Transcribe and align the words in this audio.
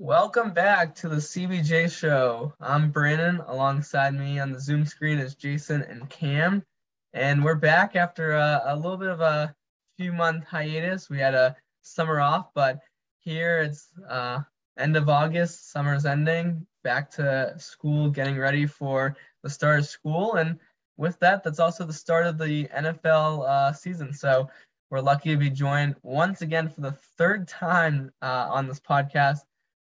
Welcome 0.00 0.52
back 0.52 0.94
to 0.94 1.08
the 1.08 1.16
CBJ 1.16 1.90
show. 1.90 2.54
I'm 2.60 2.92
Brandon. 2.92 3.42
Alongside 3.48 4.14
me 4.14 4.38
on 4.38 4.52
the 4.52 4.60
Zoom 4.60 4.86
screen 4.86 5.18
is 5.18 5.34
Jason 5.34 5.82
and 5.82 6.08
Cam. 6.08 6.62
And 7.14 7.42
we're 7.42 7.56
back 7.56 7.96
after 7.96 8.30
a, 8.30 8.62
a 8.66 8.76
little 8.76 8.96
bit 8.96 9.08
of 9.08 9.20
a 9.20 9.52
few 9.96 10.12
month 10.12 10.44
hiatus. 10.44 11.10
We 11.10 11.18
had 11.18 11.34
a 11.34 11.56
summer 11.82 12.20
off, 12.20 12.54
but 12.54 12.78
here 13.18 13.58
it's 13.58 13.88
uh, 14.08 14.42
end 14.78 14.96
of 14.96 15.08
August, 15.08 15.72
summer's 15.72 16.06
ending, 16.06 16.64
back 16.84 17.10
to 17.16 17.54
school, 17.58 18.08
getting 18.08 18.38
ready 18.38 18.66
for 18.66 19.16
the 19.42 19.50
start 19.50 19.80
of 19.80 19.86
school. 19.86 20.34
And 20.34 20.60
with 20.96 21.18
that, 21.18 21.42
that's 21.42 21.58
also 21.58 21.84
the 21.84 21.92
start 21.92 22.24
of 22.24 22.38
the 22.38 22.68
NFL 22.68 23.48
uh, 23.48 23.72
season. 23.72 24.12
So 24.12 24.48
we're 24.90 25.00
lucky 25.00 25.30
to 25.30 25.36
be 25.36 25.50
joined 25.50 25.96
once 26.04 26.40
again 26.40 26.68
for 26.68 26.82
the 26.82 26.92
third 27.18 27.48
time 27.48 28.12
uh, 28.22 28.46
on 28.48 28.68
this 28.68 28.78
podcast. 28.78 29.40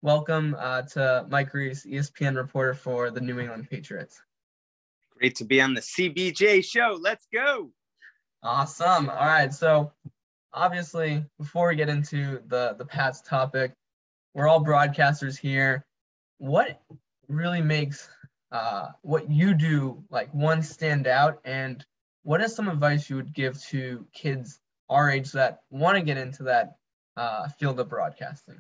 Welcome 0.05 0.56
uh, 0.59 0.83
to 0.83 1.27
Mike 1.30 1.55
Reiss, 1.55 1.87
ESPN 1.87 2.34
reporter 2.37 2.74
for 2.74 3.12
the 3.12 3.20
New 3.20 3.38
England 3.38 3.70
Patriots. 3.70 4.20
Great 5.16 5.37
to 5.37 5.45
be 5.45 5.61
on 5.61 5.75
the 5.75 5.80
CBJ 5.80 6.65
show. 6.65 6.98
Let's 7.01 7.28
go. 7.33 7.70
Awesome. 8.42 9.09
All 9.09 9.27
right. 9.28 9.55
So, 9.55 9.92
obviously, 10.52 11.25
before 11.38 11.69
we 11.69 11.77
get 11.77 11.88
into 11.88 12.41
the 12.48 12.75
the 12.77 12.84
Pats 12.84 13.20
topic, 13.20 13.75
we're 14.34 14.48
all 14.48 14.65
broadcasters 14.65 15.38
here. 15.38 15.87
What 16.39 16.83
really 17.28 17.62
makes 17.62 18.09
uh, 18.50 18.89
what 19.03 19.30
you 19.30 19.55
do 19.55 20.03
like 20.11 20.34
one 20.34 20.64
stand 20.64 21.06
out, 21.06 21.39
and 21.45 21.87
what 22.25 22.42
is 22.42 22.56
some 22.56 22.69
advice 22.69 23.09
you 23.09 23.14
would 23.14 23.33
give 23.33 23.62
to 23.66 24.05
kids 24.12 24.59
our 24.91 25.09
age 25.09 25.30
that 25.30 25.61
want 25.70 25.97
to 25.97 26.03
get 26.03 26.16
into 26.19 26.42
that 26.42 26.75
uh, 27.16 27.47
field 27.50 27.78
of 27.78 27.89
broadcasting? 27.89 28.59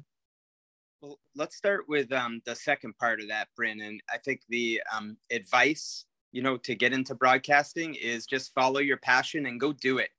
Well, 1.02 1.18
let's 1.34 1.56
start 1.56 1.88
with 1.88 2.12
um, 2.12 2.42
the 2.44 2.54
second 2.54 2.96
part 2.96 3.20
of 3.20 3.26
that, 3.26 3.48
Brandon. 3.56 3.98
I 4.08 4.18
think 4.18 4.42
the 4.48 4.80
um, 4.96 5.16
advice, 5.32 6.04
you 6.30 6.42
know, 6.42 6.56
to 6.58 6.76
get 6.76 6.92
into 6.92 7.16
broadcasting 7.16 7.96
is 7.96 8.24
just 8.24 8.54
follow 8.54 8.78
your 8.78 8.98
passion 8.98 9.46
and 9.46 9.58
go 9.58 9.72
do 9.72 9.98
it. 9.98 10.10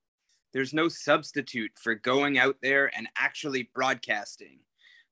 There's 0.51 0.73
no 0.73 0.89
substitute 0.89 1.71
for 1.81 1.95
going 1.95 2.37
out 2.37 2.57
there 2.61 2.91
and 2.97 3.07
actually 3.17 3.69
broadcasting. 3.73 4.59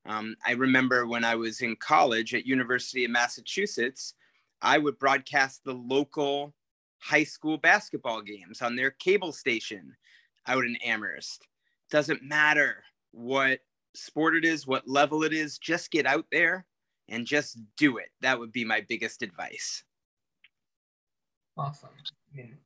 Um, 0.04 0.36
I 0.46 0.52
remember 0.52 1.06
when 1.06 1.24
I 1.24 1.36
was 1.36 1.62
in 1.62 1.76
college 1.76 2.34
at 2.34 2.44
University 2.44 3.06
of 3.06 3.10
Massachusetts, 3.10 4.12
I 4.60 4.76
would 4.76 4.98
broadcast 4.98 5.62
the 5.64 5.72
local 5.72 6.52
high 6.98 7.24
school 7.24 7.56
basketball 7.56 8.20
games 8.20 8.60
on 8.60 8.76
their 8.76 8.90
cable 8.90 9.32
station 9.32 9.96
out 10.46 10.66
in 10.66 10.76
Amherst. 10.84 11.46
Doesn't 11.90 12.22
matter 12.22 12.84
what 13.12 13.60
sport 13.94 14.36
it 14.36 14.44
is, 14.44 14.66
what 14.66 14.88
level 14.88 15.22
it 15.22 15.32
is, 15.32 15.58
just 15.58 15.90
get 15.90 16.06
out 16.06 16.26
there 16.30 16.66
and 17.08 17.26
just 17.26 17.58
do 17.76 17.98
it. 17.98 18.08
That 18.20 18.38
would 18.38 18.52
be 18.52 18.64
my 18.64 18.84
biggest 18.88 19.22
advice. 19.22 19.84
Awesome. 21.56 21.90
I 22.32 22.36
mean, 22.36 22.56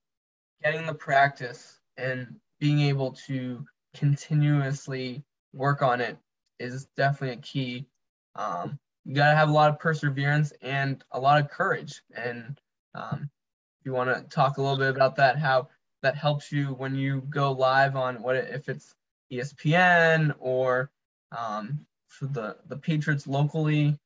getting 0.62 0.86
the 0.86 0.94
practice 0.94 1.80
and 1.96 2.36
being 2.60 2.80
able 2.80 3.12
to 3.26 3.64
continuously 3.94 5.24
work 5.52 5.82
on 5.82 6.00
it 6.00 6.16
is 6.58 6.86
definitely 6.96 7.36
a 7.36 7.40
key. 7.40 7.86
Um, 8.36 8.78
you 9.04 9.14
got 9.14 9.30
to 9.30 9.36
have 9.36 9.48
a 9.48 9.52
lot 9.52 9.70
of 9.70 9.78
perseverance 9.78 10.52
and 10.62 11.02
a 11.12 11.20
lot 11.20 11.40
of 11.40 11.50
courage. 11.50 12.02
And 12.14 12.60
um, 12.94 13.30
if 13.80 13.86
you 13.86 13.92
want 13.92 14.14
to 14.14 14.22
talk 14.34 14.58
a 14.58 14.62
little 14.62 14.78
bit 14.78 14.94
about 14.94 15.16
that, 15.16 15.38
how 15.38 15.68
that 16.02 16.16
helps 16.16 16.52
you 16.52 16.68
when 16.74 16.94
you 16.94 17.22
go 17.30 17.52
live 17.52 17.96
on 17.96 18.22
what 18.22 18.36
if 18.36 18.68
it's 18.68 18.94
ESPN 19.32 20.34
or 20.38 20.90
um, 21.36 21.86
for 22.08 22.26
the 22.26 22.56
the 22.68 22.76
Patriots 22.76 23.26
locally. 23.26 23.98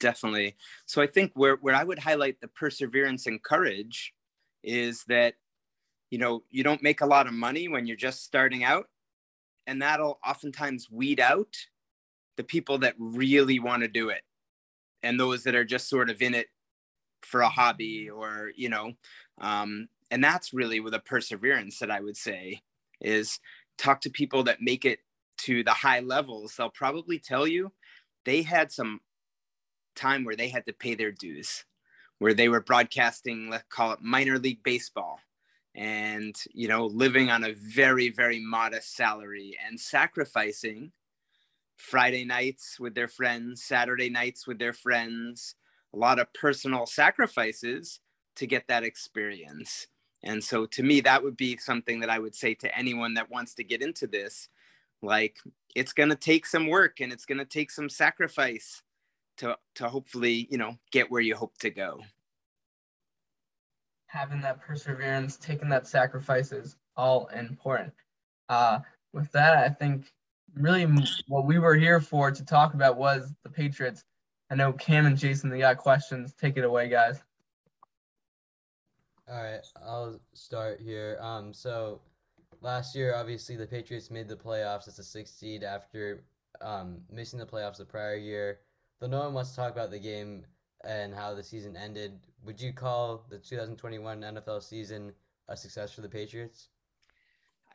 Definitely. 0.00 0.56
So 0.86 1.00
I 1.00 1.06
think 1.06 1.32
where 1.34 1.56
where 1.56 1.74
I 1.74 1.84
would 1.84 1.98
highlight 1.98 2.40
the 2.40 2.48
perseverance 2.48 3.26
and 3.26 3.42
courage 3.42 4.12
is 4.62 5.04
that 5.04 5.34
you 6.10 6.18
know 6.18 6.42
you 6.50 6.62
don't 6.64 6.82
make 6.82 7.00
a 7.00 7.06
lot 7.06 7.26
of 7.26 7.32
money 7.32 7.68
when 7.68 7.86
you're 7.86 7.96
just 7.96 8.24
starting 8.24 8.64
out, 8.64 8.88
and 9.66 9.80
that'll 9.80 10.18
oftentimes 10.26 10.90
weed 10.90 11.20
out 11.20 11.56
the 12.36 12.44
people 12.44 12.78
that 12.78 12.94
really 12.98 13.58
want 13.58 13.82
to 13.82 13.88
do 13.88 14.08
it 14.08 14.22
and 15.02 15.18
those 15.18 15.44
that 15.44 15.54
are 15.54 15.64
just 15.64 15.88
sort 15.88 16.10
of 16.10 16.22
in 16.22 16.34
it 16.34 16.48
for 17.22 17.40
a 17.40 17.48
hobby 17.48 18.08
or 18.10 18.50
you 18.56 18.68
know 18.68 18.92
um, 19.40 19.88
and 20.10 20.22
that's 20.22 20.52
really 20.52 20.80
with 20.80 20.94
a 20.94 20.98
perseverance 20.98 21.78
that 21.78 21.90
i 21.90 22.00
would 22.00 22.16
say 22.16 22.60
is 23.00 23.38
talk 23.78 24.00
to 24.00 24.10
people 24.10 24.42
that 24.42 24.60
make 24.60 24.84
it 24.84 25.00
to 25.44 25.62
the 25.64 25.72
high 25.72 26.00
levels 26.00 26.54
they'll 26.56 26.70
probably 26.70 27.18
tell 27.18 27.46
you 27.46 27.72
they 28.24 28.42
had 28.42 28.70
some 28.70 29.00
time 29.94 30.24
where 30.24 30.36
they 30.36 30.48
had 30.48 30.64
to 30.66 30.72
pay 30.72 30.94
their 30.94 31.12
dues 31.12 31.64
where 32.18 32.34
they 32.34 32.48
were 32.48 32.60
broadcasting 32.60 33.50
let's 33.50 33.64
call 33.68 33.92
it 33.92 34.00
minor 34.00 34.38
league 34.38 34.62
baseball 34.62 35.18
and 35.74 36.36
you 36.52 36.68
know 36.68 36.86
living 36.86 37.30
on 37.30 37.44
a 37.44 37.54
very 37.54 38.10
very 38.10 38.40
modest 38.40 38.94
salary 38.94 39.56
and 39.66 39.78
sacrificing 39.78 40.92
Friday 41.82 42.24
nights 42.24 42.78
with 42.78 42.94
their 42.94 43.08
friends, 43.08 43.62
Saturday 43.62 44.08
nights 44.08 44.46
with 44.46 44.58
their 44.58 44.72
friends, 44.72 45.56
a 45.92 45.98
lot 45.98 46.18
of 46.18 46.32
personal 46.32 46.86
sacrifices 46.86 48.00
to 48.36 48.46
get 48.46 48.68
that 48.68 48.84
experience. 48.84 49.88
And 50.22 50.42
so 50.42 50.64
to 50.66 50.82
me, 50.82 51.00
that 51.00 51.22
would 51.22 51.36
be 51.36 51.56
something 51.56 52.00
that 52.00 52.08
I 52.08 52.20
would 52.20 52.34
say 52.34 52.54
to 52.54 52.78
anyone 52.78 53.14
that 53.14 53.30
wants 53.30 53.54
to 53.54 53.64
get 53.64 53.82
into 53.82 54.06
this. 54.06 54.48
Like 55.02 55.38
it's 55.74 55.92
going 55.92 56.10
to 56.10 56.16
take 56.16 56.46
some 56.46 56.68
work 56.68 57.00
and 57.00 57.12
it's 57.12 57.26
going 57.26 57.38
to 57.38 57.44
take 57.44 57.70
some 57.70 57.88
sacrifice 57.88 58.82
to, 59.38 59.56
to 59.76 59.88
hopefully, 59.88 60.46
you 60.50 60.58
know, 60.58 60.76
get 60.90 61.10
where 61.10 61.20
you 61.20 61.34
hope 61.34 61.56
to 61.58 61.70
go. 61.70 62.00
Having 64.06 64.42
that 64.42 64.60
perseverance, 64.60 65.36
taking 65.36 65.70
that 65.70 65.86
sacrifice 65.86 66.52
is 66.52 66.76
all 66.96 67.26
important. 67.28 67.92
Uh, 68.48 68.80
with 69.12 69.30
that, 69.32 69.56
I 69.58 69.68
think 69.70 70.12
really 70.54 70.86
what 71.28 71.46
we 71.46 71.58
were 71.58 71.74
here 71.74 72.00
for 72.00 72.30
to 72.30 72.44
talk 72.44 72.74
about 72.74 72.96
was 72.96 73.32
the 73.42 73.48
Patriots. 73.48 74.04
I 74.50 74.54
know 74.54 74.72
Cam 74.72 75.06
and 75.06 75.16
Jason, 75.16 75.48
they 75.48 75.60
got 75.60 75.78
questions. 75.78 76.34
Take 76.34 76.58
it 76.58 76.64
away, 76.64 76.88
guys. 76.88 77.22
All 79.30 79.42
right, 79.42 79.60
I'll 79.82 80.20
start 80.34 80.80
here. 80.80 81.16
Um, 81.20 81.54
so 81.54 82.00
last 82.62 82.94
year, 82.94 83.14
obviously, 83.14 83.56
the 83.56 83.66
Patriots 83.66 84.10
made 84.10 84.28
the 84.28 84.36
playoffs 84.36 84.88
as 84.88 84.98
a 84.98 85.04
sixth 85.04 85.36
seed 85.36 85.62
after 85.62 86.24
um, 86.60 86.98
missing 87.10 87.38
the 87.38 87.46
playoffs 87.46 87.78
the 87.78 87.84
prior 87.84 88.16
year. 88.16 88.60
Though 89.00 89.08
no 89.08 89.20
one 89.20 89.34
wants 89.34 89.50
to 89.50 89.56
talk 89.56 89.72
about 89.72 89.90
the 89.90 89.98
game 89.98 90.44
and 90.84 91.14
how 91.14 91.34
the 91.34 91.42
season 91.42 91.76
ended, 91.76 92.20
would 92.44 92.60
you 92.60 92.72
call 92.72 93.26
the 93.28 93.38
2021 93.38 94.20
NFL 94.20 94.62
season 94.62 95.12
a 95.48 95.56
success 95.56 95.92
for 95.92 96.00
the 96.00 96.08
Patriots? 96.08 96.68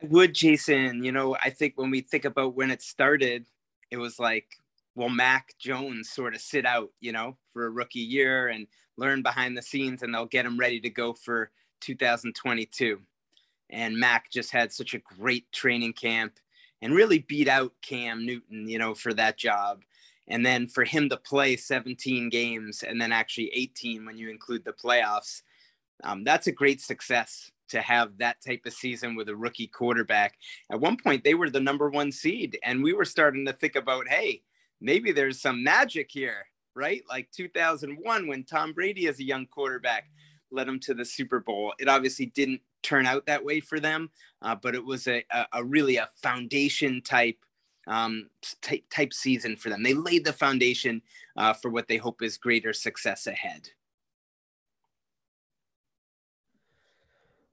I 0.02 0.06
would, 0.06 0.34
Jason. 0.34 1.04
You 1.04 1.12
know, 1.12 1.36
I 1.42 1.50
think 1.50 1.74
when 1.76 1.90
we 1.90 2.00
think 2.00 2.24
about 2.24 2.54
when 2.54 2.70
it 2.70 2.82
started, 2.82 3.46
it 3.90 3.98
was 3.98 4.18
like, 4.18 4.46
will 4.94 5.08
Mac 5.08 5.54
Jones 5.58 6.10
sort 6.10 6.34
of 6.34 6.40
sit 6.40 6.66
out, 6.66 6.90
you 7.00 7.12
know, 7.12 7.36
for 7.52 7.66
a 7.66 7.70
rookie 7.70 8.00
year 8.00 8.48
and 8.48 8.66
learn 8.96 9.22
behind 9.22 9.56
the 9.56 9.62
scenes 9.62 10.02
and 10.02 10.12
they'll 10.12 10.26
get 10.26 10.46
him 10.46 10.58
ready 10.58 10.80
to 10.80 10.90
go 10.90 11.12
for 11.12 11.50
2022. 11.80 13.00
And 13.70 13.98
Mac 13.98 14.30
just 14.30 14.50
had 14.50 14.72
such 14.72 14.94
a 14.94 14.98
great 14.98 15.50
training 15.52 15.92
camp 15.92 16.34
and 16.80 16.94
really 16.94 17.20
beat 17.20 17.48
out 17.48 17.72
Cam 17.82 18.24
Newton, 18.24 18.68
you 18.68 18.78
know, 18.78 18.94
for 18.94 19.12
that 19.14 19.36
job. 19.36 19.82
And 20.28 20.44
then 20.44 20.66
for 20.66 20.84
him 20.84 21.08
to 21.08 21.16
play 21.16 21.56
17 21.56 22.28
games 22.28 22.82
and 22.82 23.00
then 23.00 23.12
actually 23.12 23.50
18 23.54 24.04
when 24.04 24.18
you 24.18 24.30
include 24.30 24.64
the 24.64 24.72
playoffs, 24.72 25.42
um, 26.04 26.22
that's 26.22 26.46
a 26.46 26.52
great 26.52 26.80
success 26.80 27.50
to 27.68 27.80
have 27.80 28.18
that 28.18 28.36
type 28.46 28.62
of 28.66 28.72
season 28.72 29.14
with 29.14 29.28
a 29.28 29.36
rookie 29.36 29.66
quarterback. 29.66 30.36
At 30.70 30.80
one 30.80 30.96
point, 30.96 31.24
they 31.24 31.34
were 31.34 31.50
the 31.50 31.60
number 31.60 31.90
one 31.90 32.12
seed, 32.12 32.58
and 32.62 32.82
we 32.82 32.92
were 32.92 33.04
starting 33.04 33.44
to 33.46 33.52
think 33.52 33.76
about, 33.76 34.08
hey, 34.08 34.42
maybe 34.80 35.12
there's 35.12 35.40
some 35.40 35.62
magic 35.62 36.10
here, 36.10 36.46
right? 36.74 37.02
Like 37.08 37.30
2001 37.32 38.26
when 38.26 38.44
Tom 38.44 38.72
Brady, 38.72 39.06
as 39.06 39.18
a 39.18 39.24
young 39.24 39.46
quarterback, 39.46 40.08
led 40.50 40.66
them 40.66 40.80
to 40.80 40.94
the 40.94 41.04
Super 41.04 41.40
Bowl. 41.40 41.74
It 41.78 41.88
obviously 41.88 42.26
didn't 42.26 42.62
turn 42.88 43.06
out 43.06 43.26
that 43.26 43.44
way 43.44 43.60
for 43.60 43.80
them, 43.80 44.10
uh, 44.42 44.54
but 44.54 44.74
it 44.74 44.84
was 44.84 45.06
a, 45.06 45.24
a, 45.30 45.46
a, 45.54 45.64
really 45.64 45.96
a 45.96 46.08
foundation 46.22 47.02
type. 47.02 47.36
Um, 47.86 48.28
type, 48.60 48.84
type 48.90 49.14
season 49.14 49.56
for 49.56 49.70
them. 49.70 49.82
They 49.82 49.94
laid 49.94 50.26
the 50.26 50.32
foundation 50.34 51.00
uh, 51.38 51.54
for 51.54 51.70
what 51.70 51.88
they 51.88 51.96
hope 51.96 52.20
is 52.20 52.36
greater 52.36 52.74
success 52.74 53.26
ahead. 53.26 53.70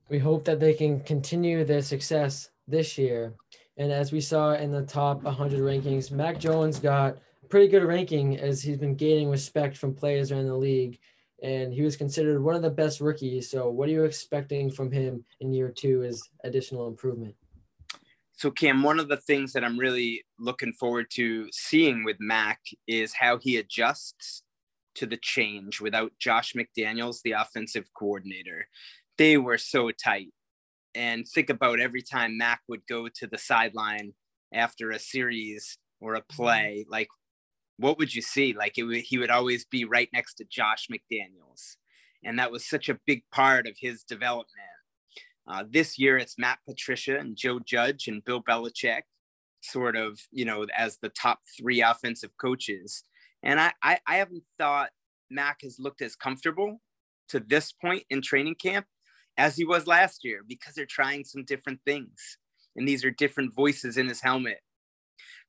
we 0.09 0.19
hope 0.19 0.45
that 0.45 0.59
they 0.59 0.73
can 0.73 0.99
continue 1.01 1.63
their 1.63 1.81
success 1.81 2.49
this 2.67 2.97
year. 2.97 3.33
And 3.77 3.91
as 3.91 4.11
we 4.11 4.21
saw 4.21 4.53
in 4.53 4.71
the 4.71 4.83
top 4.83 5.23
100 5.23 5.59
rankings, 5.59 6.11
Mac 6.11 6.39
Jones 6.39 6.79
got 6.79 7.17
pretty 7.49 7.67
good 7.67 7.83
ranking 7.83 8.37
as 8.37 8.61
he's 8.61 8.77
been 8.77 8.95
gaining 8.95 9.29
respect 9.29 9.77
from 9.77 9.93
players 9.93 10.31
around 10.31 10.45
the 10.45 10.55
league. 10.55 10.99
And 11.43 11.73
he 11.73 11.81
was 11.81 11.97
considered 11.97 12.41
one 12.41 12.55
of 12.55 12.61
the 12.61 12.69
best 12.69 13.01
rookies. 13.01 13.49
So, 13.49 13.69
what 13.69 13.89
are 13.89 13.91
you 13.91 14.05
expecting 14.05 14.71
from 14.71 14.91
him 14.91 15.25
in 15.41 15.53
year 15.53 15.69
two 15.69 16.03
as 16.03 16.21
additional 16.43 16.87
improvement? 16.87 17.35
So, 18.37 18.51
Cam, 18.51 18.83
one 18.83 18.99
of 18.99 19.07
the 19.07 19.17
things 19.17 19.53
that 19.53 19.63
I'm 19.63 19.77
really 19.77 20.23
looking 20.39 20.73
forward 20.73 21.07
to 21.11 21.47
seeing 21.51 22.03
with 22.03 22.17
Mac 22.19 22.59
is 22.87 23.13
how 23.13 23.37
he 23.37 23.57
adjusts 23.57 24.43
to 24.95 25.05
the 25.05 25.17
change 25.17 25.81
without 25.81 26.11
Josh 26.19 26.53
McDaniels, 26.53 27.21
the 27.21 27.33
offensive 27.33 27.89
coordinator. 27.97 28.67
They 29.17 29.37
were 29.37 29.57
so 29.57 29.91
tight. 29.91 30.33
And 30.93 31.27
think 31.27 31.49
about 31.49 31.79
every 31.79 32.01
time 32.01 32.37
Mac 32.37 32.61
would 32.67 32.87
go 32.87 33.09
to 33.15 33.27
the 33.27 33.37
sideline 33.37 34.13
after 34.53 34.91
a 34.91 34.99
series 34.99 35.77
or 35.99 36.15
a 36.15 36.21
mm-hmm. 36.21 36.35
play, 36.35 36.85
like 36.89 37.09
what 37.77 37.97
would 37.97 38.13
you 38.13 38.21
see? 38.21 38.53
Like 38.53 38.77
it 38.77 39.01
he 39.01 39.17
would 39.17 39.29
always 39.29 39.65
be 39.65 39.85
right 39.85 40.09
next 40.13 40.35
to 40.35 40.45
Josh 40.45 40.87
McDaniels. 40.91 41.75
And 42.23 42.39
that 42.39 42.51
was 42.51 42.67
such 42.67 42.89
a 42.89 42.99
big 43.05 43.23
part 43.31 43.67
of 43.67 43.75
his 43.79 44.03
development. 44.03 44.49
Uh, 45.47 45.63
this 45.69 45.99
year, 45.99 46.17
it's 46.17 46.39
Matt 46.39 46.59
Patricia 46.67 47.19
and 47.19 47.37
Joe 47.37 47.59
Judge 47.59 48.07
and 48.07 48.25
Bill 48.25 48.41
Belichick, 48.41 49.03
sort 49.61 49.95
of, 49.95 50.19
you 50.31 50.43
know, 50.43 50.65
as 50.75 50.97
the 50.97 51.09
top 51.09 51.39
three 51.57 51.81
offensive 51.81 52.31
coaches. 52.41 53.03
And 53.43 53.59
I, 53.59 53.73
I, 53.83 53.99
I 54.07 54.15
haven't 54.15 54.43
thought 54.57 54.89
Mac 55.29 55.59
has 55.61 55.77
looked 55.79 56.01
as 56.01 56.15
comfortable 56.15 56.81
to 57.29 57.39
this 57.39 57.71
point 57.71 58.03
in 58.09 58.21
training 58.21 58.55
camp 58.55 58.87
as 59.37 59.55
he 59.55 59.65
was 59.65 59.85
last 59.85 60.23
year 60.23 60.41
because 60.47 60.73
they're 60.73 60.85
trying 60.85 61.23
some 61.25 61.43
different 61.43 61.79
things. 61.85 62.37
And 62.75 62.87
these 62.87 63.05
are 63.05 63.11
different 63.11 63.53
voices 63.53 63.97
in 63.97 64.09
his 64.09 64.21
helmet. 64.21 64.59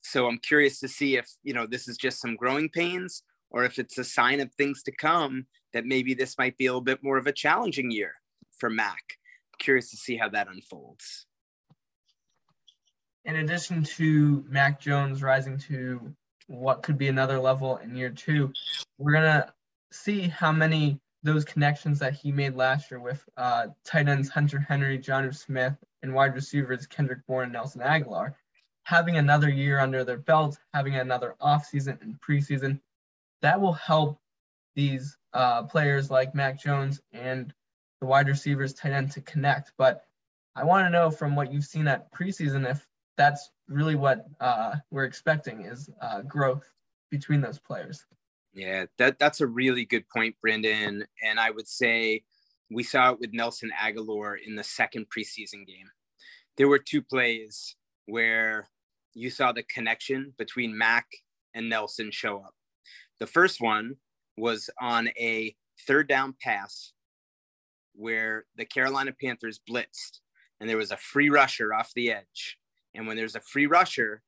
So 0.03 0.27
I'm 0.27 0.39
curious 0.39 0.81
to 0.81 0.89
see 0.89 1.17
if, 1.17 1.29
you 1.43 1.55
know, 1.55 1.67
this 1.67 1.89
is 1.89 1.97
just 1.97 2.21
some 2.21 2.37
growing 2.37 2.69
pains 2.69 3.23
or 3.51 3.65
if 3.65 3.79
it's 3.79 3.99
a 3.99 4.05
sign 4.05 4.41
of 4.41 4.53
things 4.55 4.83
to 4.85 4.93
come 4.93 5.47
that 5.73 5.85
maybe 5.87 6.15
this 6.15 6.39
might 6.39 6.57
be 6.57 6.67
a 6.67 6.71
little 6.71 6.81
bit 6.81 7.03
more 7.03 7.17
of 7.17 7.27
a 7.27 7.33
challenging 7.33 7.91
year 7.91 8.15
for 8.59 8.71
Mac. 8.71 9.03
curious 9.59 9.91
to 9.91 9.97
see 9.97 10.17
how 10.17 10.29
that 10.29 10.49
unfolds. 10.49 11.27
In 13.25 13.37
addition 13.37 13.83
to 13.83 14.45
Mac 14.49 14.79
Jones 14.79 15.23
rising 15.23 15.59
to 15.61 16.15
what 16.47 16.83
could 16.83 16.99
be 16.99 17.09
another 17.09 17.39
level 17.39 17.79
in 17.79 17.97
year 17.97 18.11
two, 18.11 18.53
we're 18.99 19.13
gonna 19.13 19.53
see 19.93 20.23
how 20.23 20.53
many 20.53 21.01
those 21.23 21.45
connections 21.45 21.99
that 21.99 22.13
he 22.13 22.31
made 22.31 22.55
last 22.55 22.91
year 22.91 23.01
with 23.01 23.25
uh, 23.37 23.67
tight 23.85 24.09
ends 24.09 24.29
Hunter 24.29 24.61
Henry, 24.61 24.99
Jonnu 24.99 25.35
Smith, 25.35 25.75
and 26.03 26.15
wide 26.15 26.35
receivers 26.35 26.87
Kendrick 26.87 27.27
Bourne 27.27 27.45
and 27.45 27.53
Nelson 27.53 27.81
Agholor, 27.81 28.35
having 28.87 29.17
another 29.17 29.49
year 29.49 29.81
under 29.81 30.05
their 30.05 30.17
belt, 30.17 30.57
having 30.73 30.95
another 30.95 31.35
offseason 31.43 32.01
and 32.03 32.21
preseason, 32.21 32.79
that 33.43 33.61
will 33.61 33.73
help 33.73 34.21
these 34.77 35.19
uh, 35.33 35.65
players 35.65 36.09
like 36.09 36.37
Mac 36.37 36.57
Jones 36.57 37.01
and 37.13 37.53
the 38.01 38.07
wide 38.07 38.29
receivers 38.29 38.73
tight 38.73 38.93
end 38.93 39.11
to 39.11 39.21
connect. 39.23 39.73
But 39.77 40.05
I 40.55 40.63
want 40.63 40.87
to 40.87 40.91
know 40.91 41.11
from 41.11 41.35
what 41.35 41.53
you've 41.53 41.65
seen 41.65 41.89
at 41.89 42.13
preseason 42.13 42.71
if 42.71 42.87
that's 43.17 43.51
really 43.67 43.97
what 43.97 44.25
uh, 44.39 44.77
we're 44.93 45.03
expecting 45.03 45.63
is 45.63 45.91
uh, 46.01 46.23
growth 46.23 46.63
between 47.11 47.41
those 47.41 47.59
players. 47.59 48.07
Yeah, 48.55 48.85
that 48.99 49.19
that's 49.19 49.41
a 49.41 49.49
really 49.49 49.85
good 49.85 50.09
point, 50.09 50.37
Brendan. 50.41 51.07
And 51.25 51.41
I 51.41 51.51
would 51.51 51.67
say 51.67 52.23
we 52.71 52.85
saw 52.85 53.11
it 53.11 53.19
with 53.19 53.33
Nelson 53.33 53.73
Agholor 53.77 54.37
in 54.47 54.55
the 54.55 54.63
second 54.63 55.07
preseason 55.11 55.67
game. 55.67 55.91
There 56.57 56.69
were 56.69 56.79
two 56.79 57.03
plays 57.03 57.75
where 58.07 58.69
you 59.17 59.31
saw 59.31 59.51
the 59.51 59.63
connection 59.63 60.35
between 60.37 60.77
Mac 60.77 61.07
and 61.55 61.71
Nelson 61.71 62.11
show 62.11 62.37
up. 62.39 62.55
The 63.19 63.27
first 63.27 63.63
one 63.63 63.97
was 64.37 64.69
on 64.79 65.09
a 65.19 65.57
third 65.87 66.07
down 66.07 66.35
pass 66.39 66.93
where 67.95 68.45
the 68.57 68.67
Carolina 68.67 69.13
Panthers 69.19 69.59
blitzed 69.69 70.21
and 70.61 70.69
there 70.69 70.77
was 70.77 70.91
a 70.91 70.99
free 70.99 71.31
rusher 71.31 71.73
off 71.73 71.95
the 71.95 72.13
edge. 72.13 72.59
And 72.95 73.07
when 73.07 73.17
there's 73.17 73.35
a 73.35 73.41
free 73.41 73.67
rusher, 73.67 74.23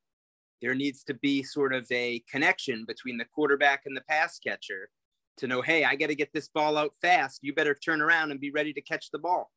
there 0.62 0.74
needs 0.74 1.04
to 1.04 1.14
be 1.14 1.42
sort 1.42 1.74
of 1.74 1.86
a 1.92 2.24
connection 2.30 2.86
between 2.86 3.18
the 3.18 3.26
quarterback 3.26 3.82
and 3.84 3.94
the 3.94 4.02
pass 4.08 4.38
catcher 4.38 4.88
to 5.36 5.46
know, 5.46 5.60
hey, 5.60 5.84
I 5.84 5.96
got 5.96 6.08
to 6.08 6.14
get 6.14 6.32
this 6.32 6.48
ball 6.48 6.78
out 6.78 6.94
fast. 7.00 7.40
You 7.42 7.54
better 7.54 7.74
turn 7.74 8.00
around 8.00 8.30
and 8.30 8.40
be 8.40 8.50
ready 8.50 8.72
to 8.72 8.80
catch 8.80 9.10
the 9.10 9.18
ball. 9.18 9.50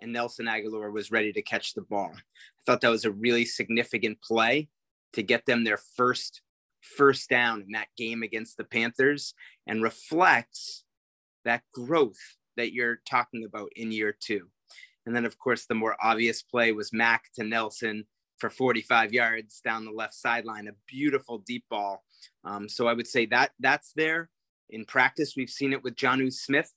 And 0.00 0.12
Nelson 0.12 0.46
Agholor 0.46 0.92
was 0.92 1.10
ready 1.10 1.32
to 1.32 1.42
catch 1.42 1.74
the 1.74 1.82
ball. 1.82 2.12
I 2.14 2.20
thought 2.64 2.80
that 2.82 2.90
was 2.90 3.04
a 3.04 3.10
really 3.10 3.44
significant 3.44 4.22
play 4.22 4.68
to 5.12 5.22
get 5.22 5.46
them 5.46 5.64
their 5.64 5.78
first 5.96 6.42
first 6.80 7.28
down 7.28 7.62
in 7.62 7.72
that 7.72 7.88
game 7.96 8.22
against 8.22 8.56
the 8.56 8.64
Panthers 8.64 9.34
and 9.66 9.82
reflects 9.82 10.84
that 11.44 11.62
growth 11.72 12.36
that 12.56 12.72
you're 12.72 13.00
talking 13.08 13.44
about 13.44 13.70
in 13.76 13.92
year 13.92 14.16
two. 14.18 14.48
And 15.06 15.14
then, 15.14 15.24
of 15.24 15.38
course, 15.38 15.66
the 15.66 15.74
more 15.74 15.96
obvious 16.02 16.42
play 16.42 16.72
was 16.72 16.92
Mac 16.92 17.32
to 17.34 17.44
Nelson 17.44 18.06
for 18.38 18.50
45 18.50 19.12
yards 19.12 19.60
down 19.60 19.84
the 19.84 19.90
left 19.90 20.14
sideline, 20.14 20.68
a 20.68 20.72
beautiful 20.86 21.38
deep 21.38 21.64
ball. 21.70 22.04
Um, 22.44 22.68
so 22.68 22.86
I 22.86 22.92
would 22.92 23.06
say 23.06 23.26
that 23.26 23.52
that's 23.58 23.92
there. 23.96 24.30
In 24.70 24.84
practice, 24.84 25.34
we've 25.36 25.50
seen 25.50 25.72
it 25.72 25.82
with 25.82 25.96
Jonnu 25.96 26.32
Smith, 26.32 26.70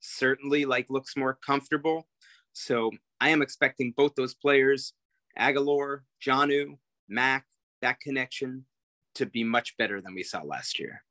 certainly 0.00 0.64
like 0.64 0.88
looks 0.88 1.16
more 1.16 1.34
comfortable. 1.34 2.08
So 2.56 2.90
I 3.20 3.28
am 3.28 3.42
expecting 3.42 3.92
both 3.94 4.14
those 4.14 4.34
players, 4.34 4.94
Agholor, 5.38 6.00
Jonnu, 6.24 6.78
Mac, 7.06 7.44
that 7.82 8.00
connection 8.00 8.64
to 9.16 9.26
be 9.26 9.44
much 9.44 9.76
better 9.76 10.00
than 10.00 10.14
we 10.14 10.22
saw 10.22 10.40
last 10.40 10.78
year. 10.78 11.02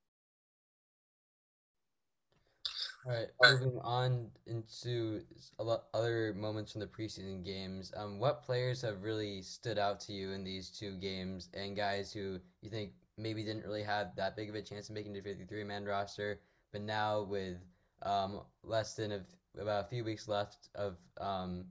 All 3.05 3.13
right, 3.13 3.27
moving 3.43 3.79
on 3.83 4.31
into 4.47 5.21
a 5.59 5.63
lot 5.63 5.83
other 5.93 6.33
moments 6.33 6.71
from 6.71 6.81
the 6.81 6.87
preseason 6.87 7.45
games. 7.45 7.93
Um, 7.95 8.17
what 8.17 8.41
players 8.41 8.81
have 8.81 9.03
really 9.03 9.43
stood 9.43 9.77
out 9.77 9.99
to 10.01 10.13
you 10.13 10.31
in 10.31 10.43
these 10.43 10.71
two 10.71 10.97
games, 10.97 11.49
and 11.53 11.75
guys 11.75 12.11
who 12.11 12.39
you 12.63 12.71
think 12.71 12.93
maybe 13.19 13.43
didn't 13.43 13.65
really 13.65 13.83
have 13.83 14.15
that 14.15 14.35
big 14.35 14.49
of 14.49 14.55
a 14.55 14.63
chance 14.63 14.89
of 14.89 14.95
making 14.95 15.13
the 15.13 15.21
53-man 15.21 15.85
roster, 15.85 16.39
but 16.71 16.81
now 16.81 17.21
with 17.21 17.57
um, 18.01 18.41
less 18.63 18.95
than 18.95 19.11
a, 19.11 19.21
about 19.59 19.85
a 19.85 19.87
few 19.87 20.03
weeks 20.03 20.27
left 20.27 20.69
of 20.75 20.97
um, 21.19 21.65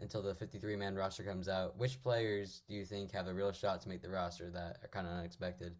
until 0.00 0.22
the 0.22 0.34
53-man 0.34 0.94
roster 0.94 1.22
comes 1.22 1.48
out, 1.48 1.76
which 1.78 2.02
players 2.02 2.62
do 2.68 2.74
you 2.74 2.84
think 2.84 3.12
have 3.12 3.26
a 3.26 3.34
real 3.34 3.52
shot 3.52 3.80
to 3.82 3.88
make 3.88 4.02
the 4.02 4.10
roster 4.10 4.50
that 4.50 4.78
are 4.82 4.88
kind 4.88 5.06
of 5.06 5.12
unexpected? 5.12 5.74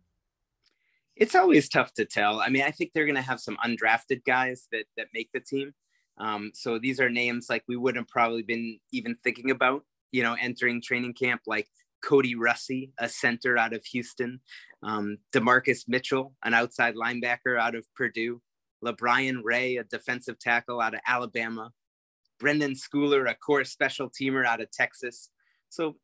it's 1.18 1.34
always 1.34 1.68
tough 1.68 1.92
to 1.94 2.04
tell. 2.04 2.40
I 2.40 2.48
mean, 2.48 2.62
I 2.62 2.70
think 2.70 2.92
they're 2.94 3.04
going 3.04 3.16
to 3.16 3.22
have 3.22 3.40
some 3.40 3.58
undrafted 3.64 4.24
guys 4.24 4.68
that 4.72 4.84
that 4.96 5.08
make 5.12 5.30
the 5.32 5.40
team. 5.40 5.74
Um, 6.16 6.52
so 6.54 6.78
these 6.78 7.00
are 7.00 7.10
names 7.10 7.46
like 7.48 7.64
we 7.68 7.76
wouldn't 7.76 8.08
probably 8.08 8.42
been 8.42 8.78
even 8.92 9.16
thinking 9.22 9.50
about, 9.50 9.84
you 10.10 10.22
know, 10.22 10.36
entering 10.40 10.80
training 10.80 11.14
camp, 11.14 11.42
like 11.46 11.68
Kody 12.04 12.34
Russey, 12.36 12.92
a 12.98 13.08
center 13.08 13.56
out 13.56 13.72
of 13.72 13.84
Houston, 13.86 14.40
um, 14.82 15.18
DaMarcus 15.32 15.84
Mitchell, 15.86 16.34
an 16.44 16.54
outside 16.54 16.94
linebacker 16.94 17.58
out 17.60 17.74
of 17.74 17.86
Purdue, 17.94 18.40
LaBryan 18.84 19.40
Ray, 19.42 19.76
a 19.76 19.84
defensive 19.84 20.38
tackle 20.38 20.80
out 20.80 20.94
of 20.94 21.00
Alabama, 21.06 21.72
Brenden 22.40 22.76
Schooler, 22.76 23.28
a 23.28 23.34
core 23.34 23.64
special 23.64 24.08
teamer 24.10 24.46
out 24.46 24.60
of 24.60 24.70
Texas. 24.70 25.30
So 25.68 25.96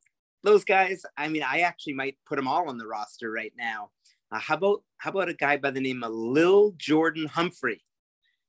those 0.42 0.64
guys, 0.64 1.02
I 1.16 1.28
mean, 1.28 1.42
I 1.42 1.60
actually 1.60 1.94
might 1.94 2.16
put 2.26 2.36
them 2.36 2.48
all 2.48 2.68
on 2.68 2.78
the 2.78 2.86
roster 2.86 3.30
right 3.30 3.52
now. 3.56 3.90
Uh, 4.30 4.38
how 4.38 4.56
about 4.56 4.82
how 4.98 5.10
about 5.10 5.28
a 5.28 5.34
guy 5.34 5.56
by 5.56 5.70
the 5.70 5.80
name 5.80 6.02
of 6.02 6.12
Lil 6.12 6.74
Jordan 6.76 7.26
Humphrey? 7.26 7.82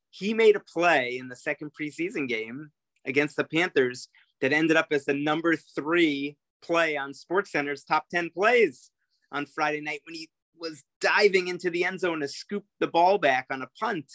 He 0.09 0.33
made 0.33 0.55
a 0.55 0.61
play 0.61 1.17
in 1.17 1.27
the 1.27 1.35
second 1.35 1.71
preseason 1.79 2.27
game 2.27 2.71
against 3.05 3.35
the 3.35 3.43
Panthers 3.43 4.07
that 4.41 4.53
ended 4.53 4.77
up 4.77 4.87
as 4.91 5.05
the 5.05 5.13
number 5.13 5.55
three 5.55 6.37
play 6.61 6.97
on 6.97 7.13
SportsCenter's 7.13 7.83
top 7.83 8.05
10 8.09 8.31
plays 8.31 8.91
on 9.31 9.45
Friday 9.45 9.81
night 9.81 10.01
when 10.05 10.15
he 10.15 10.29
was 10.59 10.83
diving 11.01 11.47
into 11.47 11.69
the 11.69 11.83
end 11.83 11.99
zone 11.99 12.19
to 12.21 12.27
scoop 12.27 12.65
the 12.79 12.87
ball 12.87 13.17
back 13.17 13.47
on 13.49 13.61
a 13.61 13.69
punt. 13.79 14.05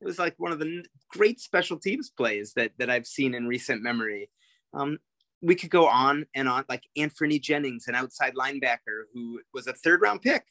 It 0.00 0.06
was 0.06 0.18
like 0.18 0.34
one 0.38 0.52
of 0.52 0.58
the 0.58 0.84
great 1.10 1.40
special 1.40 1.78
teams 1.78 2.10
plays 2.10 2.52
that, 2.54 2.72
that 2.78 2.90
I've 2.90 3.06
seen 3.06 3.34
in 3.34 3.46
recent 3.46 3.82
memory. 3.82 4.30
Um, 4.72 4.98
we 5.42 5.54
could 5.54 5.70
go 5.70 5.86
on 5.86 6.26
and 6.34 6.48
on, 6.48 6.64
like 6.68 6.84
Anfernee 6.96 7.40
Jennings, 7.40 7.86
an 7.88 7.94
outside 7.94 8.34
linebacker 8.34 9.04
who 9.12 9.40
was 9.52 9.66
a 9.66 9.72
third 9.72 10.00
round 10.02 10.22
pick 10.22 10.44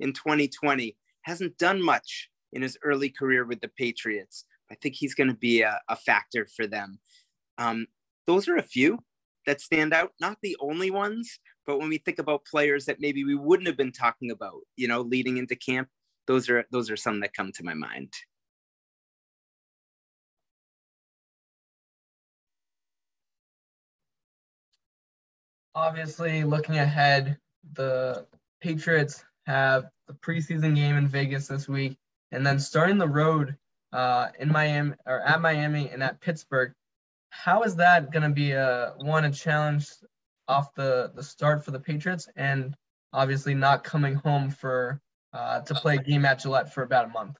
in 0.00 0.12
2020. 0.12 0.96
Hasn't 1.22 1.58
done 1.58 1.82
much 1.82 2.30
in 2.52 2.62
his 2.62 2.78
early 2.82 3.10
career 3.10 3.44
with 3.44 3.60
the 3.60 3.70
Patriots. 3.76 4.44
I 4.70 4.76
think 4.76 4.94
he's 4.94 5.14
going 5.14 5.28
to 5.28 5.36
be 5.36 5.62
a, 5.62 5.80
a, 5.88 5.96
factor 5.96 6.46
for 6.56 6.66
them. 6.66 6.98
Um, 7.58 7.86
those 8.26 8.48
are 8.48 8.56
a 8.56 8.62
few 8.62 8.98
that 9.46 9.60
stand 9.60 9.92
out, 9.92 10.12
not 10.20 10.38
the 10.42 10.56
only 10.60 10.90
ones, 10.90 11.38
but 11.66 11.78
when 11.78 11.88
we 11.88 11.98
think 11.98 12.18
about 12.18 12.44
players 12.44 12.86
that 12.86 13.00
maybe 13.00 13.24
we 13.24 13.34
wouldn't 13.34 13.66
have 13.66 13.76
been 13.76 13.92
talking 13.92 14.30
about, 14.30 14.60
you 14.76 14.86
know, 14.86 15.00
leading 15.00 15.36
into 15.36 15.56
camp, 15.56 15.88
those 16.26 16.48
are 16.48 16.64
those 16.70 16.90
are 16.90 16.96
some 16.96 17.20
that 17.20 17.34
come 17.34 17.52
to 17.52 17.64
my 17.64 17.74
mind. 17.74 18.12
Obviously, 25.74 26.42
looking 26.44 26.78
ahead, 26.78 27.36
the 27.74 28.26
Patriots 28.62 29.22
have 29.46 29.90
the 30.06 30.14
preseason 30.14 30.74
game 30.74 30.96
in 30.96 31.06
Vegas 31.06 31.48
this 31.48 31.68
week, 31.68 31.96
and 32.32 32.46
then 32.46 32.58
starting 32.58 32.96
the 32.98 33.08
road 33.08 33.56
uh, 33.92 34.28
in 34.38 34.50
Miami 34.50 34.94
or 35.04 35.20
at 35.20 35.40
Miami 35.40 35.90
and 35.90 36.02
at 36.02 36.20
Pittsburgh. 36.20 36.72
How 37.30 37.62
is 37.62 37.76
that 37.76 38.12
going 38.12 38.22
to 38.22 38.30
be 38.30 38.52
a 38.52 38.94
one 38.98 39.24
a 39.24 39.30
challenge 39.30 39.90
off 40.48 40.74
the 40.74 41.12
the 41.14 41.22
start 41.22 41.64
for 41.64 41.70
the 41.70 41.80
Patriots, 41.80 42.28
and 42.36 42.76
obviously 43.12 43.54
not 43.54 43.84
coming 43.84 44.14
home 44.14 44.50
for 44.50 45.00
uh, 45.32 45.60
to 45.60 45.74
play 45.74 45.96
a 45.96 46.02
game 46.02 46.24
at 46.24 46.40
Gillette 46.40 46.72
for 46.72 46.82
about 46.82 47.06
a 47.06 47.08
month. 47.08 47.36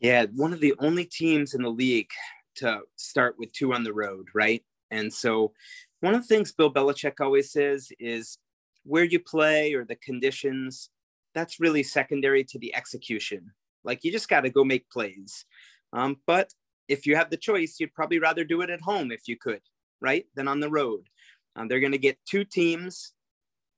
Yeah, 0.00 0.26
one 0.34 0.52
of 0.52 0.60
the 0.60 0.74
only 0.78 1.04
teams 1.04 1.54
in 1.54 1.62
the 1.62 1.70
league 1.70 2.10
to 2.56 2.80
start 2.96 3.36
with 3.38 3.52
two 3.52 3.72
on 3.72 3.84
the 3.84 3.92
road, 3.92 4.28
right? 4.34 4.62
And 4.90 5.12
so, 5.12 5.52
one 6.00 6.14
of 6.14 6.22
the 6.22 6.28
things 6.28 6.52
Bill 6.52 6.72
Belichick 6.72 7.20
always 7.20 7.50
says 7.50 7.90
is 7.98 8.38
where 8.84 9.04
you 9.04 9.18
play 9.18 9.74
or 9.74 9.84
the 9.84 9.96
conditions, 9.96 10.90
that's 11.34 11.60
really 11.60 11.82
secondary 11.82 12.44
to 12.44 12.58
the 12.58 12.74
execution. 12.74 13.52
Like 13.84 14.04
you 14.04 14.12
just 14.12 14.28
got 14.28 14.42
to 14.42 14.50
go 14.50 14.64
make 14.64 14.88
plays. 14.90 15.44
Um, 15.92 16.18
but 16.26 16.52
if 16.88 17.06
you 17.06 17.16
have 17.16 17.30
the 17.30 17.36
choice, 17.36 17.76
you'd 17.78 17.94
probably 17.94 18.18
rather 18.18 18.44
do 18.44 18.60
it 18.60 18.70
at 18.70 18.80
home 18.80 19.10
if 19.10 19.22
you 19.26 19.36
could, 19.36 19.60
right? 20.00 20.26
Than 20.34 20.48
on 20.48 20.60
the 20.60 20.70
road. 20.70 21.08
Um, 21.56 21.68
they're 21.68 21.80
going 21.80 21.92
to 21.92 21.98
get 21.98 22.18
two 22.26 22.44
teams, 22.44 23.14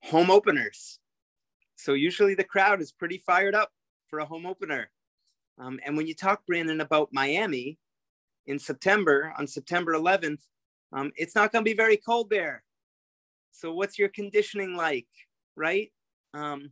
home 0.03 0.29
openers. 0.29 0.99
So 1.77 1.93
usually 1.93 2.35
the 2.35 2.43
crowd 2.43 2.81
is 2.81 2.91
pretty 2.91 3.17
fired 3.17 3.55
up 3.55 3.71
for 4.07 4.19
a 4.19 4.25
home 4.25 4.45
opener. 4.45 4.89
Um, 5.57 5.79
and 5.85 5.95
when 5.95 6.05
you 6.05 6.13
talk, 6.13 6.45
Brandon, 6.45 6.81
about 6.81 7.09
Miami 7.13 7.77
in 8.47 8.59
September, 8.59 9.33
on 9.37 9.47
September 9.47 9.93
11th, 9.93 10.41
um, 10.91 11.11
it's 11.15 11.35
not 11.35 11.51
going 11.51 11.63
to 11.63 11.69
be 11.69 11.75
very 11.75 11.97
cold 11.97 12.29
there. 12.29 12.63
So 13.51 13.73
what's 13.73 13.97
your 13.97 14.09
conditioning 14.09 14.75
like, 14.75 15.07
right? 15.55 15.91
Um, 16.33 16.71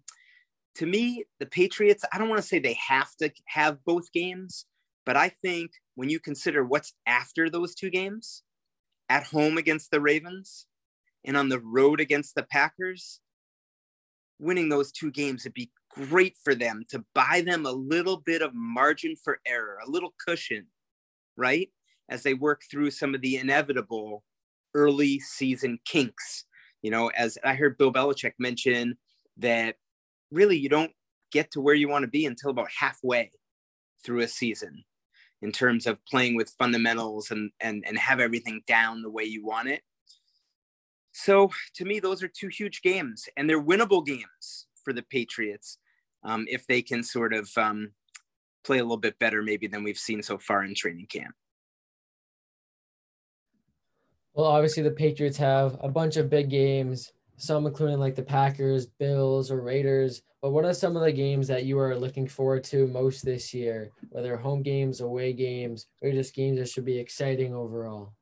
to 0.75 0.85
me, 0.85 1.23
the 1.39 1.45
Patriots, 1.45 2.03
I 2.11 2.17
don't 2.17 2.29
want 2.29 2.41
to 2.41 2.47
say 2.47 2.59
they 2.59 2.77
have 2.87 3.15
to 3.17 3.31
have 3.45 3.83
both 3.85 4.11
games, 4.11 4.65
but 5.05 5.15
I 5.15 5.29
think 5.29 5.71
when 5.95 6.09
you 6.09 6.19
consider 6.19 6.63
what's 6.63 6.93
after 7.05 7.49
those 7.49 7.75
two 7.75 7.89
games, 7.89 8.43
at 9.09 9.23
home 9.23 9.57
against 9.57 9.91
the 9.91 10.01
Ravens 10.01 10.66
and 11.27 11.37
on 11.37 11.49
the 11.49 11.59
road 11.59 11.99
against 11.99 12.33
the 12.33 12.43
Packers, 12.43 13.19
winning 14.39 14.69
those 14.69 14.91
two 14.91 15.11
games 15.11 15.43
would 15.43 15.53
be 15.53 15.71
great 15.91 16.35
for 16.43 16.55
them 16.55 16.83
to 16.89 17.03
buy 17.13 17.43
them 17.45 17.65
a 17.65 17.71
little 17.71 18.17
bit 18.17 18.41
of 18.41 18.53
margin 18.53 19.15
for 19.15 19.39
error, 19.45 19.77
a 19.85 19.89
little 19.89 20.13
cushion, 20.25 20.65
right? 21.35 21.69
As 22.09 22.23
they 22.23 22.33
work 22.33 22.61
through 22.71 22.91
some 22.91 23.13
of 23.13 23.21
the 23.21 23.37
inevitable 23.37 24.23
early 24.73 25.19
season 25.19 25.79
kinks. 25.85 26.45
You 26.81 26.91
know, 26.91 27.09
as 27.09 27.37
I 27.43 27.55
heard 27.55 27.77
Bill 27.77 27.91
Belichick 27.91 28.33
mention 28.39 28.97
that 29.37 29.75
really 30.31 30.57
you 30.57 30.69
don't 30.69 30.91
get 31.31 31.51
to 31.51 31.61
where 31.61 31.75
you 31.75 31.89
want 31.89 32.03
to 32.03 32.09
be 32.09 32.25
until 32.25 32.51
about 32.51 32.69
halfway 32.79 33.31
through 34.05 34.21
a 34.21 34.27
season 34.27 34.83
in 35.41 35.51
terms 35.51 35.85
of 35.85 36.03
playing 36.05 36.35
with 36.35 36.55
fundamentals 36.57 37.31
and 37.31 37.51
and 37.59 37.83
and 37.85 37.97
have 37.97 38.19
everything 38.19 38.61
down 38.67 39.01
the 39.01 39.09
way 39.09 39.23
you 39.23 39.45
want 39.45 39.67
it. 39.67 39.81
So 41.19 41.49
to 41.73 41.83
me, 41.83 41.99
those 41.99 42.21
are 42.21 42.27
two 42.27 42.47
huge 42.47 42.83
games, 42.83 43.27
and 43.35 43.49
they're 43.49 43.61
winnable 43.61 44.05
games 44.05 44.67
for 44.83 44.93
the 44.93 45.01
Patriots 45.01 45.79
um, 46.23 46.45
if 46.47 46.67
they 46.67 46.83
can 46.83 47.01
sort 47.01 47.33
of 47.33 47.49
um, 47.57 47.93
play 48.63 48.77
a 48.77 48.83
little 48.83 48.97
bit 48.97 49.17
better, 49.17 49.41
maybe 49.41 49.65
than 49.65 49.83
we've 49.83 49.97
seen 49.97 50.21
so 50.21 50.37
far 50.37 50.63
in 50.63 50.75
training 50.75 51.07
camp. 51.07 51.33
Well, 54.35 54.45
obviously 54.45 54.83
the 54.83 54.91
Patriots 54.91 55.37
have 55.37 55.75
a 55.81 55.89
bunch 55.89 56.17
of 56.17 56.29
big 56.29 56.51
games, 56.51 57.11
some 57.37 57.65
including 57.65 57.99
like 57.99 58.13
the 58.13 58.21
Packers, 58.21 58.85
Bills, 58.85 59.49
or 59.49 59.63
Raiders. 59.63 60.21
But 60.43 60.51
what 60.51 60.65
are 60.65 60.73
some 60.73 60.95
of 60.95 61.01
the 61.01 61.11
games 61.11 61.47
that 61.47 61.65
you 61.65 61.79
are 61.79 61.97
looking 61.97 62.27
forward 62.27 62.63
to 62.65 62.85
most 62.85 63.25
this 63.25 63.55
year, 63.55 63.89
whether 64.11 64.37
home 64.37 64.61
games, 64.61 65.01
away 65.01 65.33
games, 65.33 65.87
or 66.03 66.11
just 66.11 66.35
games 66.35 66.59
that 66.59 66.69
should 66.69 66.85
be 66.85 66.99
exciting 66.99 67.55
overall? 67.55 68.13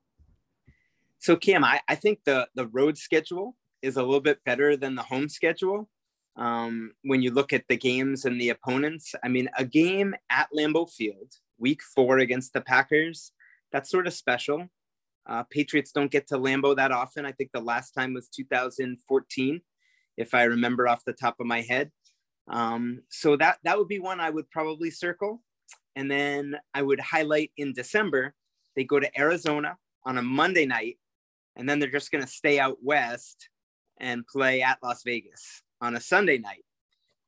So 1.25 1.35
Cam, 1.35 1.63
I, 1.63 1.81
I 1.87 1.95
think 1.95 2.19
the 2.23 2.47
the 2.53 2.67
road 2.67 2.99
schedule 2.99 3.55
is 3.81 3.97
a 3.97 4.03
little 4.03 4.21
bit 4.21 4.43
better 4.45 4.77
than 4.77 4.93
the 4.93 5.01
home 5.01 5.27
schedule. 5.27 5.89
Um, 6.37 6.91
when 7.01 7.23
you 7.23 7.31
look 7.31 7.51
at 7.51 7.63
the 7.67 7.77
games 7.77 8.25
and 8.25 8.39
the 8.39 8.49
opponents, 8.49 9.15
I 9.23 9.29
mean, 9.29 9.49
a 9.57 9.65
game 9.65 10.13
at 10.29 10.49
Lambeau 10.55 10.87
Field, 10.87 11.31
week 11.57 11.81
four 11.95 12.19
against 12.19 12.53
the 12.53 12.61
Packers, 12.61 13.31
that's 13.71 13.89
sort 13.89 14.05
of 14.05 14.13
special. 14.13 14.67
Uh, 15.27 15.41
Patriots 15.49 15.91
don't 15.91 16.11
get 16.11 16.27
to 16.27 16.37
Lambeau 16.37 16.75
that 16.75 16.91
often. 16.91 17.25
I 17.25 17.31
think 17.31 17.49
the 17.51 17.59
last 17.59 17.93
time 17.93 18.13
was 18.13 18.29
2014, 18.29 19.61
if 20.17 20.35
I 20.35 20.43
remember 20.43 20.87
off 20.87 21.05
the 21.05 21.13
top 21.13 21.39
of 21.39 21.47
my 21.47 21.61
head. 21.61 21.91
Um, 22.47 23.01
so 23.09 23.35
that 23.37 23.57
that 23.63 23.79
would 23.79 23.87
be 23.87 23.97
one 23.97 24.19
I 24.19 24.29
would 24.29 24.51
probably 24.51 24.91
circle, 24.91 25.41
and 25.95 26.11
then 26.11 26.55
I 26.75 26.83
would 26.83 26.99
highlight 26.99 27.49
in 27.57 27.73
December. 27.73 28.35
They 28.75 28.83
go 28.83 28.99
to 28.99 29.19
Arizona 29.19 29.77
on 30.05 30.19
a 30.19 30.21
Monday 30.21 30.67
night 30.67 30.99
and 31.55 31.67
then 31.67 31.79
they're 31.79 31.89
just 31.89 32.11
going 32.11 32.23
to 32.23 32.29
stay 32.29 32.59
out 32.59 32.77
west 32.81 33.49
and 33.99 34.27
play 34.27 34.61
at 34.61 34.79
Las 34.83 35.03
Vegas 35.03 35.63
on 35.81 35.95
a 35.95 36.01
Sunday 36.01 36.37
night. 36.37 36.65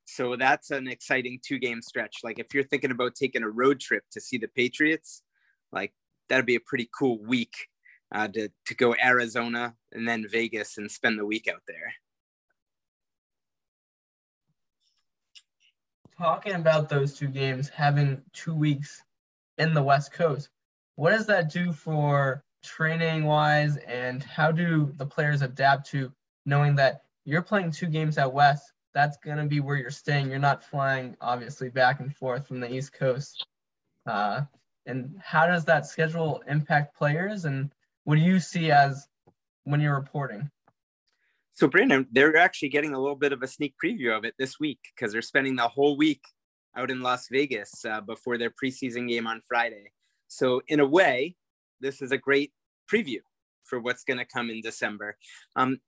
So 0.04 0.36
that's 0.36 0.70
an 0.70 0.88
exciting 0.88 1.38
two 1.44 1.58
game 1.58 1.82
stretch. 1.82 2.18
Like 2.24 2.38
if 2.38 2.54
you're 2.54 2.64
thinking 2.64 2.90
about 2.90 3.14
taking 3.14 3.42
a 3.42 3.50
road 3.50 3.80
trip 3.80 4.04
to 4.12 4.20
see 4.20 4.38
the 4.38 4.48
Patriots, 4.48 5.22
like 5.70 5.92
that'd 6.28 6.46
be 6.46 6.56
a 6.56 6.60
pretty 6.60 6.88
cool 6.98 7.18
week 7.22 7.68
uh, 8.14 8.28
to, 8.28 8.48
to 8.66 8.74
go 8.74 8.94
Arizona 9.02 9.74
and 9.92 10.08
then 10.08 10.26
Vegas 10.30 10.78
and 10.78 10.90
spend 10.90 11.18
the 11.18 11.26
week 11.26 11.46
out 11.46 11.62
there. 11.66 11.92
Talking 16.16 16.54
about 16.54 16.88
those 16.88 17.14
two 17.14 17.28
games, 17.28 17.68
having 17.68 18.20
two 18.32 18.54
weeks 18.54 19.02
in 19.58 19.72
the 19.74 19.82
West 19.82 20.12
Coast, 20.12 20.48
what 20.96 21.10
does 21.10 21.26
that 21.26 21.52
do 21.52 21.72
for 21.72 22.42
training 22.68 23.24
wise 23.24 23.76
and 23.78 24.22
how 24.22 24.52
do 24.52 24.92
the 24.96 25.06
players 25.06 25.42
adapt 25.42 25.90
to 25.90 26.12
knowing 26.44 26.76
that 26.76 27.02
you're 27.24 27.42
playing 27.42 27.70
two 27.70 27.86
games 27.86 28.18
out 28.18 28.34
west 28.34 28.72
that's 28.94 29.16
going 29.18 29.36
to 29.36 29.44
be 29.44 29.60
where 29.60 29.76
you're 29.76 29.90
staying. 29.90 30.30
You're 30.30 30.38
not 30.38 30.64
flying 30.64 31.16
obviously 31.20 31.68
back 31.68 32.00
and 32.00 32.14
forth 32.16 32.46
from 32.46 32.60
the 32.60 32.72
east 32.72 32.92
coast. 32.92 33.46
Uh, 34.06 34.42
and 34.86 35.14
how 35.22 35.46
does 35.46 35.64
that 35.66 35.86
schedule 35.86 36.42
impact 36.48 36.96
players 36.96 37.44
and 37.44 37.70
what 38.04 38.16
do 38.16 38.22
you 38.22 38.40
see 38.40 38.70
as 38.70 39.06
when 39.64 39.80
you're 39.80 39.94
reporting? 39.94 40.50
So 41.52 41.68
brandon 41.68 42.06
they're 42.10 42.36
actually 42.36 42.70
getting 42.70 42.94
a 42.94 43.00
little 43.00 43.16
bit 43.16 43.32
of 43.32 43.42
a 43.42 43.46
sneak 43.46 43.74
preview 43.82 44.16
of 44.16 44.24
it 44.24 44.34
this 44.38 44.58
week 44.58 44.78
because 44.94 45.12
they're 45.12 45.22
spending 45.22 45.56
the 45.56 45.68
whole 45.68 45.96
week 45.96 46.22
out 46.76 46.90
in 46.90 47.00
las 47.00 47.28
vegas 47.30 47.84
uh, 47.84 48.00
before 48.00 48.38
their 48.38 48.50
preseason 48.50 49.08
game 49.08 49.26
on 49.26 49.42
friday. 49.46 49.92
So 50.28 50.62
in 50.68 50.80
a 50.80 50.86
way 50.86 51.36
this 51.80 52.00
is 52.00 52.12
a 52.12 52.18
great 52.18 52.52
preview 52.92 53.20
for 53.64 53.78
what's 53.80 54.04
going 54.04 54.18
to 54.18 54.24
come 54.24 54.50
in 54.50 54.60
December. 54.60 55.16
Um, 55.56 55.78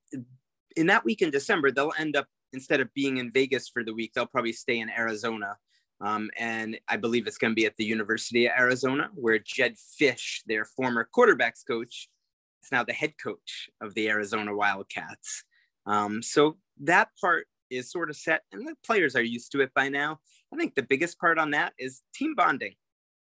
in 0.77 0.87
that 0.87 1.05
week 1.05 1.23
in 1.23 1.31
December, 1.31 1.71
they'll 1.71 1.93
end 1.99 2.17
up 2.17 2.27
instead 2.53 2.81
of 2.81 2.93
being 2.95 3.19
in 3.19 3.31
Vegas 3.31 3.69
for 3.69 3.85
the 3.85 3.95
week, 3.95 4.13
they'll 4.15 4.27
probably 4.27 4.53
stay 4.53 4.81
in 4.81 4.91
Arizona. 4.91 5.57
Um, 6.01 6.31
and 6.39 6.79
I 6.89 6.97
believe 6.97 7.27
it's 7.27 7.39
going 7.39 7.53
to 7.53 7.57
be 7.57 7.67
at 7.67 7.77
the 7.77 7.85
University 7.85 8.47
of 8.47 8.53
Arizona, 8.59 9.11
where 9.15 9.39
Jedd 9.39 9.75
Fisch, 9.77 10.41
their 10.47 10.65
former 10.65 11.09
quarterbacks 11.15 11.67
coach, 11.67 12.09
is 12.63 12.73
now 12.73 12.85
the 12.85 12.93
head 12.93 13.15
coach 13.23 13.69
of 13.81 13.95
the 13.95 14.09
Arizona 14.09 14.55
Wildcats. 14.55 15.45
Um, 15.87 16.23
so 16.23 16.57
that 16.83 17.09
part 17.21 17.47
is 17.71 17.91
sort 17.91 18.11
of 18.11 18.17
set, 18.17 18.43
and 18.53 18.67
the 18.67 18.75
players 18.85 19.15
are 19.15 19.23
used 19.23 19.53
to 19.53 19.61
it 19.61 19.73
by 19.75 19.89
now. 19.89 20.21
I 20.53 20.57
think 20.57 20.75
the 20.75 20.83
biggest 20.83 21.19
part 21.19 21.39
on 21.39 21.51
that 21.51 21.75
is 21.79 22.03
team 22.15 22.35
bonding. 22.35 22.75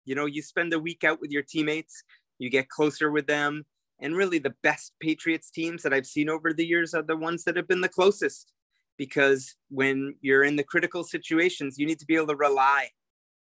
You 0.04 0.14
know, 0.14 0.26
you 0.26 0.42
spend 0.42 0.72
a 0.72 0.78
week 0.78 1.04
out 1.04 1.20
with 1.20 1.30
your 1.30 1.42
teammates, 1.42 2.02
you 2.38 2.50
get 2.50 2.68
closer 2.68 3.10
with 3.10 3.26
them. 3.26 3.64
And 4.00 4.16
really, 4.16 4.38
the 4.38 4.54
best 4.62 4.92
Patriots 5.00 5.50
teams 5.50 5.82
that 5.82 5.92
I've 5.92 6.06
seen 6.06 6.28
over 6.28 6.52
the 6.52 6.66
years 6.66 6.94
are 6.94 7.02
the 7.02 7.16
ones 7.16 7.44
that 7.44 7.56
have 7.56 7.68
been 7.68 7.80
the 7.80 7.88
closest. 7.88 8.52
Because 8.96 9.54
when 9.70 10.16
you're 10.20 10.44
in 10.44 10.56
the 10.56 10.64
critical 10.64 11.04
situations, 11.04 11.78
you 11.78 11.86
need 11.86 11.98
to 12.00 12.06
be 12.06 12.16
able 12.16 12.28
to 12.28 12.36
rely 12.36 12.88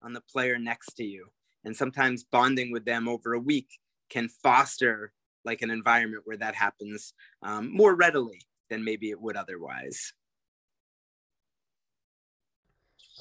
on 0.02 0.12
the 0.12 0.20
player 0.20 0.58
next 0.58 0.94
to 0.94 1.04
you. 1.04 1.28
And 1.64 1.76
sometimes 1.76 2.24
bonding 2.24 2.70
with 2.70 2.84
them 2.84 3.08
over 3.08 3.32
a 3.32 3.40
week 3.40 3.68
can 4.10 4.28
foster 4.28 5.12
like 5.44 5.62
an 5.62 5.70
environment 5.70 6.22
where 6.26 6.36
that 6.36 6.54
happens 6.54 7.14
um, 7.42 7.74
more 7.74 7.94
readily 7.94 8.40
than 8.68 8.84
maybe 8.84 9.10
it 9.10 9.20
would 9.20 9.36
otherwise. 9.36 10.12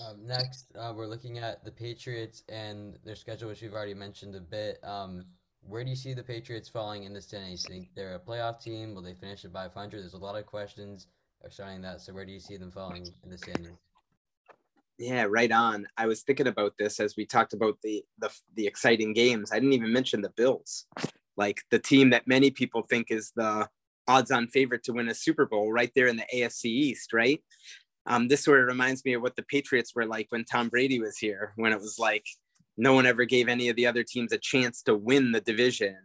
Um, 0.04 0.26
next, 0.26 0.68
uh, 0.78 0.94
we're 0.96 1.08
looking 1.08 1.38
at 1.38 1.64
the 1.64 1.72
Patriots 1.72 2.44
and 2.50 2.98
their 3.06 3.16
schedule, 3.16 3.48
which 3.48 3.62
we've 3.62 3.74
already 3.74 3.94
mentioned 3.94 4.36
a 4.36 4.42
bit. 4.42 4.84
Um, 4.84 5.24
where 5.68 5.84
do 5.84 5.90
you 5.90 5.96
see 5.96 6.14
the 6.14 6.24
Patriots 6.24 6.70
falling 6.70 7.04
in 7.04 7.14
the 7.14 7.22
standings? 7.22 7.66
Think 7.66 7.90
they're 7.96 8.16
a 8.16 8.20
playoff 8.20 8.62
team? 8.62 8.94
Will 8.94 9.02
they 9.02 9.14
finish 9.14 9.46
at 9.46 9.52
500? 9.52 10.02
There's 10.02 10.14
a 10.14 10.18
lot 10.18 10.38
of 10.38 10.46
questions 10.46 11.08
surrounding 11.50 11.82
that. 11.82 12.02
So 12.02 12.14
where 12.14 12.26
do 12.26 12.32
you 12.32 12.40
see 12.40 12.58
them 12.58 12.72
falling 12.72 13.08
in 13.24 13.30
the 13.30 13.38
standings? 13.38 13.78
Yeah, 14.98 15.26
right 15.30 15.52
on. 15.52 15.88
I 15.98 16.08
was 16.08 16.22
thinking 16.22 16.48
about 16.48 16.74
this 16.80 17.00
as 17.00 17.16
we 17.18 17.26
talked 17.26 17.54
about 17.54 17.78
the 17.84 18.04
the 18.18 18.32
the 18.56 18.66
exciting 18.66 19.14
games. 19.14 19.52
I 19.52 19.56
didn't 19.56 19.74
even 19.74 19.92
mention 19.92 20.22
the 20.22 20.30
Bills, 20.30 20.86
like 21.36 21.62
the 21.70 21.80
team 21.80 22.12
that 22.12 22.28
many 22.28 22.50
people 22.50 22.82
think 22.84 23.08
is 23.10 23.32
the 23.36 23.68
odds-on 24.08 24.48
favorite 24.48 24.84
to 24.84 24.94
win 24.94 25.10
a 25.10 25.14
Super 25.14 25.46
Bowl, 25.46 25.72
right 25.72 25.92
there 25.96 26.08
in 26.08 26.16
the 26.16 26.26
AFC 26.34 26.66
East, 26.66 27.12
right? 27.12 27.42
Um, 28.06 28.28
this 28.28 28.44
sort 28.44 28.62
of 28.62 28.68
reminds 28.68 29.04
me 29.04 29.14
of 29.14 29.22
what 29.22 29.36
the 29.36 29.44
Patriots 29.44 29.94
were 29.96 30.06
like 30.06 30.28
when 30.30 30.46
Tom 30.46 30.70
Brady 30.70 31.00
was 31.02 31.18
here, 31.18 31.52
when 31.58 31.74
it 31.74 31.80
was 31.80 31.98
like 32.00 32.26
no 32.78 32.94
one 32.94 33.06
ever 33.06 33.26
gave 33.26 33.48
any 33.48 33.70
of 33.70 33.76
the 33.76 33.88
other 33.88 34.04
teams 34.04 34.32
a 34.32 34.38
chance 34.38 34.82
to 34.84 34.96
win 34.96 35.32
the 35.32 35.42
division. 35.42 35.98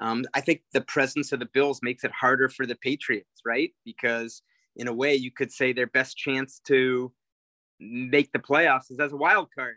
Um, 0.00 0.24
I 0.34 0.40
think 0.40 0.62
the 0.72 0.80
presence 0.80 1.32
of 1.32 1.40
the 1.40 1.46
Bills 1.52 1.80
makes 1.82 2.04
it 2.04 2.10
harder 2.12 2.48
for 2.48 2.66
the 2.66 2.76
Patriots, 2.76 3.42
right? 3.44 3.72
Because 3.84 4.42
in 4.76 4.88
a 4.88 4.92
way, 4.92 5.14
you 5.14 5.30
could 5.30 5.52
say 5.52 5.72
their 5.72 5.86
best 5.86 6.16
chance 6.16 6.60
to 6.66 7.12
make 7.78 8.32
the 8.32 8.38
playoffs 8.38 8.90
is 8.90 8.98
as 8.98 9.12
a 9.12 9.16
wild 9.16 9.48
card. 9.54 9.76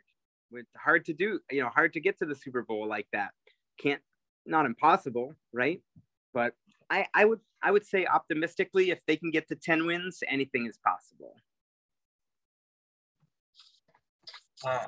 It's 0.51 0.69
hard 0.77 1.05
to 1.05 1.13
do, 1.13 1.39
you 1.51 1.61
know, 1.61 1.69
hard 1.69 1.93
to 1.93 1.99
get 1.99 2.19
to 2.19 2.25
the 2.25 2.35
Super 2.35 2.61
Bowl 2.61 2.87
like 2.87 3.07
that. 3.11 3.31
Can't, 3.79 4.01
not 4.45 4.65
impossible, 4.65 5.35
right? 5.51 5.81
But 6.33 6.53
I, 6.89 7.07
I 7.13 7.25
would, 7.25 7.39
I 7.61 7.71
would 7.71 7.85
say 7.85 8.05
optimistically, 8.05 8.91
if 8.91 8.99
they 9.07 9.15
can 9.15 9.31
get 9.31 9.47
to 9.47 9.55
ten 9.55 9.85
wins, 9.85 10.19
anything 10.27 10.67
is 10.67 10.77
possible. 10.77 11.35
Uh, 14.65 14.87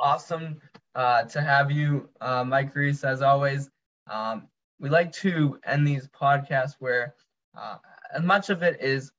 awesome 0.00 0.60
uh, 0.94 1.24
to 1.24 1.40
have 1.40 1.70
you, 1.70 2.08
uh, 2.20 2.44
Mike 2.44 2.74
Reiss, 2.74 3.04
as 3.04 3.22
always. 3.22 3.70
Um, 4.10 4.48
we 4.80 4.88
like 4.88 5.12
to 5.12 5.58
end 5.64 5.86
these 5.86 6.08
podcasts 6.08 6.76
where 6.78 7.14
uh, 7.56 7.76
much 8.22 8.50
of 8.50 8.62
it 8.62 8.80
is 8.80 9.12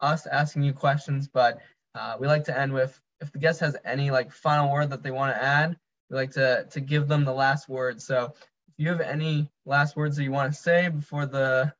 us 0.00 0.26
asking 0.26 0.62
you 0.62 0.72
questions, 0.72 1.28
but 1.28 1.60
uh, 1.94 2.16
we 2.18 2.26
like 2.26 2.44
to 2.44 2.58
end 2.58 2.72
with 2.72 2.98
if 3.20 3.32
the 3.32 3.38
guest 3.38 3.60
has 3.60 3.76
any 3.84 4.10
like 4.10 4.32
final 4.32 4.72
word 4.72 4.90
that 4.90 5.02
they 5.02 5.10
want 5.10 5.34
to 5.34 5.42
add, 5.42 5.76
we 6.10 6.16
like 6.16 6.30
to 6.32 6.66
to 6.70 6.80
give 6.80 7.08
them 7.08 7.24
the 7.24 7.32
last 7.32 7.68
word. 7.68 8.00
So 8.00 8.34
if 8.68 8.74
you 8.76 8.88
have 8.88 9.00
any 9.00 9.50
last 9.66 9.96
words 9.96 10.16
that 10.16 10.24
you 10.24 10.30
want 10.30 10.52
to 10.52 10.58
say 10.58 10.88
before 10.88 11.26
the 11.26 11.72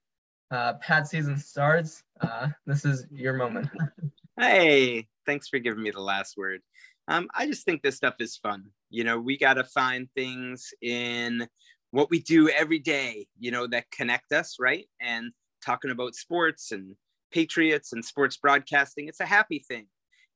uh, 0.50 0.74
Pat 0.74 1.06
season 1.06 1.38
starts, 1.38 2.02
uh, 2.20 2.48
this 2.66 2.84
is 2.84 3.06
your 3.10 3.34
moment. 3.34 3.68
hey, 4.38 5.06
thanks 5.26 5.48
for 5.48 5.58
giving 5.58 5.82
me 5.82 5.90
the 5.90 6.00
last 6.00 6.36
word. 6.36 6.60
Um, 7.08 7.28
I 7.34 7.46
just 7.46 7.64
think 7.64 7.82
this 7.82 7.96
stuff 7.96 8.16
is 8.20 8.36
fun. 8.36 8.64
You 8.90 9.02
know, 9.02 9.18
we 9.18 9.38
got 9.38 9.54
to 9.54 9.64
find 9.64 10.08
things 10.14 10.72
in 10.82 11.48
what 11.90 12.10
we 12.10 12.20
do 12.20 12.50
every 12.50 12.78
day, 12.78 13.26
you 13.38 13.50
know, 13.50 13.66
that 13.68 13.90
connect 13.90 14.32
us, 14.32 14.56
right? 14.60 14.86
And 15.00 15.32
talking 15.64 15.90
about 15.90 16.14
sports 16.14 16.70
and 16.70 16.94
patriots 17.32 17.94
and 17.94 18.04
sports 18.04 18.36
broadcasting, 18.36 19.08
it's 19.08 19.20
a 19.20 19.26
happy 19.26 19.64
thing. 19.66 19.86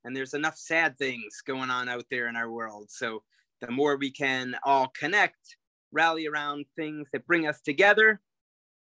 And 0.04 0.16
there's 0.16 0.34
enough 0.34 0.56
sad 0.56 0.96
things 0.98 1.42
going 1.46 1.70
on 1.70 1.90
out 1.90 2.06
there 2.10 2.26
in 2.28 2.36
our 2.36 2.50
world. 2.50 2.86
So 2.90 3.22
the 3.60 3.70
more 3.70 3.96
we 3.96 4.10
can 4.10 4.56
all 4.64 4.90
connect, 4.98 5.56
rally 5.92 6.26
around 6.26 6.64
things 6.74 7.06
that 7.12 7.26
bring 7.26 7.46
us 7.46 7.60
together, 7.60 8.20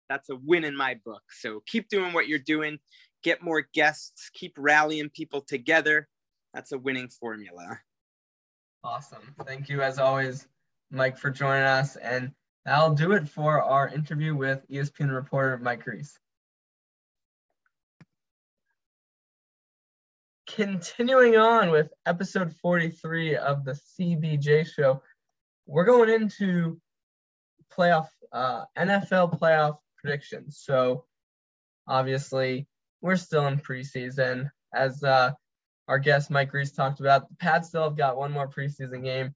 that's 0.09 0.29
a 0.29 0.35
win 0.35 0.63
in 0.63 0.75
my 0.75 0.99
book. 1.05 1.21
So 1.29 1.61
keep 1.67 1.89
doing 1.89 2.11
what 2.11 2.27
you're 2.27 2.39
doing, 2.39 2.79
get 3.23 3.43
more 3.43 3.67
guests, 3.73 4.31
keep 4.33 4.53
rallying 4.57 5.09
people 5.09 5.41
together. 5.41 6.07
That's 6.57 6.71
a 6.71 6.79
winning 6.79 7.07
formula. 7.07 7.79
Awesome. 8.83 9.35
Thank 9.45 9.69
you, 9.69 9.83
as 9.83 9.99
always, 9.99 10.47
Mike, 10.89 11.19
for 11.19 11.29
joining 11.29 11.61
us. 11.61 11.97
And 11.97 12.31
that'll 12.65 12.95
do 12.95 13.11
it 13.11 13.29
for 13.29 13.61
our 13.61 13.87
interview 13.87 14.35
with 14.35 14.67
ESPN 14.67 15.13
reporter 15.13 15.59
Mike 15.59 15.85
Reiss. 15.85 16.17
Continuing 20.47 21.37
on 21.37 21.69
with 21.69 21.91
episode 22.07 22.55
43 22.55 23.35
of 23.35 23.63
the 23.63 23.79
CBJ 23.99 24.65
show, 24.65 25.03
we're 25.67 25.85
going 25.85 26.09
into 26.09 26.81
playoff, 27.71 28.07
uh, 28.31 28.63
NFL 28.75 29.39
playoff 29.39 29.77
predictions. 29.97 30.59
So 30.65 31.05
obviously, 31.87 32.67
we're 33.01 33.15
still 33.15 33.45
in 33.45 33.59
preseason. 33.59 34.49
As 34.73 35.03
uh, 35.03 35.33
our 35.87 35.99
guest 35.99 36.29
Mike 36.29 36.53
Reiss 36.53 36.71
talked 36.71 36.99
about, 36.99 37.29
the 37.29 37.35
Pats 37.35 37.69
still 37.69 37.83
have 37.83 37.97
got 37.97 38.17
one 38.17 38.31
more 38.31 38.47
preseason 38.47 39.03
game. 39.03 39.33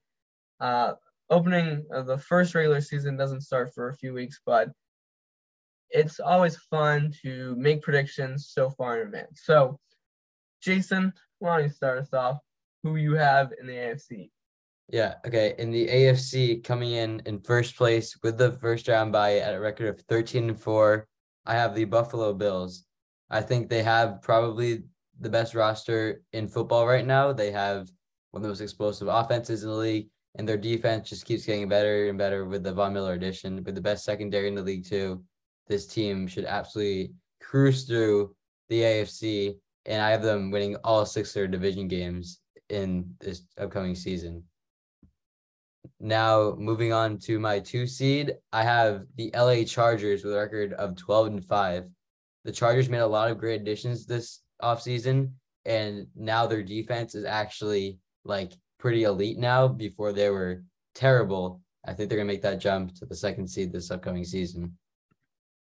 Uh, 0.60 0.94
opening 1.30 1.84
of 1.90 2.06
the 2.06 2.18
first 2.18 2.54
regular 2.54 2.80
season 2.80 3.16
doesn't 3.16 3.40
start 3.40 3.72
for 3.74 3.88
a 3.88 3.96
few 3.96 4.12
weeks, 4.12 4.40
but 4.44 4.70
it's 5.90 6.20
always 6.20 6.56
fun 6.70 7.12
to 7.22 7.54
make 7.56 7.82
predictions 7.82 8.50
so 8.52 8.70
far 8.70 9.00
in 9.00 9.06
advance. 9.06 9.42
So, 9.44 9.78
Jason, 10.62 11.12
why 11.38 11.56
don't 11.56 11.64
you 11.64 11.70
start 11.70 11.98
us 11.98 12.12
off? 12.12 12.38
Who 12.82 12.96
you 12.96 13.14
have 13.14 13.52
in 13.60 13.66
the 13.66 13.74
AFC? 13.74 14.30
Yeah, 14.88 15.14
okay. 15.26 15.54
In 15.58 15.70
the 15.70 15.86
AFC, 15.86 16.62
coming 16.62 16.92
in 16.92 17.22
in 17.26 17.40
first 17.40 17.76
place 17.76 18.16
with 18.22 18.36
the 18.36 18.52
first 18.52 18.88
round 18.88 19.12
bye 19.12 19.38
at 19.38 19.54
a 19.54 19.60
record 19.60 19.88
of 19.88 20.00
13 20.02 20.50
and 20.50 20.60
4, 20.60 21.06
I 21.46 21.54
have 21.54 21.74
the 21.74 21.84
Buffalo 21.84 22.32
Bills. 22.32 22.84
I 23.30 23.40
think 23.40 23.68
they 23.68 23.82
have 23.82 24.20
probably 24.22 24.82
the 25.22 25.30
best 25.30 25.54
roster 25.54 26.22
in 26.32 26.48
football 26.48 26.86
right 26.86 27.06
now. 27.06 27.32
They 27.32 27.52
have 27.52 27.88
one 28.32 28.40
of 28.40 28.42
the 28.42 28.48
most 28.48 28.60
explosive 28.60 29.08
offenses 29.08 29.62
in 29.62 29.70
the 29.70 29.76
league, 29.76 30.08
and 30.34 30.48
their 30.48 30.56
defense 30.56 31.08
just 31.08 31.24
keeps 31.24 31.46
getting 31.46 31.68
better 31.68 32.08
and 32.08 32.18
better 32.18 32.44
with 32.44 32.64
the 32.64 32.72
Von 32.72 32.92
Miller 32.92 33.14
addition, 33.14 33.62
with 33.62 33.74
the 33.74 33.80
best 33.80 34.04
secondary 34.04 34.48
in 34.48 34.54
the 34.54 34.62
league 34.62 34.84
too. 34.84 35.22
This 35.68 35.86
team 35.86 36.26
should 36.26 36.44
absolutely 36.44 37.12
cruise 37.40 37.84
through 37.84 38.34
the 38.68 38.80
AFC, 38.80 39.56
and 39.86 40.02
I 40.02 40.10
have 40.10 40.22
them 40.22 40.50
winning 40.50 40.76
all 40.82 41.06
six 41.06 41.30
of 41.30 41.34
their 41.34 41.48
division 41.48 41.86
games 41.86 42.40
in 42.68 43.14
this 43.20 43.42
upcoming 43.58 43.94
season. 43.94 44.42
Now, 46.00 46.56
moving 46.58 46.92
on 46.92 47.18
to 47.18 47.38
my 47.38 47.60
two 47.60 47.86
seed, 47.86 48.34
I 48.52 48.64
have 48.64 49.04
the 49.16 49.30
LA 49.34 49.64
Chargers 49.64 50.24
with 50.24 50.34
a 50.34 50.36
record 50.36 50.72
of 50.72 50.96
12 50.96 51.26
and 51.26 51.44
5. 51.44 51.84
The 52.44 52.52
Chargers 52.52 52.88
made 52.88 52.98
a 52.98 53.06
lot 53.06 53.30
of 53.30 53.38
great 53.38 53.60
additions 53.60 54.04
this 54.04 54.40
offseason, 54.62 55.32
and 55.64 56.06
now 56.16 56.46
their 56.46 56.62
defense 56.62 57.14
is 57.14 57.24
actually 57.24 57.98
like 58.24 58.52
pretty 58.78 59.04
elite 59.04 59.38
now. 59.38 59.68
Before 59.68 60.12
they 60.12 60.30
were 60.30 60.64
terrible. 60.94 61.60
I 61.84 61.92
think 61.92 62.08
they're 62.08 62.18
gonna 62.18 62.26
make 62.26 62.42
that 62.42 62.60
jump 62.60 62.94
to 62.96 63.06
the 63.06 63.16
second 63.16 63.48
seed 63.48 63.72
this 63.72 63.90
upcoming 63.90 64.24
season. 64.24 64.76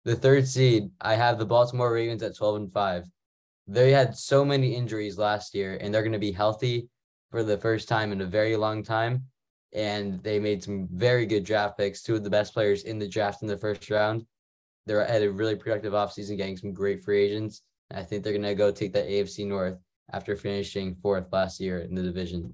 The 0.05 0.15
third 0.15 0.47
seed, 0.47 0.89
I 1.01 1.15
have 1.15 1.37
the 1.37 1.45
Baltimore 1.45 1.93
Ravens 1.93 2.23
at 2.23 2.35
12 2.35 2.55
and 2.55 2.73
5. 2.73 3.05
They 3.67 3.91
had 3.91 4.15
so 4.15 4.43
many 4.43 4.75
injuries 4.75 5.17
last 5.17 5.53
year, 5.53 5.77
and 5.79 5.93
they're 5.93 6.03
gonna 6.03 6.17
be 6.17 6.31
healthy 6.31 6.89
for 7.29 7.43
the 7.43 7.57
first 7.57 7.87
time 7.87 8.11
in 8.11 8.21
a 8.21 8.25
very 8.25 8.55
long 8.55 8.81
time. 8.81 9.25
And 9.71 10.23
they 10.23 10.39
made 10.39 10.63
some 10.63 10.87
very 10.91 11.27
good 11.27 11.43
draft 11.43 11.77
picks, 11.77 12.01
two 12.01 12.15
of 12.15 12.23
the 12.23 12.29
best 12.29 12.53
players 12.53 12.83
in 12.83 12.97
the 12.97 13.07
draft 13.07 13.43
in 13.43 13.47
the 13.47 13.57
first 13.57 13.87
round. 13.91 14.25
They're 14.87 15.05
at 15.05 15.21
a 15.21 15.31
really 15.31 15.55
productive 15.55 15.93
offseason, 15.93 16.37
getting 16.37 16.57
some 16.57 16.73
great 16.73 17.03
free 17.03 17.25
agents. 17.25 17.61
I 17.93 18.03
think 18.03 18.23
they're 18.23 18.33
going 18.33 18.43
to 18.43 18.55
go 18.55 18.71
take 18.71 18.93
the 18.93 18.99
AFC 18.99 19.45
North 19.47 19.77
after 20.11 20.35
finishing 20.35 20.95
fourth 20.95 21.25
last 21.31 21.59
year 21.59 21.79
in 21.79 21.95
the 21.95 22.03
division. 22.03 22.53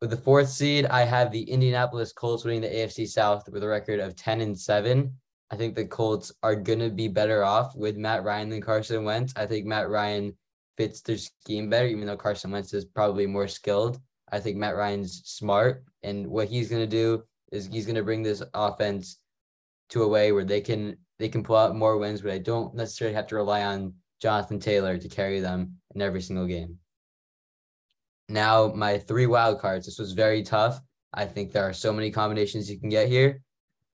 With 0.00 0.10
the 0.10 0.16
fourth 0.16 0.48
seed, 0.48 0.86
I 0.86 1.02
have 1.02 1.32
the 1.32 1.42
Indianapolis 1.42 2.12
Colts 2.12 2.44
winning 2.44 2.60
the 2.60 2.68
AFC 2.68 3.08
South 3.08 3.48
with 3.50 3.64
a 3.64 3.68
record 3.68 4.00
of 4.00 4.14
10 4.14 4.40
and 4.40 4.58
7. 4.58 5.12
I 5.50 5.56
think 5.56 5.74
the 5.74 5.86
Colts 5.86 6.32
are 6.42 6.54
going 6.54 6.78
to 6.78 6.90
be 6.90 7.08
better 7.08 7.42
off 7.42 7.74
with 7.74 7.96
Matt 7.96 8.22
Ryan 8.22 8.50
than 8.50 8.60
Carson 8.60 9.04
Wentz. 9.04 9.32
I 9.34 9.46
think 9.46 9.66
Matt 9.66 9.88
Ryan 9.88 10.36
fits 10.76 11.00
their 11.00 11.16
scheme 11.16 11.68
better, 11.68 11.88
even 11.88 12.06
though 12.06 12.16
Carson 12.16 12.50
Wentz 12.50 12.72
is 12.72 12.84
probably 12.84 13.26
more 13.26 13.48
skilled. 13.48 13.98
I 14.30 14.40
think 14.40 14.56
Matt 14.56 14.76
Ryan's 14.76 15.22
smart, 15.24 15.84
and 16.02 16.26
what 16.26 16.48
he's 16.48 16.68
going 16.68 16.82
to 16.82 16.86
do 16.86 17.24
is 17.50 17.66
he's 17.66 17.86
going 17.86 17.96
to 17.96 18.02
bring 18.02 18.22
this 18.22 18.42
offense 18.54 19.18
to 19.88 20.02
a 20.02 20.08
way 20.08 20.32
where 20.32 20.44
they 20.44 20.60
can 20.60 20.96
they 21.18 21.28
can 21.28 21.42
pull 21.42 21.56
out 21.56 21.76
more 21.76 21.98
wins, 21.98 22.22
but 22.22 22.32
I 22.32 22.38
don't 22.38 22.74
necessarily 22.74 23.14
have 23.14 23.26
to 23.28 23.36
rely 23.36 23.64
on 23.64 23.94
Jonathan 24.20 24.60
Taylor 24.60 24.98
to 24.98 25.08
carry 25.08 25.40
them 25.40 25.74
in 25.94 26.02
every 26.02 26.22
single 26.22 26.46
game. 26.46 26.78
Now, 28.28 28.68
my 28.68 28.98
three 28.98 29.26
wild 29.26 29.60
cards. 29.60 29.86
This 29.86 29.98
was 29.98 30.12
very 30.12 30.42
tough. 30.42 30.80
I 31.14 31.24
think 31.24 31.50
there 31.50 31.68
are 31.68 31.72
so 31.72 31.92
many 31.92 32.10
combinations 32.10 32.70
you 32.70 32.78
can 32.78 32.90
get 32.90 33.08
here. 33.08 33.40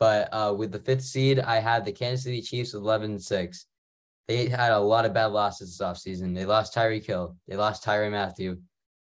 But 0.01 0.29
uh, 0.33 0.55
with 0.57 0.73
the 0.73 0.81
fifth 0.81 1.05
seed, 1.05 1.39
I 1.39 1.61
had 1.61 1.85
the 1.85 1.93
Kansas 1.93 2.25
City 2.25 2.43
Chiefs 2.43 2.75
with 2.75 2.83
11 2.83 3.13
and 3.13 3.23
6. 3.23 3.67
They 4.27 4.49
had 4.49 4.73
a 4.73 4.79
lot 4.79 5.05
of 5.05 5.15
bad 5.15 5.27
losses 5.27 5.79
this 5.79 5.87
offseason. 5.87 6.35
They 6.35 6.47
lost 6.47 6.75
Tyreek 6.75 7.07
Hill, 7.07 7.37
They 7.47 7.57
lost 7.57 7.85
Tyrann 7.85 8.11
Mathieu, 8.11 8.57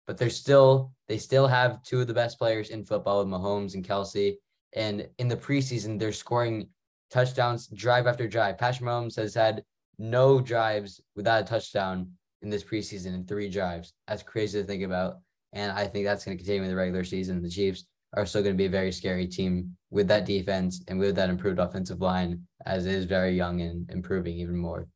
But 0.05 0.17
they're 0.17 0.29
still, 0.29 0.91
they 1.07 1.17
still 1.17 1.47
have 1.47 1.81
two 1.83 2.01
of 2.01 2.07
the 2.07 2.13
best 2.13 2.38
players 2.38 2.69
in 2.69 2.86
football 2.86 3.19
with 3.19 3.33
Mahomes 3.33 3.73
and 3.73 3.88
Kelce. 3.88 4.36
And 4.75 5.07
in 5.17 5.27
the 5.27 5.38
preseason, 5.38 5.97
they're 5.97 6.12
scoring 6.12 6.69
touchdowns 7.13 7.67
drive 7.67 8.08
after 8.08 8.28
drive. 8.28 8.58
Patrick 8.58 8.89
Mahomes 8.89 9.15
has 9.15 9.36
had 9.36 9.63
no 9.99 10.41
drives 10.41 10.99
without 11.15 11.43
a 11.43 11.45
touchdown 11.45 12.12
in 12.41 12.49
this 12.49 12.63
preseason 12.63 13.13
in 13.13 13.26
three 13.26 13.49
drives. 13.49 13.93
That's 14.08 14.23
crazy 14.23 14.60
to 14.60 14.67
think 14.67 14.84
about. 14.84 15.19
And 15.54 15.71
I 15.71 15.86
think 15.86 16.06
that's 16.06 16.26
going 16.26 16.36
to 16.36 16.43
continue 16.43 16.63
in 16.63 16.69
the 16.69 16.76
regular 16.76 17.04
season. 17.04 17.41
The 17.41 17.49
Chiefs 17.49 17.86
are 18.15 18.26
still 18.26 18.41
going 18.41 18.56
to 18.56 18.58
be 18.58 18.65
a 18.65 18.69
very 18.69 18.91
scary 18.91 19.28
team 19.28 19.78
with 19.91 20.08
that 20.08 20.26
defense 20.26 20.84
and 20.88 20.99
with 20.99 21.15
that 21.15 21.30
improved 21.30 21.60
offensive 21.60 22.02
line, 22.02 22.41
as 22.65 22.88
it 22.88 22.93
is 22.93 23.06
very 23.06 23.36
young 23.36 23.62
and 23.62 23.89
improving 23.91 24.36
even 24.38 24.58
more. 24.58 24.88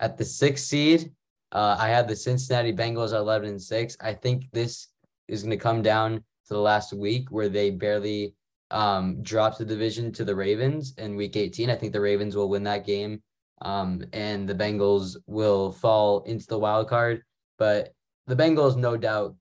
At 0.00 0.16
the 0.16 0.24
sixth 0.24 0.64
seed, 0.64 1.12
uh, 1.52 1.76
I 1.78 1.88
have 1.88 2.08
the 2.08 2.16
Cincinnati 2.16 2.72
Bengals 2.72 3.12
at 3.12 3.20
11 3.20 3.48
and 3.50 3.62
6. 3.62 3.96
I 4.00 4.14
think 4.14 4.44
this 4.52 4.88
is 5.28 5.42
going 5.42 5.50
to 5.50 5.62
come 5.62 5.82
down 5.82 6.16
to 6.16 6.54
the 6.54 6.58
last 6.58 6.94
week 6.94 7.30
where 7.30 7.50
they 7.50 7.70
barely 7.70 8.34
um, 8.70 9.22
dropped 9.22 9.58
the 9.58 9.64
division 9.64 10.12
to 10.12 10.24
the 10.24 10.34
Ravens 10.34 10.94
in 10.98 11.16
week 11.16 11.36
18. 11.36 11.70
I 11.70 11.76
think 11.76 11.92
the 11.92 12.00
Ravens 12.00 12.36
will 12.36 12.48
win 12.48 12.62
that 12.64 12.86
game 12.86 13.22
um, 13.62 14.04
and 14.12 14.48
the 14.48 14.54
Bengals 14.54 15.16
will 15.26 15.72
fall 15.72 16.22
into 16.22 16.46
the 16.46 16.58
wild 16.58 16.88
card. 16.88 17.22
But 17.58 17.92
the 18.26 18.36
Bengals, 18.36 18.76
no 18.76 18.96
doubt, 18.96 19.34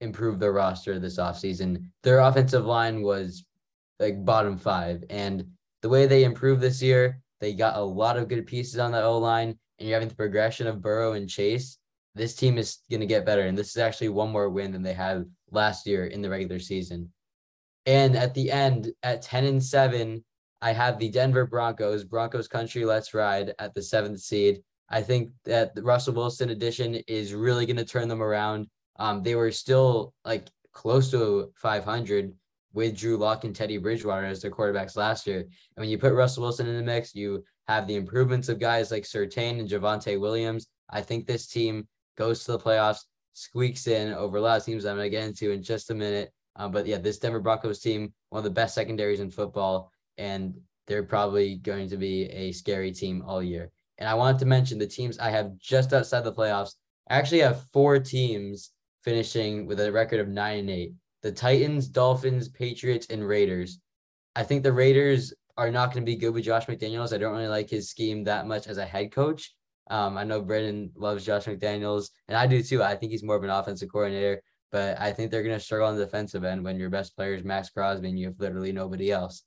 improved 0.00 0.40
their 0.40 0.52
roster 0.52 0.98
this 0.98 1.18
offseason. 1.18 1.86
Their 2.02 2.20
offensive 2.20 2.64
line 2.64 3.02
was 3.02 3.44
like 3.98 4.24
bottom 4.24 4.58
five, 4.58 5.04
and 5.10 5.46
the 5.82 5.88
way 5.88 6.06
they 6.06 6.24
improved 6.24 6.60
this 6.60 6.82
year, 6.82 7.20
they 7.40 7.54
got 7.54 7.76
a 7.76 7.82
lot 7.82 8.16
of 8.16 8.28
good 8.28 8.46
pieces 8.46 8.78
on 8.78 8.92
the 8.92 9.02
O 9.02 9.18
line, 9.18 9.58
and 9.78 9.88
you're 9.88 9.96
having 9.96 10.08
the 10.08 10.14
progression 10.14 10.66
of 10.66 10.82
Burrow 10.82 11.12
and 11.14 11.28
Chase. 11.28 11.78
This 12.14 12.34
team 12.34 12.56
is 12.56 12.78
going 12.90 13.00
to 13.00 13.06
get 13.06 13.26
better, 13.26 13.42
and 13.42 13.56
this 13.56 13.70
is 13.70 13.78
actually 13.78 14.10
one 14.10 14.30
more 14.30 14.48
win 14.48 14.72
than 14.72 14.82
they 14.82 14.94
had 14.94 15.24
last 15.50 15.86
year 15.86 16.06
in 16.06 16.22
the 16.22 16.30
regular 16.30 16.58
season. 16.58 17.10
And 17.86 18.16
at 18.16 18.34
the 18.34 18.50
end, 18.50 18.92
at 19.02 19.22
10 19.22 19.44
and 19.44 19.62
7, 19.62 20.24
I 20.60 20.72
have 20.72 20.98
the 20.98 21.08
Denver 21.08 21.46
Broncos, 21.46 22.04
Broncos 22.04 22.48
country, 22.48 22.84
let's 22.84 23.14
ride 23.14 23.54
at 23.58 23.74
the 23.74 23.82
seventh 23.82 24.20
seed. 24.20 24.62
I 24.88 25.02
think 25.02 25.30
that 25.44 25.74
the 25.74 25.82
Russell 25.82 26.14
Wilson 26.14 26.50
addition 26.50 26.96
is 27.06 27.34
really 27.34 27.66
going 27.66 27.76
to 27.76 27.84
turn 27.84 28.08
them 28.08 28.22
around. 28.22 28.66
Um, 28.98 29.22
they 29.22 29.34
were 29.34 29.52
still 29.52 30.14
like 30.24 30.48
close 30.72 31.10
to 31.10 31.52
500 31.56 32.32
with 32.72 32.96
Drew 32.96 33.16
Lock 33.16 33.44
and 33.44 33.54
Teddy 33.54 33.78
Bridgewater 33.78 34.26
as 34.26 34.42
their 34.42 34.50
quarterbacks 34.50 34.96
last 34.96 35.26
year. 35.26 35.40
And 35.40 35.48
when 35.76 35.88
you 35.88 35.98
put 35.98 36.12
Russell 36.12 36.42
Wilson 36.42 36.66
in 36.66 36.76
the 36.76 36.82
mix, 36.82 37.14
you 37.14 37.44
have 37.68 37.86
the 37.86 37.96
improvements 37.96 38.48
of 38.48 38.60
guys 38.60 38.90
like 38.90 39.04
Surtain 39.04 39.58
and 39.58 39.68
Javonte 39.68 40.20
Williams. 40.20 40.66
I 40.90 41.00
think 41.00 41.26
this 41.26 41.46
team 41.46 41.88
goes 42.16 42.44
to 42.44 42.52
the 42.52 42.58
playoffs, 42.58 43.00
squeaks 43.32 43.86
in 43.86 44.12
over 44.12 44.36
a 44.36 44.40
lot 44.40 44.58
of 44.58 44.64
teams 44.64 44.84
I'm 44.84 44.96
going 44.96 45.06
to 45.06 45.10
get 45.10 45.26
into 45.26 45.50
in 45.50 45.62
just 45.62 45.90
a 45.90 45.94
minute. 45.94 46.30
Um, 46.56 46.72
but 46.72 46.86
yeah, 46.86 46.98
this 46.98 47.18
Denver 47.18 47.40
Broncos 47.40 47.80
team, 47.80 48.12
one 48.30 48.38
of 48.38 48.44
the 48.44 48.50
best 48.50 48.74
secondaries 48.74 49.20
in 49.20 49.30
football, 49.30 49.90
and 50.18 50.54
they're 50.86 51.02
probably 51.02 51.56
going 51.56 51.88
to 51.90 51.96
be 51.96 52.24
a 52.24 52.52
scary 52.52 52.92
team 52.92 53.22
all 53.26 53.42
year. 53.42 53.70
And 53.98 54.08
I 54.08 54.14
wanted 54.14 54.38
to 54.40 54.46
mention 54.46 54.78
the 54.78 54.86
teams 54.86 55.18
I 55.18 55.30
have 55.30 55.56
just 55.58 55.92
outside 55.92 56.22
the 56.22 56.32
playoffs. 56.32 56.74
I 57.08 57.16
actually 57.16 57.40
have 57.40 57.68
four 57.72 57.98
teams 57.98 58.72
finishing 59.02 59.66
with 59.66 59.80
a 59.80 59.92
record 59.92 60.20
of 60.20 60.28
nine 60.28 60.58
and 60.60 60.70
eight. 60.70 60.92
The 61.22 61.32
Titans, 61.32 61.88
Dolphins, 61.88 62.48
Patriots, 62.48 63.06
and 63.10 63.26
Raiders. 63.26 63.80
I 64.34 64.42
think 64.42 64.62
the 64.62 64.72
Raiders 64.72 65.32
are 65.56 65.70
not 65.70 65.92
going 65.92 66.04
to 66.04 66.10
be 66.10 66.16
good 66.16 66.34
with 66.34 66.44
Josh 66.44 66.66
McDaniels. 66.66 67.14
I 67.14 67.18
don't 67.18 67.32
really 67.32 67.48
like 67.48 67.70
his 67.70 67.88
scheme 67.88 68.24
that 68.24 68.46
much 68.46 68.66
as 68.66 68.78
a 68.78 68.84
head 68.84 69.12
coach. 69.12 69.54
Um, 69.88 70.18
I 70.18 70.24
know 70.24 70.42
Brendan 70.42 70.90
loves 70.94 71.24
Josh 71.24 71.44
McDaniels, 71.44 72.10
and 72.28 72.36
I 72.36 72.46
do 72.46 72.62
too. 72.62 72.82
I 72.82 72.96
think 72.96 73.12
he's 73.12 73.22
more 73.22 73.36
of 73.36 73.44
an 73.44 73.50
offensive 73.50 73.90
coordinator, 73.90 74.42
but 74.76 75.00
I 75.00 75.10
think 75.10 75.30
they're 75.30 75.42
going 75.42 75.58
to 75.58 75.64
struggle 75.64 75.88
on 75.88 75.96
the 75.96 76.04
defensive 76.04 76.44
end 76.44 76.62
when 76.62 76.78
your 76.78 76.90
best 76.90 77.16
player 77.16 77.32
is 77.32 77.44
Maxx 77.44 77.70
Crosby 77.70 78.10
and 78.10 78.18
you 78.18 78.26
have 78.26 78.38
literally 78.38 78.72
nobody 78.72 79.10
else. 79.10 79.42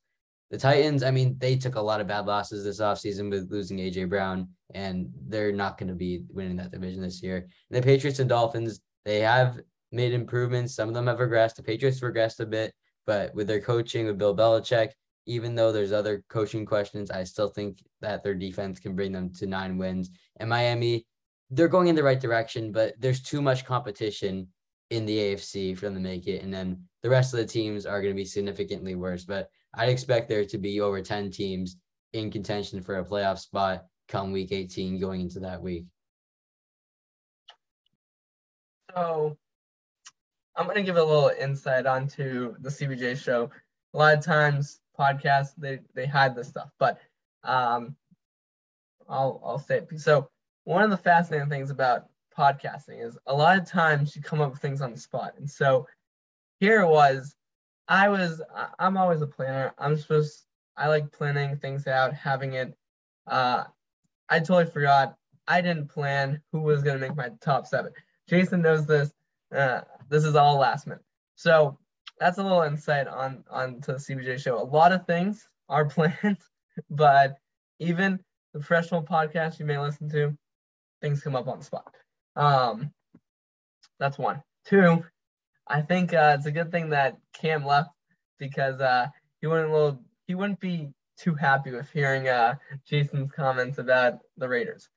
The 0.50 0.58
Titans, 0.58 1.04
I 1.04 1.12
mean, 1.12 1.36
they 1.38 1.56
took 1.56 1.76
a 1.76 1.82
lot 1.82 2.02
of 2.02 2.08
bad 2.08 2.26
losses 2.26 2.64
this 2.64 2.80
offseason 2.80 3.30
with 3.30 3.52
losing 3.52 3.78
AJ 3.78 4.10
Brown, 4.10 4.48
and 4.74 5.12
they're 5.28 5.52
not 5.52 5.78
going 5.78 5.90
to 5.90 5.94
be 5.94 6.24
winning 6.30 6.56
that 6.56 6.72
division 6.72 7.04
this 7.04 7.22
year. 7.22 7.48
And 7.70 7.78
the 7.78 7.86
Patriots 7.86 8.18
and 8.18 8.28
Dolphins, 8.28 8.80
they 9.06 9.20
have 9.20 9.60
made 9.92 10.14
improvements. 10.14 10.74
Some 10.74 10.90
of 10.90 10.96
them 10.96 11.06
have 11.06 11.20
regressed. 11.20 11.58
The 11.58 11.62
Patriots 11.62 12.00
regressed 12.00 12.40
a 12.40 12.48
bit, 12.48 12.74
but 13.06 13.32
with 13.36 13.46
their 13.46 13.62
coaching 13.62 14.08
with 14.08 14.18
Bill 14.18 14.36
Belichick, 14.36 14.94
even 15.28 15.54
though 15.54 15.72
there's 15.72 15.92
other 15.92 16.24
coaching 16.30 16.66
questions, 16.66 17.12
I 17.12 17.24
still 17.24 17.50
think 17.50 17.84
that 18.02 18.24
their 18.24 18.34
defense 18.34 18.80
can 18.80 18.96
bring 18.96 19.12
them 19.12 19.32
to 19.36 19.46
nine 19.46 19.78
wins. 19.78 20.10
And 20.38 20.50
Miami, 20.50 21.06
they're 21.52 21.68
going 21.68 21.88
in 21.88 21.96
the 21.96 22.02
right 22.02 22.20
direction, 22.20 22.72
but 22.72 22.96
there's 22.98 23.22
too 23.22 23.44
much 23.44 23.64
competition 23.64 24.48
in 24.90 25.06
the 25.06 25.18
AFC 25.18 25.78
for 25.78 25.86
them 25.86 25.96
to 25.96 26.00
make 26.00 26.28
it. 26.28 26.42
And 26.44 26.54
then 26.54 26.82
the 27.04 27.10
rest 27.10 27.34
of 27.34 27.40
the 27.40 27.46
teams 27.46 27.86
are 27.86 28.02
going 28.02 28.14
to 28.14 28.18
be 28.18 28.26
significantly 28.26 28.96
worse. 28.96 29.26
But 29.26 29.50
I'd 29.74 29.90
expect 29.90 30.30
there 30.30 30.46
to 30.46 30.58
be 30.58 30.82
over 30.82 31.02
10 31.02 31.32
teams 31.32 31.78
in 32.14 32.32
contention 32.32 32.82
for 32.82 32.98
a 32.98 33.06
playoff 33.06 33.40
spot 33.40 33.86
come 34.08 34.32
week 34.32 34.52
18 34.52 35.00
going 35.00 35.22
into 35.22 35.40
that 35.42 35.62
week. 35.62 35.86
So 38.96 39.38
I'm 40.56 40.66
going 40.66 40.78
to 40.78 40.84
give 40.84 40.98
a 40.98 41.04
little 41.04 41.32
insight 41.40 41.86
onto 41.86 42.56
the 42.60 42.70
CBJ 42.70 43.18
show. 43.18 43.52
A 43.94 43.98
lot 43.98 44.18
of 44.18 44.26
times 44.26 44.80
podcasts, 45.00 45.54
they, 45.58 45.80
they 45.94 46.08
hide 46.08 46.36
this 46.36 46.48
stuff, 46.48 46.72
but 46.80 47.00
um, 47.44 47.96
I'll, 49.08 49.42
I'll 49.46 49.60
say 49.60 49.78
it. 49.78 50.00
So 50.00 50.30
one 50.64 50.84
of 50.84 50.90
the 50.90 50.98
fascinating 50.98 51.50
things 51.50 51.70
about 51.70 52.09
podcasting 52.40 53.06
is 53.06 53.18
a 53.28 53.36
lot 53.36 53.58
of 53.58 53.70
times 53.70 54.16
you 54.16 54.22
come 54.22 54.40
up 54.40 54.52
with 54.52 54.62
things 54.62 54.82
on 54.82 54.92
the 54.92 55.00
spot. 55.00 55.34
And 55.38 55.50
so 55.50 55.86
here 56.60 56.82
it 56.82 56.88
was, 56.88 57.36
I 57.88 58.08
was, 58.08 58.42
I'm 58.80 58.96
always 58.96 59.22
a 59.22 59.28
planner. 59.28 59.74
I'm 59.78 59.98
supposed, 59.98 60.46
I 60.78 60.88
like 60.88 61.12
planning 61.12 61.58
things 61.58 61.86
out, 61.88 62.14
having 62.14 62.54
it. 62.54 62.74
Uh, 63.28 63.66
I 64.30 64.40
totally 64.40 64.72
forgot. 64.72 65.16
I 65.48 65.62
didn't 65.62 65.90
plan 65.90 66.42
who 66.52 66.62
was 66.62 66.82
going 66.84 67.00
to 67.00 67.06
make 67.06 67.18
my 67.18 67.32
top 67.42 67.68
seven. 67.68 67.92
Jason 68.30 68.62
knows 68.62 68.86
this. 68.86 69.12
Uh, 69.54 69.82
this 70.08 70.24
is 70.24 70.36
all 70.36 70.58
last 70.58 70.88
minute. 70.88 71.04
So 71.36 71.78
that's 72.20 72.38
a 72.38 72.44
little 72.44 72.62
insight 72.62 73.08
on 73.08 73.44
on 73.50 73.82
to 73.82 73.94
the 73.94 73.98
CBJ 73.98 74.40
show. 74.40 74.62
A 74.62 74.64
lot 74.64 74.92
of 74.92 75.08
things 75.08 75.48
are 75.68 75.86
planned, 75.90 76.38
but 76.92 77.38
even 77.80 78.20
the 78.54 78.60
professional 78.60 79.02
podcast 79.02 79.58
you 79.58 79.66
may 79.66 79.80
listen 79.80 80.10
to, 80.10 80.38
things 81.02 81.22
come 81.22 81.36
up 81.36 81.48
on 81.48 81.60
the 81.60 81.66
spot. 81.66 81.96
Um, 82.40 82.92
that's 84.00 84.18
one. 84.18 84.42
Two, 84.66 85.04
I 85.68 85.82
think 85.82 86.14
uh, 86.14 86.36
it's 86.38 86.46
a 86.46 86.52
good 86.52 86.72
thing 86.72 86.90
that 86.90 87.18
Cam 87.34 87.66
left 87.66 87.90
because 88.40 88.80
uh, 88.80 89.08
he 89.42 89.48
wouldn't 89.48 89.72
little 89.72 90.02
he 90.26 90.36
wouldn't 90.36 90.62
be 90.62 90.90
too 91.18 91.36
happy 91.36 91.72
with 91.72 91.92
hearing 91.92 92.30
uh, 92.30 92.56
Jason's 92.88 93.32
comments 93.34 93.78
about 93.78 94.20
the 94.38 94.48
Raiders. 94.48 94.88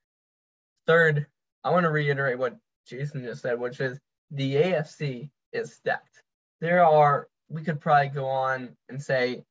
Third, 0.87 1.27
I 1.65 1.71
want 1.71 1.85
to 1.85 1.91
reiterate 1.91 2.39
what 2.39 2.57
Jason 2.87 3.25
just 3.25 3.43
said, 3.43 3.59
which 3.59 3.81
is 3.81 3.99
the 4.31 4.55
AFC 4.55 5.31
is 5.53 5.75
stacked. 5.75 6.23
There 6.61 6.85
are, 6.85 7.27
we 7.49 7.63
could 7.65 7.81
probably 7.81 8.11
go 8.11 8.27
on 8.27 8.77
and 8.89 9.03
say 9.03 9.43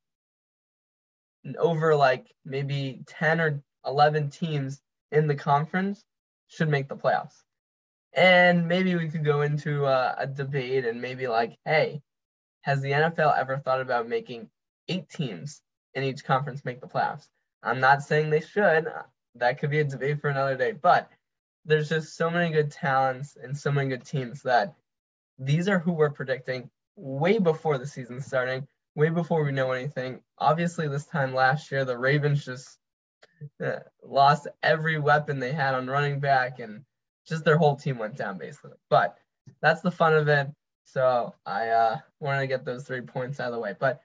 over 1.58 1.93
like 1.95 2.27
maybe 2.45 3.04
10 3.08 3.41
or 3.41 3.62
11 3.86 4.30
teams 4.30 4.82
in 5.12 5.27
the 5.27 5.36
conference 5.36 6.06
should 6.47 6.69
make 6.69 6.88
the 6.88 6.95
playoffs. 6.95 7.41
And 8.13 8.67
maybe 8.67 8.95
we 8.95 9.10
could 9.10 9.24
go 9.24 9.41
into 9.41 9.86
a, 9.86 10.15
a 10.19 10.28
debate 10.28 10.86
and 10.86 11.02
maybe 11.02 11.28
like, 11.28 11.58
hey, 11.65 12.02
has 12.62 12.82
the 12.82 12.91
NFL 12.91 13.38
ever 13.38 13.58
thought 13.58 13.82
about 13.82 14.10
making 14.10 14.50
eight 14.88 15.10
teams 15.10 15.62
in 15.93 16.04
each 16.04 16.24
conference 16.26 16.65
make 16.65 16.82
the 16.82 16.88
playoffs? 16.88 17.28
I'm 17.63 17.80
not 17.80 18.04
saying 18.04 18.30
they 18.30 18.41
should. 18.41 18.88
That 19.36 19.60
could 19.60 19.69
be 19.69 19.80
a 19.80 19.84
debate 19.84 20.19
for 20.19 20.30
another 20.30 20.58
day, 20.58 20.74
but 20.74 21.10
there's 21.65 21.89
just 21.89 22.15
so 22.17 22.30
many 22.30 22.52
good 22.52 22.71
talents 22.71 23.38
and 23.41 23.58
so 23.58 23.71
many 23.71 23.89
good 23.89 24.06
teams 24.06 24.41
that 24.43 24.74
these 25.38 25.67
are 25.67 25.80
who 25.80 25.93
we're 25.93 26.10
predicting 26.10 26.69
way 26.95 27.38
before 27.38 27.78
the 27.78 27.88
season 27.88 28.19
starting, 28.19 28.67
way 28.95 29.10
before 29.10 29.43
we 29.43 29.52
know 29.52 29.71
anything. 29.71 30.21
Obviously, 30.38 30.88
this 30.88 31.06
time 31.06 31.34
last 31.34 31.71
year, 31.71 31.86
the 31.86 31.97
Ravens 31.97 32.43
just 32.43 32.78
uh, 33.63 33.80
lost 34.04 34.47
every 34.62 35.00
weapon 35.00 35.39
they 35.39 35.52
had 35.52 35.76
on 35.76 35.88
running 35.88 36.19
back 36.19 36.60
and 36.60 36.84
just 37.32 37.46
their 37.46 37.58
whole 37.58 37.76
team 37.76 37.98
went 37.98 38.17
down 38.17 38.38
basically. 38.38 38.78
But 38.89 39.17
that's 39.62 39.82
the 39.82 39.89
fun 39.89 40.13
of 40.13 40.28
it. 40.28 40.50
So 40.84 41.34
I 41.46 41.70
uh, 41.70 41.98
wanted 42.20 42.41
to 42.41 42.48
get 42.48 42.65
those 42.65 42.84
three 42.84 43.02
points 43.02 43.39
out 43.39 43.48
of 43.48 43.54
the 43.54 43.60
way. 43.60 43.74
But 43.80 44.02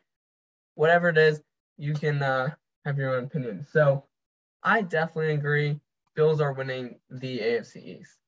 whatever 0.77 1.09
it 1.09 1.19
is, 1.19 1.43
you 1.77 1.93
can 1.93 2.23
uh, 2.23 2.51
have 2.85 2.97
your 2.97 3.17
own 3.17 3.25
opinion. 3.25 3.67
So 3.71 4.05
I 4.62 4.83
definitely 4.83 5.35
agree 5.35 5.81
Bills 6.15 6.41
are 6.41 6.53
winning 6.53 7.01
the 7.11 7.41
AFC 7.41 7.85
East. 8.01 8.19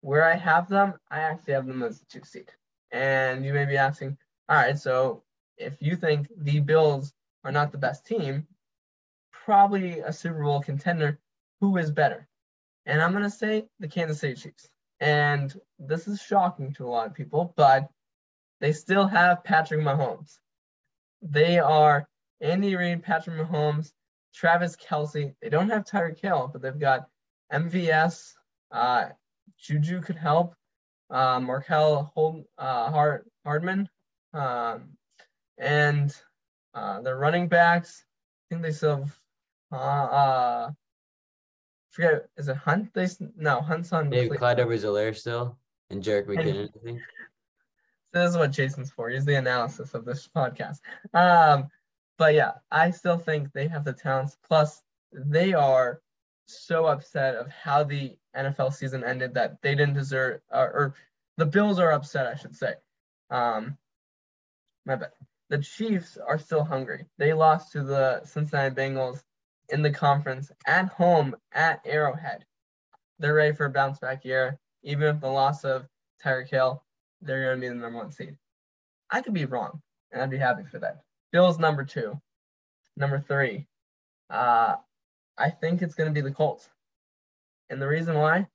Where 0.00 0.24
I 0.24 0.36
have 0.36 0.68
them, 0.68 0.94
I 1.10 1.18
actually 1.18 1.54
have 1.54 1.66
them 1.66 1.82
as 1.82 2.04
two 2.08 2.22
seed. 2.22 2.52
And 2.92 3.44
you 3.44 3.52
may 3.52 3.64
be 3.64 3.76
asking, 3.76 4.16
all 4.48 4.56
right, 4.56 4.78
so 4.78 5.24
if 5.58 5.74
you 5.80 5.96
think 5.96 6.28
the 6.38 6.60
Bills 6.60 7.12
are 7.44 7.50
not 7.50 7.72
the 7.72 7.78
best 7.78 8.06
team, 8.06 8.46
probably 9.32 9.98
a 10.00 10.12
Super 10.12 10.44
Bowl 10.44 10.60
contender, 10.60 11.18
who 11.60 11.76
is 11.76 11.90
better? 11.90 12.28
And 12.86 13.02
I'm 13.02 13.12
going 13.12 13.24
to 13.24 13.30
say 13.30 13.66
the 13.80 13.88
Kansas 13.88 14.20
City 14.20 14.34
Chiefs. 14.34 14.68
And 15.00 15.54
this 15.78 16.08
is 16.08 16.22
shocking 16.22 16.72
to 16.74 16.86
a 16.86 16.88
lot 16.88 17.06
of 17.06 17.14
people, 17.14 17.52
but 17.56 17.88
they 18.60 18.72
still 18.72 19.06
have 19.06 19.44
Patrick 19.44 19.80
Mahomes. 19.80 20.38
They 21.20 21.58
are 21.58 22.08
Andy 22.40 22.76
Reid, 22.76 23.02
Patrick 23.02 23.36
Mahomes, 23.36 23.92
Travis 24.34 24.76
Kelce. 24.76 25.34
They 25.42 25.48
don't 25.48 25.70
have 25.70 25.84
Tyreek 25.84 26.20
Hill, 26.20 26.48
but 26.52 26.62
they've 26.62 26.78
got 26.78 27.08
MVS, 27.52 28.32
uh, 28.70 29.06
Juju 29.58 30.00
could 30.00 30.16
help. 30.16 30.54
Uh, 31.08 31.38
Markel 31.40 32.10
Hold, 32.14 32.44
uh, 32.58 32.90
Hard, 32.90 33.26
Hardman, 33.44 33.88
um, 34.34 34.96
and 35.56 36.12
uh, 36.74 37.00
their 37.02 37.16
running 37.16 37.48
backs. 37.48 38.04
I 38.04 38.54
think 38.54 38.62
they 38.62 38.72
still 38.72 38.96
have. 38.96 39.18
Uh, 39.72 39.76
uh, 39.76 40.70
forget 41.96 42.28
is 42.36 42.48
it 42.48 42.56
Hunt? 42.56 42.92
They 42.94 43.08
no 43.36 43.60
Hunt's 43.60 43.92
on. 43.92 44.10
Dave 44.10 44.30
Clyde 44.32 44.60
over 44.60 44.76
still 45.14 45.58
and 45.90 46.02
Jerick 46.02 46.26
McKinnon. 46.26 46.68
I 46.68 46.84
think. 46.84 47.00
So 48.12 48.20
this 48.20 48.30
is 48.30 48.36
what 48.36 48.52
Jason's 48.52 48.90
for. 48.90 49.08
He's 49.10 49.24
the 49.24 49.34
analysis 49.34 49.94
of 49.94 50.04
this 50.04 50.28
podcast. 50.34 50.78
Um, 51.12 51.68
but 52.18 52.34
yeah, 52.34 52.52
I 52.70 52.90
still 52.90 53.18
think 53.18 53.52
they 53.52 53.68
have 53.68 53.84
the 53.84 53.92
talents. 53.92 54.36
Plus, 54.46 54.82
they 55.12 55.54
are 55.54 56.00
so 56.46 56.86
upset 56.86 57.34
of 57.34 57.48
how 57.48 57.84
the 57.84 58.16
NFL 58.36 58.72
season 58.72 59.04
ended 59.04 59.34
that 59.34 59.60
they 59.62 59.74
didn't 59.74 59.94
deserve, 59.94 60.40
or, 60.50 60.72
or 60.72 60.94
the 61.36 61.46
Bills 61.46 61.78
are 61.78 61.92
upset, 61.92 62.26
I 62.26 62.36
should 62.36 62.56
say. 62.56 62.74
Um, 63.30 63.76
my 64.84 64.96
bad. 64.96 65.10
the 65.48 65.58
Chiefs 65.58 66.16
are 66.16 66.38
still 66.38 66.62
hungry. 66.62 67.06
They 67.18 67.32
lost 67.32 67.72
to 67.72 67.82
the 67.82 68.24
Cincinnati 68.24 68.74
Bengals 68.74 69.22
in 69.70 69.82
the 69.82 69.90
conference 69.90 70.50
at 70.66 70.88
home 70.88 71.36
at 71.52 71.80
Arrowhead. 71.84 72.44
They're 73.18 73.34
ready 73.34 73.54
for 73.54 73.66
a 73.66 73.70
bounce 73.70 73.98
back 73.98 74.24
year. 74.24 74.58
Even 74.82 75.06
with 75.06 75.20
the 75.20 75.28
loss 75.28 75.64
of 75.64 75.86
Tyreek 76.24 76.48
Hill, 76.48 76.82
they're 77.20 77.44
going 77.44 77.60
to 77.60 77.60
be 77.60 77.68
the 77.68 77.74
number 77.74 77.98
one 77.98 78.12
seed. 78.12 78.36
I 79.10 79.20
could 79.20 79.34
be 79.34 79.44
wrong, 79.44 79.80
and 80.12 80.22
I'd 80.22 80.30
be 80.30 80.38
happy 80.38 80.64
for 80.64 80.78
that. 80.80 81.02
Bills 81.32 81.58
number 81.58 81.84
two. 81.84 82.20
Number 82.96 83.20
three, 83.20 83.66
uh, 84.30 84.76
I 85.36 85.50
think 85.50 85.82
it's 85.82 85.94
going 85.94 86.08
to 86.08 86.14
be 86.14 86.26
the 86.26 86.34
Colts. 86.34 86.68
And 87.68 87.80
the 87.80 87.88
reason 87.88 88.16
why, 88.16 88.46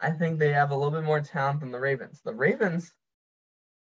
I 0.00 0.10
think 0.10 0.38
they 0.38 0.52
have 0.52 0.70
a 0.70 0.74
little 0.76 0.90
bit 0.90 1.04
more 1.04 1.20
talent 1.20 1.60
than 1.60 1.70
the 1.70 1.80
Ravens. 1.80 2.20
The 2.22 2.34
Ravens 2.34 2.92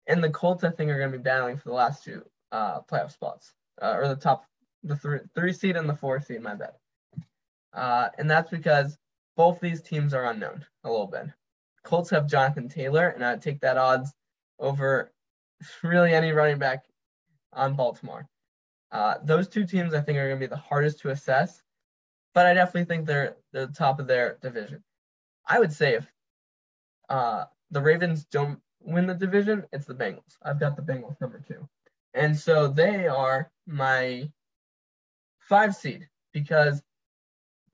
and 0.06 0.24
the 0.24 0.30
Colts, 0.30 0.64
I 0.64 0.70
think, 0.70 0.90
are 0.90 0.98
going 0.98 1.12
to 1.12 1.18
be 1.18 1.22
battling 1.22 1.58
for 1.58 1.68
the 1.68 1.74
last 1.74 2.02
two 2.02 2.24
uh, 2.50 2.80
playoff 2.82 3.12
spots, 3.12 3.52
uh, 3.82 3.94
or 3.96 4.08
the 4.08 4.16
top, 4.16 4.44
the 4.82 4.96
three, 4.96 5.20
three 5.34 5.52
seed 5.52 5.76
and 5.76 5.88
the 5.88 5.94
four 5.94 6.20
seed, 6.20 6.42
my 6.42 6.54
bad. 6.54 6.72
Uh, 7.72 8.08
and 8.18 8.30
that's 8.30 8.50
because 8.50 8.98
both 9.36 9.60
these 9.60 9.82
teams 9.82 10.14
are 10.14 10.26
unknown 10.26 10.64
a 10.84 10.90
little 10.90 11.06
bit. 11.06 11.26
Colts 11.84 12.10
have 12.10 12.26
Jonathan 12.26 12.68
Taylor, 12.68 13.08
and 13.08 13.24
I'd 13.24 13.42
take 13.42 13.60
that 13.60 13.78
odds 13.78 14.12
over 14.58 15.12
really 15.82 16.12
any 16.12 16.32
running 16.32 16.58
back 16.58 16.84
on 17.52 17.74
Baltimore. 17.74 18.28
Uh, 18.92 19.14
those 19.22 19.48
two 19.48 19.64
teams, 19.64 19.94
I 19.94 20.00
think, 20.00 20.18
are 20.18 20.28
going 20.28 20.40
to 20.40 20.46
be 20.46 20.50
the 20.50 20.56
hardest 20.56 21.00
to 21.00 21.10
assess, 21.10 21.62
but 22.34 22.46
I 22.46 22.54
definitely 22.54 22.86
think 22.86 23.06
they're, 23.06 23.36
they're 23.52 23.66
the 23.66 23.72
top 23.72 24.00
of 24.00 24.06
their 24.06 24.38
division. 24.42 24.82
I 25.46 25.58
would 25.58 25.72
say 25.72 25.94
if 25.94 26.06
uh, 27.08 27.44
the 27.70 27.80
Ravens 27.80 28.24
don't 28.24 28.60
win 28.82 29.06
the 29.06 29.14
division, 29.14 29.64
it's 29.72 29.86
the 29.86 29.94
Bengals. 29.94 30.36
I've 30.42 30.60
got 30.60 30.76
the 30.76 30.82
Bengals 30.82 31.20
number 31.20 31.40
two. 31.46 31.68
And 32.14 32.36
so 32.36 32.66
they 32.68 33.06
are 33.06 33.50
my 33.66 34.30
five 35.50 35.74
seed 35.74 36.08
because 36.32 36.80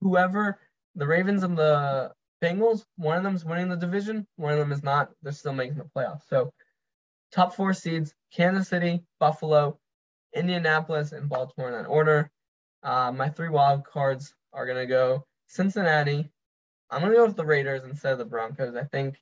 whoever 0.00 0.58
the 0.96 1.06
Ravens 1.06 1.44
and 1.44 1.56
the 1.56 2.12
Bengals, 2.42 2.84
one 2.96 3.18
of 3.18 3.22
them 3.22 3.36
is 3.36 3.44
winning 3.44 3.68
the 3.68 3.76
division, 3.76 4.26
one 4.36 4.52
of 4.52 4.58
them 4.58 4.72
is 4.72 4.82
not. 4.82 5.10
They're 5.22 5.32
still 5.32 5.52
making 5.52 5.76
the 5.76 5.84
playoffs. 5.84 6.22
So 6.28 6.50
top 7.30 7.54
four 7.54 7.74
seeds 7.74 8.14
Kansas 8.34 8.68
City, 8.68 9.04
Buffalo, 9.20 9.78
Indianapolis, 10.34 11.12
and 11.12 11.28
Baltimore 11.28 11.68
in 11.68 11.82
that 11.82 11.88
order. 11.88 12.30
Uh, 12.82 13.12
my 13.12 13.28
three 13.28 13.50
wild 13.50 13.84
cards 13.84 14.34
are 14.52 14.66
to 14.66 14.86
go 14.86 15.24
Cincinnati. 15.46 16.30
I'm 16.90 17.02
to 17.02 17.10
go 17.10 17.26
with 17.26 17.36
the 17.36 17.44
Raiders 17.44 17.84
instead 17.84 18.12
of 18.12 18.18
the 18.18 18.24
Broncos. 18.24 18.74
I 18.74 18.84
think 18.84 19.16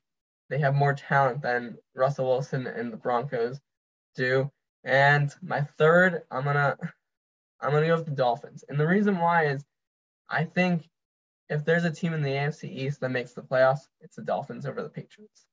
they 0.49 0.59
have 0.59 0.75
more 0.75 0.93
talent 0.93 1.41
than 1.41 1.77
Russell 1.93 2.27
Wilson 2.27 2.67
and 2.67 2.93
the 2.93 2.97
Broncos 2.97 3.59
do. 4.15 4.49
And 4.83 5.33
my 5.41 5.61
third, 5.77 6.21
I'm 6.29 6.43
gonna 6.43 6.77
I'm 7.61 7.71
gonna 7.71 7.87
go 7.87 7.95
with 7.95 8.05
the 8.05 8.11
Dolphins. 8.11 8.63
And 8.67 8.79
the 8.79 8.87
reason 8.87 9.17
why 9.17 9.47
is 9.47 9.65
I 10.29 10.45
think 10.45 10.89
if 11.49 11.63
there's 11.63 11.85
a 11.85 11.91
team 11.91 12.13
in 12.13 12.21
the 12.21 12.31
AFC 12.31 12.69
East 12.69 12.99
that 13.01 13.09
makes 13.09 13.33
the 13.33 13.41
playoffs, 13.41 13.87
it's 14.01 14.15
the 14.15 14.23
Dolphins 14.23 14.65
over 14.65 14.81
the 14.81 14.89
Patriots. 14.89 15.45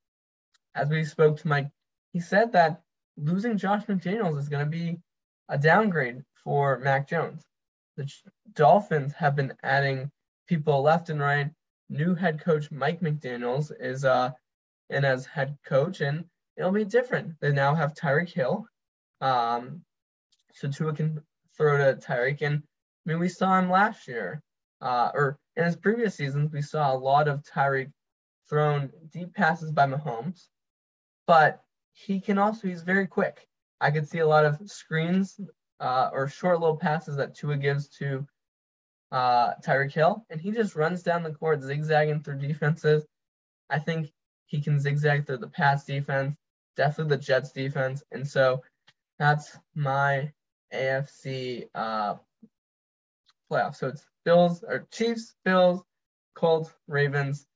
As 0.74 0.88
we 0.88 1.04
spoke 1.04 1.38
to 1.38 1.48
Mike, 1.48 1.70
he 2.12 2.20
said 2.20 2.52
that 2.52 2.80
losing 3.16 3.58
Josh 3.58 3.84
McDaniels 3.84 4.38
is 4.38 4.48
going 4.48 4.64
to 4.64 4.70
be 4.70 4.98
a 5.48 5.58
downgrade 5.58 6.24
for 6.42 6.78
Mac 6.78 7.08
Jones. 7.08 7.42
The 7.96 8.10
Dolphins 8.54 9.12
have 9.12 9.36
been 9.36 9.52
adding 9.62 10.10
people 10.48 10.82
left 10.82 11.10
and 11.10 11.20
right. 11.20 11.50
New 11.90 12.14
head 12.14 12.40
coach 12.40 12.70
Mike 12.70 13.00
McDaniels 13.00 13.70
is 13.78 14.04
uh 14.04 14.30
in 14.88 15.04
as 15.04 15.26
head 15.26 15.56
coach, 15.66 16.00
and 16.00 16.24
it'll 16.56 16.72
be 16.72 16.84
different. 16.84 17.34
They 17.40 17.52
now 17.52 17.74
have 17.74 17.94
Tyreek 17.94 18.30
Hill, 18.30 18.66
um, 19.20 19.82
so 20.54 20.68
Tua 20.68 20.94
can 20.94 21.22
throw 21.56 21.78
to 21.78 21.98
Tyreek. 22.00 22.42
And 22.42 22.62
I 22.62 23.10
mean, 23.10 23.18
we 23.18 23.28
saw 23.28 23.58
him 23.58 23.70
last 23.70 24.08
year, 24.08 24.42
uh, 24.80 25.10
or 25.14 25.38
in 25.56 25.64
his 25.64 25.76
previous 25.76 26.14
seasons, 26.14 26.52
we 26.52 26.62
saw 26.62 26.92
a 26.92 26.96
lot 26.96 27.28
of 27.28 27.42
Tyreek 27.42 27.90
thrown 28.48 28.90
deep 29.10 29.34
passes 29.34 29.72
by 29.72 29.86
Mahomes, 29.86 30.48
but 31.26 31.62
he 31.92 32.20
can 32.20 32.38
also, 32.38 32.68
he's 32.68 32.82
very 32.82 33.06
quick. 33.06 33.46
I 33.80 33.90
could 33.90 34.08
see 34.08 34.18
a 34.18 34.26
lot 34.26 34.44
of 34.44 34.58
screens 34.70 35.38
uh, 35.80 36.10
or 36.12 36.28
short 36.28 36.60
little 36.60 36.76
passes 36.76 37.16
that 37.16 37.34
Tua 37.34 37.56
gives 37.56 37.88
to 37.98 38.26
uh, 39.10 39.54
Tyreek 39.64 39.92
Hill, 39.92 40.24
and 40.30 40.40
he 40.40 40.52
just 40.52 40.76
runs 40.76 41.02
down 41.02 41.22
the 41.22 41.32
court, 41.32 41.62
zigzagging 41.62 42.22
through 42.22 42.38
defenses. 42.38 43.04
I 43.68 43.78
think 43.78 44.10
he 44.46 44.60
can 44.60 44.78
zigzag 44.78 45.26
through 45.26 45.38
the 45.38 45.48
pass 45.48 45.84
defense, 45.84 46.36
definitely 46.76 47.16
the 47.16 47.22
Jets 47.22 47.52
defense, 47.52 48.02
and 48.12 48.26
so 48.26 48.62
that's 49.18 49.58
my 49.74 50.32
AFC 50.72 51.66
uh, 51.74 52.14
playoff. 53.50 53.76
So 53.76 53.88
it's 53.88 54.06
Bills 54.24 54.64
or 54.66 54.86
Chiefs, 54.90 55.34
Bills, 55.44 55.82
Colts, 56.34 56.70
Ravens, 56.88 57.46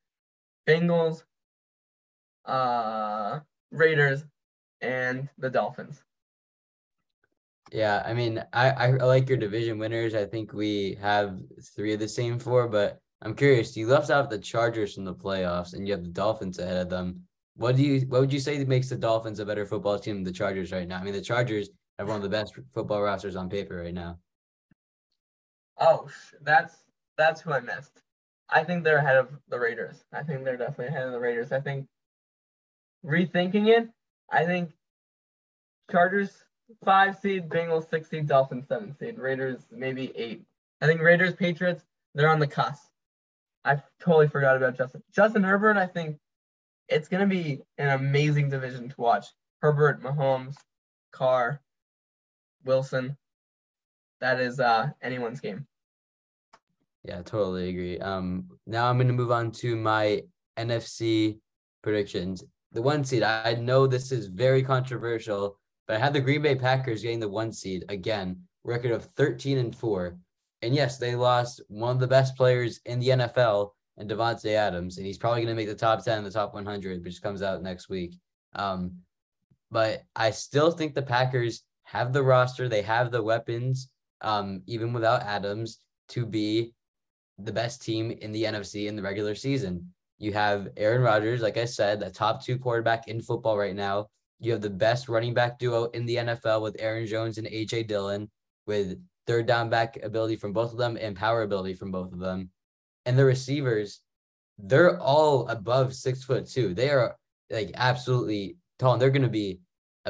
Bengals, 0.68 1.22
uh, 2.44 3.40
Raiders, 3.70 4.24
and 4.80 5.28
the 5.38 5.50
Dolphins. 5.50 6.02
Yeah, 7.72 8.02
I 8.06 8.14
mean, 8.14 8.44
I, 8.52 8.70
I 8.70 8.90
like 8.92 9.28
your 9.28 9.38
division 9.38 9.78
winners. 9.78 10.14
I 10.14 10.24
think 10.24 10.52
we 10.52 10.96
have 11.00 11.38
three 11.74 11.92
of 11.94 12.00
the 12.00 12.08
same 12.08 12.38
four, 12.38 12.68
but 12.68 13.00
I'm 13.22 13.34
curious. 13.34 13.76
You 13.76 13.88
left 13.88 14.10
out 14.10 14.30
the 14.30 14.38
Chargers 14.38 14.94
from 14.94 15.04
the 15.04 15.14
playoffs, 15.14 15.74
and 15.74 15.86
you 15.86 15.92
have 15.92 16.04
the 16.04 16.10
Dolphins 16.10 16.58
ahead 16.58 16.76
of 16.76 16.90
them. 16.90 17.22
What 17.56 17.76
do 17.76 17.82
you? 17.82 18.06
What 18.06 18.20
would 18.20 18.32
you 18.32 18.38
say 18.38 18.62
makes 18.64 18.88
the 18.88 18.96
Dolphins 18.96 19.40
a 19.40 19.46
better 19.46 19.66
football 19.66 19.98
team 19.98 20.16
than 20.16 20.24
the 20.24 20.32
Chargers 20.32 20.70
right 20.70 20.86
now? 20.86 20.98
I 20.98 21.02
mean, 21.02 21.14
the 21.14 21.20
Chargers 21.20 21.70
have 21.98 22.08
one 22.08 22.16
of 22.16 22.22
the 22.22 22.28
best 22.28 22.54
football 22.72 23.02
rosters 23.02 23.36
on 23.36 23.48
paper 23.48 23.76
right 23.82 23.94
now. 23.94 24.18
Oh, 25.78 26.08
that's 26.42 26.74
that's 27.16 27.40
who 27.40 27.52
I 27.52 27.60
missed. 27.60 28.02
I 28.48 28.64
think 28.64 28.84
they're 28.84 28.98
ahead 28.98 29.16
of 29.16 29.30
the 29.48 29.58
Raiders. 29.58 30.04
I 30.12 30.22
think 30.22 30.44
they're 30.44 30.56
definitely 30.56 30.86
ahead 30.86 31.06
of 31.06 31.12
the 31.12 31.20
Raiders. 31.20 31.52
I 31.52 31.60
think 31.60 31.86
rethinking 33.04 33.68
it, 33.68 33.88
I 34.30 34.44
think 34.44 34.70
Chargers 35.90 36.44
five 36.84 37.18
seed, 37.18 37.48
Bengals 37.48 37.88
six 37.88 38.08
seed, 38.10 38.26
Dolphins 38.26 38.66
seven 38.68 38.94
seed, 38.98 39.18
Raiders 39.18 39.66
maybe 39.70 40.12
eight. 40.16 40.44
I 40.80 40.86
think 40.86 41.00
Raiders, 41.00 41.34
Patriots, 41.34 41.84
they're 42.14 42.28
on 42.28 42.38
the 42.38 42.46
cusp. 42.46 42.82
I 43.64 43.82
totally 44.00 44.28
forgot 44.28 44.56
about 44.56 44.76
Justin. 44.76 45.02
Justin 45.14 45.42
Herbert, 45.42 45.76
I 45.76 45.86
think 45.86 46.18
it's 46.88 47.08
gonna 47.08 47.26
be 47.26 47.62
an 47.78 47.88
amazing 47.88 48.48
division 48.48 48.88
to 48.88 49.00
watch. 49.00 49.26
Herbert, 49.60 50.02
Mahomes, 50.02 50.56
Carr, 51.10 51.60
Wilson. 52.66 53.16
That 54.20 54.40
is 54.40 54.60
uh 54.60 54.90
anyone's 55.02 55.40
game. 55.40 55.66
Yeah, 57.06 57.22
totally 57.22 57.68
agree. 57.68 57.98
Um, 58.00 58.48
now 58.66 58.90
I'm 58.90 58.96
going 58.96 59.06
to 59.06 59.12
move 59.12 59.30
on 59.30 59.52
to 59.52 59.76
my 59.76 60.22
NFC 60.58 61.38
predictions. 61.82 62.42
The 62.72 62.82
one 62.82 63.04
seed, 63.04 63.22
I 63.22 63.54
know 63.54 63.86
this 63.86 64.10
is 64.10 64.26
very 64.26 64.60
controversial, 64.60 65.56
but 65.86 65.96
I 65.96 66.00
had 66.00 66.12
the 66.12 66.20
Green 66.20 66.42
Bay 66.42 66.56
Packers 66.56 67.02
getting 67.02 67.20
the 67.20 67.28
one 67.28 67.52
seed 67.52 67.84
again, 67.90 68.40
record 68.64 68.90
of 68.90 69.04
13 69.16 69.58
and 69.58 69.74
four. 69.74 70.18
And 70.62 70.74
yes, 70.74 70.98
they 70.98 71.14
lost 71.14 71.62
one 71.68 71.92
of 71.92 72.00
the 72.00 72.08
best 72.08 72.36
players 72.36 72.80
in 72.86 72.98
the 72.98 73.10
NFL 73.10 73.70
and 73.98 74.10
Davante 74.10 74.54
Adams, 74.54 74.98
and 74.98 75.06
he's 75.06 75.16
probably 75.16 75.42
going 75.42 75.54
to 75.54 75.54
make 75.54 75.68
the 75.68 75.76
top 75.76 76.04
10 76.04 76.24
the 76.24 76.30
top 76.30 76.54
100, 76.54 77.04
which 77.04 77.22
comes 77.22 77.40
out 77.40 77.62
next 77.62 77.88
week. 77.88 78.18
Um, 78.54 78.92
but 79.70 80.02
I 80.16 80.32
still 80.32 80.72
think 80.72 80.94
the 80.94 81.02
Packers 81.02 81.62
have 81.86 82.12
the 82.12 82.22
roster, 82.22 82.68
they 82.68 82.82
have 82.82 83.10
the 83.10 83.22
weapons, 83.22 83.88
um, 84.20 84.62
even 84.66 84.92
without 84.92 85.22
Adams, 85.22 85.78
to 86.08 86.26
be 86.26 86.74
the 87.38 87.52
best 87.52 87.82
team 87.82 88.10
in 88.10 88.32
the 88.32 88.44
NFC 88.44 88.86
in 88.88 88.96
the 88.96 89.02
regular 89.02 89.34
season. 89.34 89.92
You 90.18 90.32
have 90.32 90.68
Aaron 90.76 91.02
Rodgers, 91.02 91.42
like 91.42 91.56
I 91.56 91.64
said, 91.64 92.00
the 92.00 92.10
top 92.10 92.44
two 92.44 92.58
quarterback 92.58 93.06
in 93.06 93.22
football 93.22 93.56
right 93.56 93.74
now. 93.74 94.06
You 94.40 94.52
have 94.52 94.62
the 94.62 94.70
best 94.70 95.08
running 95.08 95.32
back 95.32 95.58
duo 95.58 95.84
in 95.86 96.06
the 96.06 96.16
NFL 96.16 96.60
with 96.62 96.76
Aaron 96.80 97.06
Jones 97.06 97.38
and 97.38 97.46
AJ 97.46 97.86
Dillon, 97.86 98.28
with 98.66 98.98
third 99.26 99.46
down 99.46 99.70
back 99.70 99.96
ability 100.02 100.36
from 100.36 100.52
both 100.52 100.72
of 100.72 100.78
them 100.78 100.98
and 101.00 101.16
power 101.16 101.42
ability 101.42 101.74
from 101.74 101.92
both 101.92 102.12
of 102.12 102.18
them. 102.18 102.50
And 103.04 103.16
the 103.16 103.24
receivers, 103.24 104.00
they're 104.58 104.98
all 105.00 105.46
above 105.48 105.94
six 105.94 106.24
foot 106.24 106.48
two. 106.48 106.74
They 106.74 106.90
are 106.90 107.16
like 107.50 107.70
absolutely 107.74 108.56
tall, 108.80 108.94
and 108.94 109.00
they're 109.00 109.10
going 109.10 109.22
to 109.22 109.28
be 109.28 109.60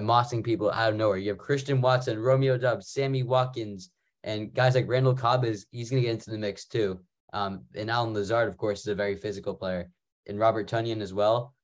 mossing 0.00 0.44
people 0.44 0.70
out 0.70 0.90
of 0.90 0.96
nowhere. 0.96 1.16
You 1.16 1.30
have 1.30 1.38
Christian 1.38 1.80
Watson, 1.80 2.18
Romeo 2.18 2.56
Doubs, 2.58 2.88
Sammy 2.88 3.22
Watkins, 3.22 3.90
and 4.24 4.52
guys 4.52 4.74
like 4.74 4.88
Randall 4.88 5.14
Cobb 5.14 5.44
is 5.44 5.66
he's 5.70 5.90
going 5.90 6.02
to 6.02 6.06
get 6.08 6.14
into 6.14 6.30
the 6.30 6.38
mix 6.38 6.66
too. 6.66 7.00
Um, 7.32 7.64
and 7.74 7.90
Allen 7.90 8.14
Lazard, 8.14 8.48
of 8.48 8.56
course, 8.56 8.80
is 8.80 8.88
a 8.88 8.94
very 8.94 9.16
physical 9.16 9.54
player, 9.54 9.90
and 10.26 10.38
Robert 10.38 10.68
Tonyan 10.68 11.00
as 11.00 11.14
well. 11.14 11.54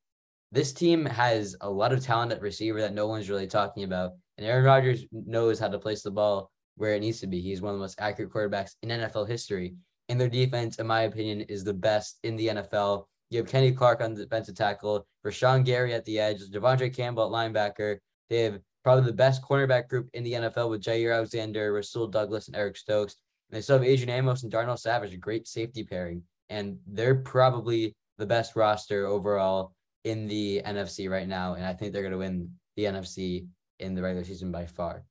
This 0.51 0.73
team 0.73 1.07
has 1.07 1.57
a 1.61 1.71
lot 1.71 1.92
of 1.92 2.05
talent 2.05 2.33
at 2.33 2.42
receiver 2.42 2.81
that 2.81 2.95
no 2.95 3.07
one's 3.07 3.31
really 3.31 3.47
talking 3.47 3.85
about, 3.85 4.12
and 4.38 4.47
Aaron 4.47 4.64
Rodgers 4.64 5.05
knows 5.12 5.59
how 5.59 5.68
to 5.68 5.79
place 5.79 6.03
the 6.03 6.11
ball 6.11 6.51
where 6.77 6.95
it 6.95 7.01
needs 7.01 7.21
to 7.21 7.27
be. 7.27 7.40
He's 7.40 7.61
one 7.61 7.73
of 7.73 7.79
the 7.79 7.83
most 7.83 8.01
accurate 8.01 8.33
quarterbacks 8.33 8.77
in 8.83 8.88
NFL 8.88 9.29
history. 9.29 9.75
And 10.09 10.21
their 10.21 10.29
defense, 10.29 10.79
in 10.79 10.87
my 10.87 11.03
opinion, 11.03 11.42
is 11.42 11.64
the 11.64 11.75
best 11.75 12.18
in 12.23 12.37
the 12.37 12.49
NFL. 12.49 13.05
You 13.31 13.38
have 13.38 13.49
Kenny 13.49 13.73
Clark 13.73 14.01
on 14.01 14.14
the 14.14 14.25
defensive 14.25 14.57
tackle, 14.57 15.07
Rashan 15.25 15.64
Gary 15.64 15.95
at 15.95 16.05
the 16.05 16.18
edge, 16.18 16.42
De'Vondre 16.51 16.95
Campbell 16.95 17.25
at 17.25 17.53
linebacker. 17.53 17.99
They 18.31 18.43
have 18.43 18.61
probably 18.85 19.05
the 19.05 19.13
best 19.13 19.43
cornerback 19.43 19.89
group 19.89 20.09
in 20.15 20.25
the 20.25 20.33
NFL 20.33 20.71
with 20.71 20.83
Jaire 20.83 21.15
Alexander, 21.15 21.73
Rasul 21.73 22.07
Douglas, 22.09 22.49
and 22.49 22.57
Eric 22.57 22.77
Stokes. 22.77 23.17
And 23.51 23.57
they 23.57 23.63
still 23.63 23.79
have 23.79 23.87
Adrian 23.87 24.11
Amos 24.11 24.43
and 24.43 24.51
Darnell 24.51 24.77
Savage, 24.77 25.15
a 25.15 25.19
great 25.19 25.47
safety 25.47 25.85
pairing. 25.85 26.23
And 26.51 26.79
they're 26.87 27.17
probably 27.17 27.95
the 28.19 28.27
best 28.27 28.57
roster 28.57 29.07
overall 29.07 29.73
in 30.05 30.27
the 30.27 30.63
NFC 30.67 31.09
right 31.11 31.29
now. 31.29 31.55
And 31.55 31.65
I 31.65 31.73
think 31.73 31.93
they're 31.93 32.03
going 32.03 32.13
to 32.13 32.19
win 32.19 32.51
the 32.77 32.85
NFC 32.85 33.47
in 33.79 33.95
the 33.95 34.03
regular 34.03 34.25
season 34.25 34.51
by 34.51 34.67
far. 34.67 35.05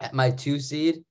At 0.00 0.14
my 0.14 0.30
two 0.30 0.58
seed, 0.58 1.02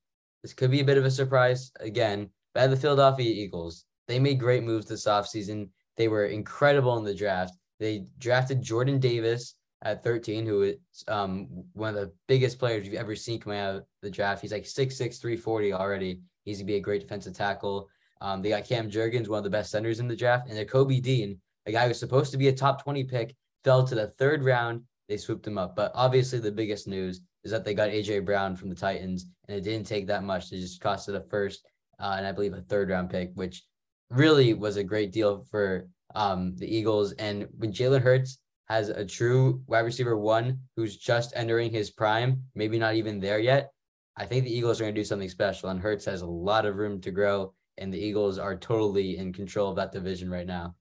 this 0.42 0.52
could 0.52 0.70
be 0.70 0.80
a 0.80 0.84
bit 0.84 0.98
of 0.98 1.04
a 1.04 1.10
surprise 1.10 1.70
again, 1.80 2.30
but 2.54 2.68
the 2.68 2.76
Philadelphia 2.76 3.30
Eagles. 3.30 3.84
They 4.08 4.18
made 4.18 4.40
great 4.40 4.64
moves 4.64 4.86
this 4.86 5.06
offseason. 5.06 5.68
They 5.96 6.08
were 6.08 6.26
incredible 6.26 6.96
in 6.98 7.04
the 7.04 7.14
draft. 7.14 7.54
They 7.78 8.06
drafted 8.18 8.62
Jordan 8.62 8.98
Davis 8.98 9.54
at 9.82 10.02
13, 10.04 10.46
who 10.46 10.62
is 10.62 10.76
um, 11.08 11.48
one 11.72 11.90
of 11.90 11.94
the 11.94 12.12
biggest 12.28 12.58
players 12.58 12.86
you've 12.86 12.94
ever 12.94 13.16
seen 13.16 13.40
coming 13.40 13.58
out 13.58 13.76
of 13.76 13.84
the 14.02 14.10
draft. 14.10 14.42
He's 14.42 14.52
like 14.52 14.64
6'6, 14.64 15.20
340 15.20 15.72
already. 15.72 16.20
He's 16.44 16.58
going 16.58 16.66
to 16.66 16.72
be 16.72 16.76
a 16.76 16.80
great 16.80 17.00
defensive 17.00 17.34
tackle. 17.34 17.88
Um, 18.20 18.42
they 18.42 18.50
got 18.50 18.66
Cam 18.66 18.90
Jurgens, 18.90 19.28
one 19.28 19.38
of 19.38 19.44
the 19.44 19.50
best 19.50 19.70
centers 19.70 20.00
in 20.00 20.08
the 20.08 20.16
draft, 20.16 20.48
and 20.48 20.56
then 20.56 20.66
Kobe 20.66 21.00
Dean, 21.00 21.40
a 21.66 21.72
guy 21.72 21.82
who 21.82 21.88
was 21.88 21.98
supposed 21.98 22.32
to 22.32 22.38
be 22.38 22.48
a 22.48 22.52
top 22.52 22.82
20 22.82 23.04
pick, 23.04 23.34
fell 23.64 23.86
to 23.86 23.94
the 23.94 24.08
third 24.18 24.42
round. 24.42 24.82
They 25.08 25.16
swooped 25.16 25.46
him 25.46 25.58
up. 25.58 25.74
But 25.74 25.92
obviously, 25.94 26.38
the 26.38 26.52
biggest 26.52 26.86
news 26.86 27.20
is 27.44 27.50
that 27.50 27.64
they 27.64 27.74
got 27.74 27.90
AJ 27.90 28.26
Brown 28.26 28.56
from 28.56 28.68
the 28.68 28.74
Titans, 28.74 29.26
and 29.48 29.56
it 29.56 29.62
didn't 29.62 29.86
take 29.86 30.06
that 30.08 30.22
much. 30.22 30.50
They 30.50 30.58
just 30.58 30.82
costed 30.82 31.16
a 31.16 31.22
first 31.28 31.66
uh, 32.00 32.14
and 32.16 32.26
I 32.26 32.32
believe 32.32 32.54
a 32.54 32.62
third 32.62 32.90
round 32.90 33.10
pick, 33.10 33.30
which 33.34 33.64
really 34.08 34.54
was 34.54 34.76
a 34.76 34.84
great 34.84 35.12
deal 35.12 35.44
for 35.50 35.88
um, 36.14 36.56
the 36.56 36.66
Eagles. 36.66 37.12
And 37.12 37.46
when 37.58 37.72
Jalen 37.72 38.00
Hurts 38.00 38.38
has 38.70 38.88
a 38.88 39.04
true 39.04 39.60
wide 39.66 39.80
receiver 39.80 40.16
one 40.16 40.60
who's 40.76 40.96
just 40.96 41.32
entering 41.34 41.72
his 41.72 41.90
prime, 41.90 42.40
maybe 42.54 42.78
not 42.78 42.94
even 42.94 43.18
there 43.18 43.40
yet, 43.40 43.72
I 44.16 44.24
think 44.24 44.44
the 44.44 44.56
Eagles 44.56 44.80
are 44.80 44.84
going 44.84 44.94
to 44.94 45.00
do 45.00 45.04
something 45.04 45.28
special. 45.28 45.70
And 45.70 45.80
Hurts 45.80 46.04
has 46.04 46.22
a 46.22 46.26
lot 46.26 46.64
of 46.64 46.76
room 46.76 47.00
to 47.00 47.10
grow, 47.10 47.52
and 47.78 47.92
the 47.92 47.98
Eagles 47.98 48.38
are 48.38 48.56
totally 48.56 49.18
in 49.18 49.32
control 49.32 49.70
of 49.70 49.76
that 49.76 49.90
division 49.90 50.30
right 50.30 50.46
now. 50.46 50.76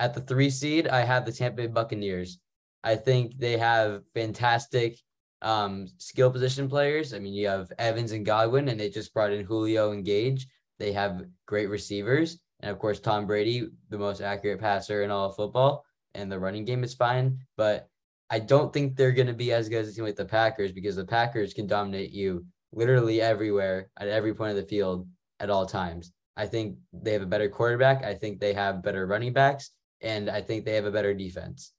At 0.00 0.12
the 0.12 0.20
three 0.20 0.50
seed, 0.50 0.88
I 0.88 1.02
have 1.02 1.24
the 1.24 1.30
Tampa 1.30 1.58
Bay 1.58 1.66
Buccaneers. 1.68 2.40
I 2.82 2.96
think 2.96 3.38
they 3.38 3.56
have 3.58 4.02
fantastic 4.12 4.98
um, 5.42 5.86
skill 5.98 6.32
position 6.32 6.68
players. 6.68 7.14
I 7.14 7.20
mean, 7.20 7.32
you 7.32 7.46
have 7.46 7.70
Evans 7.78 8.10
and 8.10 8.26
Godwin, 8.26 8.68
and 8.68 8.80
they 8.80 8.90
just 8.90 9.14
brought 9.14 9.32
in 9.32 9.46
Julio 9.46 9.92
and 9.92 10.04
Gage. 10.04 10.48
They 10.80 10.90
have 10.92 11.24
great 11.46 11.68
receivers. 11.68 12.40
And 12.58 12.72
of 12.72 12.80
course, 12.80 12.98
Tom 12.98 13.24
Brady, 13.24 13.68
the 13.88 13.98
most 13.98 14.20
accurate 14.20 14.60
passer 14.60 15.04
in 15.04 15.12
all 15.12 15.28
of 15.28 15.36
football, 15.36 15.84
and 16.16 16.30
the 16.30 16.38
running 16.38 16.64
game 16.64 16.82
is 16.82 16.94
fine. 16.94 17.38
But 17.56 17.88
I 18.30 18.40
don't 18.40 18.72
think 18.72 18.96
they're 18.96 19.12
going 19.12 19.28
to 19.28 19.32
be 19.32 19.52
as 19.52 19.68
good 19.68 19.84
as 19.84 19.88
a 19.88 19.94
team 19.94 20.04
like 20.04 20.16
the 20.16 20.24
Packers 20.24 20.72
because 20.72 20.96
the 20.96 21.04
Packers 21.04 21.54
can 21.54 21.66
dominate 21.66 22.10
you 22.10 22.44
literally 22.72 23.20
everywhere 23.20 23.90
at 23.98 24.08
every 24.08 24.34
point 24.34 24.50
of 24.50 24.56
the 24.56 24.64
field 24.64 25.06
at 25.40 25.50
all 25.50 25.66
times. 25.66 26.12
I 26.36 26.46
think 26.46 26.76
they 26.92 27.12
have 27.12 27.22
a 27.22 27.26
better 27.26 27.48
quarterback. 27.48 28.04
I 28.04 28.14
think 28.14 28.40
they 28.40 28.52
have 28.52 28.82
better 28.82 29.06
running 29.06 29.32
backs, 29.32 29.70
and 30.00 30.28
I 30.28 30.42
think 30.42 30.64
they 30.64 30.74
have 30.74 30.84
a 30.84 30.90
better 30.90 31.14
defense. 31.14 31.72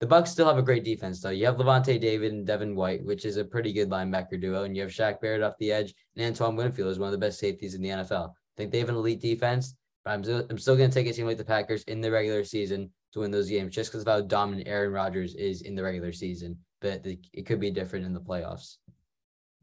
The 0.00 0.06
Bucks 0.06 0.32
still 0.32 0.48
have 0.48 0.58
a 0.58 0.62
great 0.62 0.84
defense, 0.84 1.20
though. 1.20 1.30
You 1.30 1.46
have 1.46 1.56
Lavonte 1.56 2.00
David 2.00 2.32
and 2.32 2.46
Devin 2.46 2.74
White, 2.74 3.04
which 3.04 3.24
is 3.24 3.36
a 3.36 3.44
pretty 3.44 3.72
good 3.72 3.88
linebacker 3.88 4.40
duo, 4.40 4.64
and 4.64 4.76
you 4.76 4.82
have 4.82 4.90
Shaq 4.90 5.20
Barrett 5.20 5.42
off 5.42 5.54
the 5.58 5.70
edge, 5.70 5.94
and 6.16 6.26
Antoine 6.26 6.56
Winfield 6.56 6.90
is 6.90 6.98
one 6.98 7.06
of 7.06 7.12
the 7.12 7.24
best 7.24 7.38
safeties 7.38 7.74
in 7.74 7.82
the 7.82 7.90
NFL. 7.90 8.30
I 8.30 8.56
think 8.56 8.72
they 8.72 8.80
have 8.80 8.88
an 8.88 8.96
elite 8.96 9.20
defense, 9.20 9.76
but 10.04 10.10
I'm 10.10 10.24
I'm 10.50 10.58
still 10.58 10.76
going 10.76 10.90
to 10.90 10.94
take 10.94 11.06
a 11.06 11.12
team 11.12 11.26
like 11.26 11.38
the 11.38 11.44
Packers 11.44 11.84
in 11.84 12.00
the 12.00 12.10
regular 12.10 12.44
season 12.44 12.90
to 13.12 13.20
win 13.20 13.30
those 13.30 13.48
games, 13.48 13.74
just 13.74 13.90
because 13.90 14.02
of 14.02 14.08
how 14.08 14.20
dominant 14.20 14.68
Aaron 14.68 14.92
Rodgers 14.92 15.34
is 15.34 15.62
in 15.62 15.74
the 15.74 15.82
regular 15.82 16.12
season. 16.12 16.58
But 16.80 17.06
it 17.06 17.46
could 17.46 17.60
be 17.60 17.70
different 17.70 18.04
in 18.04 18.12
the 18.12 18.20
playoffs. 18.20 18.76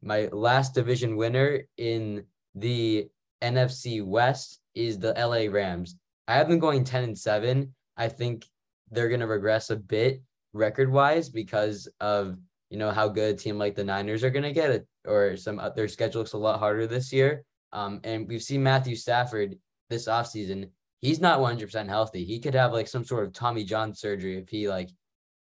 My 0.02 0.28
last 0.32 0.74
division 0.74 1.18
winner 1.18 1.62
in 1.78 2.24
the 2.56 3.10
NFC 3.42 4.06
West 4.06 4.62
is 4.76 5.00
the 5.00 5.14
LA 5.14 5.52
Rams. 5.52 5.96
I 6.28 6.36
have 6.36 6.48
them 6.48 6.60
going 6.60 6.84
10 6.84 7.04
and 7.04 7.18
7. 7.18 7.74
I 7.98 8.08
think 8.08 8.46
they're 8.92 9.10
going 9.10 9.20
to 9.20 9.28
regress 9.28 9.70
a 9.70 9.76
bit 9.76 10.22
record 10.54 10.92
wise 10.92 11.30
because 11.30 11.88
of 12.00 12.38
you 12.70 12.78
know 12.78 12.92
how 12.92 13.08
good 13.08 13.36
a 13.36 13.38
team 13.38 13.58
like 13.58 13.76
the 13.76 13.84
Niners 13.84 14.24
are 14.24 14.30
going 14.30 14.44
to 14.44 14.52
get 14.52 14.70
it, 14.70 14.88
or 15.06 15.36
some 15.36 15.62
their 15.76 15.88
schedule 15.88 16.22
looks 16.22 16.34
a 16.34 16.38
lot 16.38 16.60
harder 16.60 16.88
this 16.88 17.12
year. 17.12 17.44
Um, 17.74 18.00
and 18.04 18.28
we've 18.28 18.44
seen 18.44 18.64
Matthew 18.64 18.96
Stafford 18.96 19.58
this 19.90 20.08
offseason. 20.08 20.70
He's 21.02 21.22
not 21.22 21.40
100% 21.40 21.88
healthy. 21.88 22.26
He 22.26 22.40
could 22.40 22.54
have 22.54 22.74
like 22.74 22.88
some 22.88 23.06
sort 23.06 23.26
of 23.26 23.34
Tommy 23.34 23.64
John 23.64 23.94
surgery 23.94 24.38
if 24.38 24.50
he 24.50 24.68
like 24.68 24.90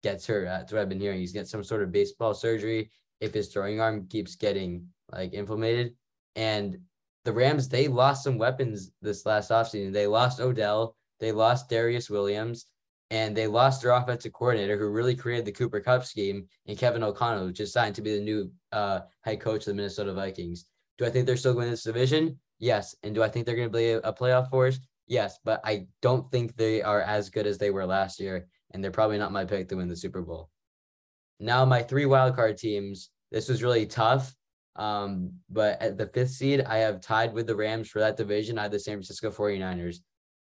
gets 0.03 0.27
hurt. 0.27 0.45
That's 0.45 0.71
what 0.71 0.81
I've 0.81 0.89
been 0.89 0.99
hearing. 0.99 1.19
He's 1.19 1.31
getting 1.31 1.47
some 1.47 1.63
sort 1.63 1.83
of 1.83 1.91
baseball 1.91 2.33
surgery 2.33 2.91
if 3.19 3.33
his 3.33 3.47
throwing 3.47 3.81
arm 3.81 4.07
keeps 4.07 4.35
getting 4.35 4.87
like 5.11 5.33
inflamed. 5.33 5.91
And 6.35 6.77
the 7.25 7.33
Rams, 7.33 7.67
they 7.67 7.87
lost 7.87 8.23
some 8.23 8.37
weapons 8.37 8.91
this 9.01 9.25
last 9.25 9.49
offseason. 9.49 9.91
They 9.91 10.07
lost 10.07 10.39
Odell. 10.39 10.95
They 11.19 11.31
lost 11.31 11.69
Darious 11.69 12.09
Williams 12.09 12.67
and 13.09 13.35
they 13.35 13.47
lost 13.47 13.81
their 13.81 13.91
offensive 13.91 14.33
coordinator 14.33 14.77
who 14.77 14.89
really 14.89 15.15
created 15.15 15.45
the 15.45 15.51
Cooper 15.51 15.79
Kupp 15.79 16.05
scheme 16.05 16.47
and 16.67 16.77
Kevin 16.77 17.03
O'Connell, 17.03 17.45
who 17.45 17.53
just 17.53 17.73
signed 17.73 17.95
to 17.95 18.01
be 18.01 18.15
the 18.15 18.23
new 18.23 18.51
uh, 18.71 19.01
head 19.21 19.39
coach 19.39 19.61
of 19.61 19.65
the 19.67 19.73
Minnesota 19.73 20.13
Vikings. 20.13 20.65
Do 20.97 21.05
I 21.05 21.09
think 21.09 21.25
they're 21.25 21.37
still 21.37 21.53
going 21.53 21.65
to 21.65 21.71
this 21.71 21.83
division? 21.83 22.37
Yes. 22.59 22.95
And 23.03 23.15
do 23.15 23.23
I 23.23 23.29
think 23.29 23.45
they're 23.45 23.55
going 23.55 23.71
to 23.71 23.77
be 23.77 23.91
a 23.91 24.13
playoff 24.13 24.49
force? 24.49 24.79
Yes. 25.07 25.39
But 25.43 25.61
I 25.63 25.87
don't 26.01 26.29
think 26.31 26.55
they 26.55 26.81
are 26.81 27.01
as 27.01 27.29
good 27.29 27.47
as 27.47 27.57
they 27.57 27.71
were 27.71 27.85
last 27.85 28.19
year. 28.19 28.47
And 28.71 28.83
they're 28.83 28.91
probably 28.91 29.17
not 29.17 29.31
my 29.31 29.45
pick 29.45 29.69
to 29.69 29.75
win 29.75 29.87
the 29.87 29.95
Super 29.95 30.21
Bowl. 30.21 30.49
Now, 31.39 31.63
my 31.65 31.81
three 31.81 32.05
wildcard 32.05 32.57
teams, 32.57 33.09
this 33.31 33.47
was 33.47 33.63
really 33.63 33.85
tough. 33.85 34.33
Um, 34.75 35.33
but 35.49 35.81
at 35.81 35.97
the 35.97 36.07
fifth 36.07 36.31
seed, 36.31 36.61
I 36.61 36.77
have 36.77 37.01
tied 37.01 37.33
with 37.33 37.47
the 37.47 37.55
Rams 37.55 37.89
for 37.89 37.99
that 37.99 38.17
division. 38.17 38.57
I 38.57 38.63
have 38.63 38.71
the 38.71 38.79
San 38.79 38.95
Francisco 38.95 39.31
49ers. 39.31 39.97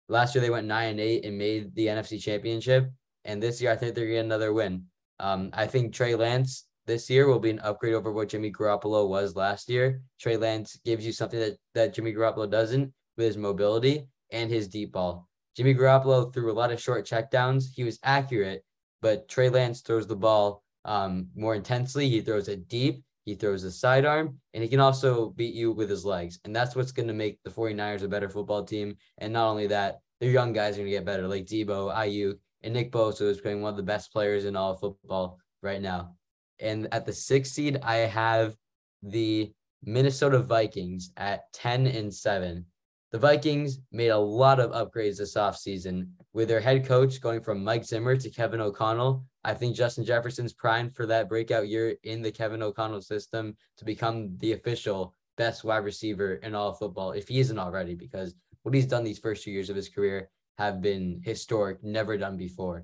Last 0.10 0.36
year 0.36 0.42
they 0.42 0.50
went 0.50 0.68
nine 0.68 0.92
and 0.92 1.00
eight 1.00 1.26
and 1.26 1.38
made 1.38 1.74
the 1.76 1.88
NFC 1.88 2.22
Championship, 2.22 2.92
and 3.26 3.42
this 3.42 3.62
year 3.62 3.72
I 3.72 3.76
think 3.76 3.96
they're 3.96 4.08
getting 4.08 4.26
another 4.26 4.52
win. 4.52 4.86
Um, 5.20 5.50
I 5.54 5.66
think 5.68 5.94
Trey 5.94 6.16
Lance 6.16 6.66
this 6.86 7.10
year 7.10 7.28
will 7.28 7.40
be 7.40 7.52
an 7.52 7.60
upgrade 7.60 7.94
over 7.94 8.12
what 8.12 8.30
Jimmy 8.30 8.52
Garoppolo 8.52 9.08
was 9.08 9.36
last 9.36 9.70
year. 9.70 10.02
Trey 10.20 10.36
Lance 10.36 10.78
gives 10.84 11.06
you 11.06 11.14
something 11.14 11.40
that, 11.40 11.58
that 11.76 11.94
Jimmy 11.94 12.12
Garoppolo 12.12 12.50
doesn't 12.50 12.92
with 13.16 13.28
his 13.28 13.38
mobility 13.38 14.08
and 14.34 14.52
his 14.52 14.68
deep 14.68 14.92
ball. 14.92 15.28
Jimmy 15.56 15.74
Garoppolo 15.74 16.34
threw 16.34 16.52
a 16.52 16.54
lot 16.54 16.72
of 16.72 16.82
short 16.82 17.06
checkdowns. 17.06 17.66
He 17.74 17.84
was 17.84 18.00
accurate, 18.04 18.66
but 19.02 19.30
Trey 19.30 19.50
Lance 19.50 19.82
throws 19.82 20.08
the 20.08 20.16
ball 20.16 20.64
um, 20.84 21.28
more 21.36 21.56
intensely. 21.56 22.10
He 22.10 22.22
throws 22.22 22.48
it 22.48 22.68
deep. 22.68 23.04
He 23.26 23.36
throws 23.36 23.64
a 23.64 23.72
sidearm, 23.72 24.38
and 24.54 24.62
he 24.62 24.70
can 24.70 24.82
also 24.82 25.30
beat 25.30 25.54
you 25.54 25.72
with 25.72 25.90
his 25.90 26.04
legs. 26.04 26.40
And 26.44 26.54
that's 26.54 26.76
what's 26.76 26.92
going 26.92 27.08
to 27.08 27.14
make 27.14 27.40
the 27.44 27.50
49ers 27.52 28.04
a 28.04 28.08
better 28.10 28.28
football 28.28 28.66
team. 28.66 28.98
And 29.20 29.32
not 29.32 29.48
only 29.48 29.68
that, 29.68 30.00
their 30.20 30.30
young 30.30 30.52
guys 30.52 30.74
are 30.74 30.80
going 30.80 30.88
to 30.88 30.98
get 30.98 31.06
better, 31.06 31.28
like 31.28 31.46
Deebo, 31.46 31.96
Aiyuk, 31.96 32.38
and 32.64 32.74
Nick 32.74 32.92
Bosa 32.92 33.22
is 33.22 33.38
becoming 33.38 33.62
one 33.62 33.72
of 33.72 33.78
the 33.78 33.84
best 33.84 34.12
players 34.12 34.46
in 34.46 34.56
all 34.56 34.76
football 34.76 35.40
right 35.62 35.82
now. 35.82 36.16
And 36.60 36.88
at 36.92 37.06
the 37.06 37.14
sixth 37.14 37.54
seed, 37.54 37.80
I 37.82 37.96
have 37.98 38.56
the 39.02 39.54
Minnesota 39.84 40.40
Vikings 40.40 41.12
at 41.18 41.52
10 41.54 41.88
and 41.88 42.14
7. 42.14 42.66
The 43.14 43.20
Vikings 43.20 43.78
made 43.92 44.08
a 44.08 44.18
lot 44.18 44.60
of 44.60 44.72
upgrades 44.72 45.18
this 45.18 45.36
offseason 45.36 46.08
with 46.34 46.48
their 46.48 46.60
head 46.60 46.84
coach 46.84 47.22
going 47.22 47.42
from 47.42 47.64
Mike 47.64 47.86
Zimmer 47.86 48.18
to 48.18 48.30
Kevin 48.32 48.60
O'Connell. 48.60 49.24
I 49.44 49.54
think 49.54 49.76
Justin 49.76 50.04
Jefferson's 50.04 50.52
primed 50.52 50.96
for 50.96 51.06
that 51.06 51.30
breakout 51.30 51.68
year 51.68 51.96
in 52.06 52.24
the 52.24 52.32
Kevin 52.32 52.64
O'Connell 52.64 53.02
system 53.02 53.56
to 53.78 53.86
become 53.86 54.36
the 54.40 54.54
official 54.54 55.14
best 55.38 55.64
wide 55.64 55.86
receiver 55.86 56.38
in 56.38 56.56
all 56.56 56.74
football, 56.74 57.12
if 57.12 57.28
he 57.28 57.40
isn't 57.40 57.60
already, 57.60 57.94
because 57.94 58.34
what 58.64 58.74
he's 58.74 58.88
done 58.88 59.04
these 59.04 59.20
first 59.20 59.44
two 59.44 59.52
years 59.52 59.70
of 59.70 59.76
his 59.76 59.90
career 59.90 60.32
have 60.58 60.82
been 60.82 61.22
historic, 61.24 61.84
never 61.84 62.18
done 62.18 62.36
before. 62.36 62.84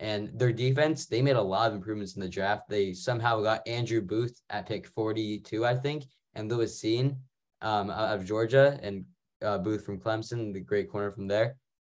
And 0.00 0.38
their 0.38 0.52
defense, 0.52 1.06
they 1.06 1.22
made 1.22 1.36
a 1.36 1.40
lot 1.40 1.70
of 1.70 1.74
improvements 1.74 2.14
in 2.14 2.20
the 2.20 2.28
draft. 2.28 2.68
They 2.68 2.92
somehow 2.92 3.40
got 3.40 3.66
Andrew 3.66 4.02
Booth 4.02 4.38
at 4.50 4.68
pick 4.68 4.86
42, 4.88 5.64
I 5.64 5.76
think, 5.76 6.04
and 6.34 6.50
Lewis 6.50 6.78
Cine 6.78 7.16
um, 7.62 7.88
of 7.88 8.26
Georgia, 8.26 8.78
and 8.82 9.06
uh, 9.42 9.58
Booth 9.58 9.84
from 9.84 9.98
Clemson, 9.98 10.52
the 10.52 10.60
great 10.60 10.90
corner 10.90 11.10
from 11.10 11.26
there. 11.26 11.56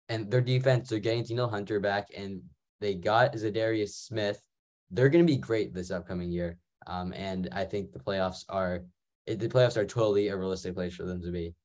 And 0.10 0.30
their 0.30 0.41
defense, 0.41 0.89
they're 0.89 1.00
getting 1.00 1.24
Danielle 1.24 1.50
Hunter 1.50 1.80
back, 1.80 2.08
and 2.16 2.41
they 2.82 2.96
got 2.96 3.34
Za'Darius 3.34 4.06
Smith. 4.06 4.39
They're 4.91 5.10
going 5.10 5.26
to 5.26 5.32
be 5.32 5.38
great 5.38 5.74
this 5.74 5.91
upcoming 5.91 6.32
year. 6.32 6.58
Um, 6.88 7.14
and 7.14 7.48
I 7.52 7.64
think 7.64 7.91
the 7.91 8.00
playoffs 8.00 8.44
are 8.50 8.84
it, 9.26 9.39
the 9.39 9.48
playoffs 9.48 9.78
are 9.78 9.86
totally 9.86 10.28
a 10.28 10.38
realistic 10.38 10.76
place 10.76 10.94
for 10.94 11.04
them 11.04 11.22
to 11.22 11.32
be. 11.32 11.56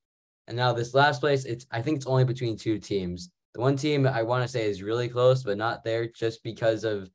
And 0.47 0.55
now 0.55 0.71
this 0.71 0.93
last 0.93 1.19
place, 1.19 1.43
it's 1.43 1.65
I 1.71 1.81
think 1.81 1.97
it's 1.97 2.07
only 2.07 2.23
between 2.23 2.57
two 2.57 2.79
teams. 2.79 3.29
The 3.53 3.61
one 3.61 3.75
team 3.75 4.07
I 4.07 4.23
want 4.23 4.43
to 4.43 4.47
say 4.47 4.69
is 4.69 4.81
really 4.81 5.09
close, 5.09 5.43
but 5.43 5.57
not 5.57 5.83
there 5.83 6.07
just 6.07 6.41
because 6.43 6.85
of 6.85 7.09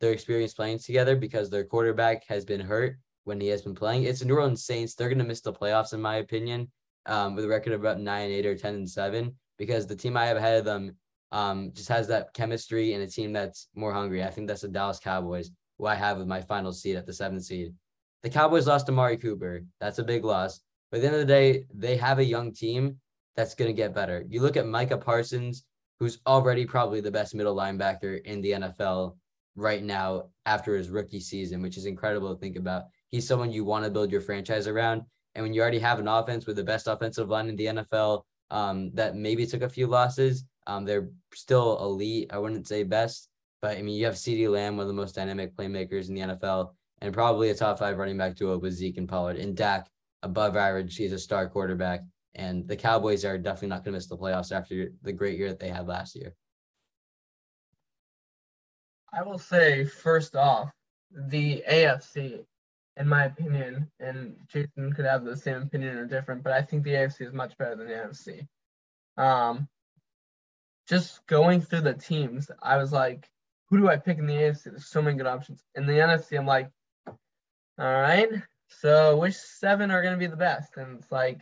their 0.00 0.12
experience 0.12 0.54
playing 0.54 0.78
together, 0.78 1.14
because 1.14 1.50
their 1.50 1.64
quarterback 1.64 2.24
has 2.28 2.46
been 2.46 2.60
hurt 2.60 2.96
when 3.24 3.40
he 3.40 3.48
has 3.48 3.60
been 3.60 3.74
playing. 3.74 4.04
It's 4.04 4.20
the 4.20 4.24
New 4.24 4.36
Orleans 4.36 4.64
Saints. 4.64 4.94
They're 4.94 5.10
going 5.10 5.18
to 5.18 5.24
miss 5.24 5.42
the 5.42 5.52
playoffs, 5.52 5.92
in 5.92 6.00
my 6.00 6.16
opinion 6.16 6.70
um, 7.06 7.34
with 7.34 7.44
a 7.44 7.48
record 7.48 7.72
of 7.72 7.80
about 7.80 8.00
nine, 8.00 8.30
eight, 8.30 8.46
or 8.46 8.56
ten 8.56 8.74
and 8.74 8.88
seven, 8.88 9.34
because 9.58 9.86
the 9.86 9.96
team 9.96 10.16
I 10.16 10.26
have 10.26 10.36
ahead 10.36 10.58
of 10.58 10.64
them 10.64 10.96
um, 11.32 11.70
just 11.74 11.88
has 11.88 12.08
that 12.08 12.32
chemistry 12.34 12.94
and 12.94 13.02
a 13.02 13.06
team 13.06 13.32
that's 13.32 13.68
more 13.74 13.92
hungry. 13.92 14.22
I 14.24 14.30
think 14.30 14.48
that's 14.48 14.62
the 14.62 14.68
Dallas 14.68 14.98
Cowboys. 14.98 15.50
who 15.78 15.86
I 15.86 15.94
have 15.94 16.18
with 16.18 16.26
my 16.26 16.40
final 16.40 16.72
seed 16.72 16.96
at 16.96 17.06
the 17.06 17.12
seventh 17.12 17.44
seed. 17.44 17.72
The 18.22 18.30
Cowboys 18.30 18.66
lost 18.66 18.86
to 18.86 18.92
Amari 18.92 19.16
Cooper. 19.16 19.62
That's 19.80 19.98
a 19.98 20.04
big 20.04 20.24
loss. 20.24 20.60
But 20.90 20.98
at 20.98 21.00
the 21.00 21.06
end 21.06 21.16
of 21.16 21.20
the 21.20 21.26
day, 21.26 21.64
they 21.72 21.96
have 21.96 22.18
a 22.18 22.24
young 22.24 22.52
team 22.52 22.98
that's 23.36 23.54
going 23.54 23.68
to 23.68 23.76
get 23.76 23.94
better. 23.94 24.24
You 24.28 24.42
look 24.42 24.56
at 24.56 24.66
Micah 24.66 24.98
Parsons, 24.98 25.64
who's 25.98 26.18
already 26.26 26.66
probably 26.66 27.00
the 27.00 27.10
best 27.10 27.34
middle 27.34 27.56
linebacker 27.56 28.22
in 28.24 28.40
the 28.40 28.52
NFL 28.52 29.16
right 29.56 29.82
now 29.82 30.28
after 30.46 30.76
his 30.76 30.90
rookie 30.90 31.20
season, 31.20 31.62
which 31.62 31.76
is 31.76 31.86
incredible 31.86 32.34
to 32.34 32.40
think 32.40 32.56
about. 32.56 32.84
He's 33.08 33.26
someone 33.26 33.52
you 33.52 33.64
want 33.64 33.84
to 33.84 33.90
build 33.90 34.10
your 34.10 34.20
franchise 34.20 34.66
around. 34.66 35.02
And 35.34 35.44
when 35.44 35.54
you 35.54 35.60
already 35.60 35.78
have 35.78 35.98
an 35.98 36.08
offense 36.08 36.46
with 36.46 36.56
the 36.56 36.64
best 36.64 36.88
offensive 36.88 37.28
line 37.28 37.48
in 37.48 37.56
the 37.56 37.66
NFL 37.66 38.22
um, 38.50 38.90
that 38.94 39.14
maybe 39.14 39.46
took 39.46 39.62
a 39.62 39.68
few 39.68 39.86
losses, 39.86 40.44
um, 40.66 40.84
they're 40.84 41.08
still 41.32 41.78
elite. 41.82 42.30
I 42.32 42.38
wouldn't 42.38 42.66
say 42.66 42.82
best, 42.82 43.28
but 43.62 43.78
I 43.78 43.82
mean, 43.82 43.96
you 43.96 44.06
have 44.06 44.14
CeeDee 44.14 44.50
Lamb, 44.50 44.76
one 44.76 44.82
of 44.82 44.88
the 44.88 44.94
most 44.94 45.14
dynamic 45.14 45.56
playmakers 45.56 46.08
in 46.08 46.14
the 46.14 46.20
NFL, 46.22 46.70
and 47.00 47.14
probably 47.14 47.50
a 47.50 47.54
top 47.54 47.78
five 47.78 47.96
running 47.96 48.18
back 48.18 48.36
duo 48.36 48.58
with 48.58 48.74
Zeke 48.74 48.98
and 48.98 49.08
Pollard. 49.08 49.36
And 49.36 49.56
Dak, 49.56 49.88
above 50.22 50.56
average. 50.56 50.96
He's 50.96 51.12
a 51.12 51.18
star 51.18 51.48
quarterback. 51.48 52.00
And 52.34 52.66
the 52.68 52.76
Cowboys 52.76 53.24
are 53.24 53.38
definitely 53.38 53.68
not 53.68 53.84
going 53.84 53.92
to 53.92 53.98
miss 53.98 54.06
the 54.06 54.16
playoffs 54.16 54.52
after 54.52 54.92
the 55.02 55.12
great 55.12 55.38
year 55.38 55.48
that 55.48 55.58
they 55.58 55.68
had 55.68 55.86
last 55.86 56.14
year. 56.14 56.34
I 59.12 59.22
will 59.22 59.38
say, 59.38 59.84
first 59.84 60.36
off, 60.36 60.70
the 61.10 61.64
AFC, 61.68 62.44
in 63.00 63.08
my 63.08 63.24
opinion, 63.24 63.90
and 63.98 64.36
Jason 64.46 64.92
could 64.92 65.06
have 65.06 65.24
the 65.24 65.34
same 65.34 65.62
opinion 65.62 65.96
or 65.96 66.04
different, 66.04 66.44
but 66.44 66.52
I 66.52 66.60
think 66.60 66.84
the 66.84 66.90
AFC 66.90 67.22
is 67.26 67.32
much 67.32 67.56
better 67.56 67.74
than 67.74 67.88
the 67.88 67.94
NFC. 67.94 68.46
Um, 69.16 69.68
just 70.86 71.26
going 71.26 71.62
through 71.62 71.80
the 71.80 71.94
teams, 71.94 72.50
I 72.62 72.76
was 72.76 72.92
like, 72.92 73.26
who 73.70 73.78
do 73.78 73.88
I 73.88 73.96
pick 73.96 74.18
in 74.18 74.26
the 74.26 74.34
AFC? 74.34 74.64
There's 74.64 74.90
so 74.90 75.00
many 75.00 75.16
good 75.16 75.26
options. 75.26 75.64
In 75.74 75.86
the 75.86 75.94
NFC, 75.94 76.38
I'm 76.38 76.46
like, 76.46 76.68
all 77.06 77.16
right, 77.78 78.28
so 78.68 79.16
which 79.16 79.34
seven 79.34 79.90
are 79.90 80.02
going 80.02 80.14
to 80.14 80.18
be 80.18 80.26
the 80.26 80.36
best? 80.36 80.76
And 80.76 80.98
it's 80.98 81.10
like 81.10 81.40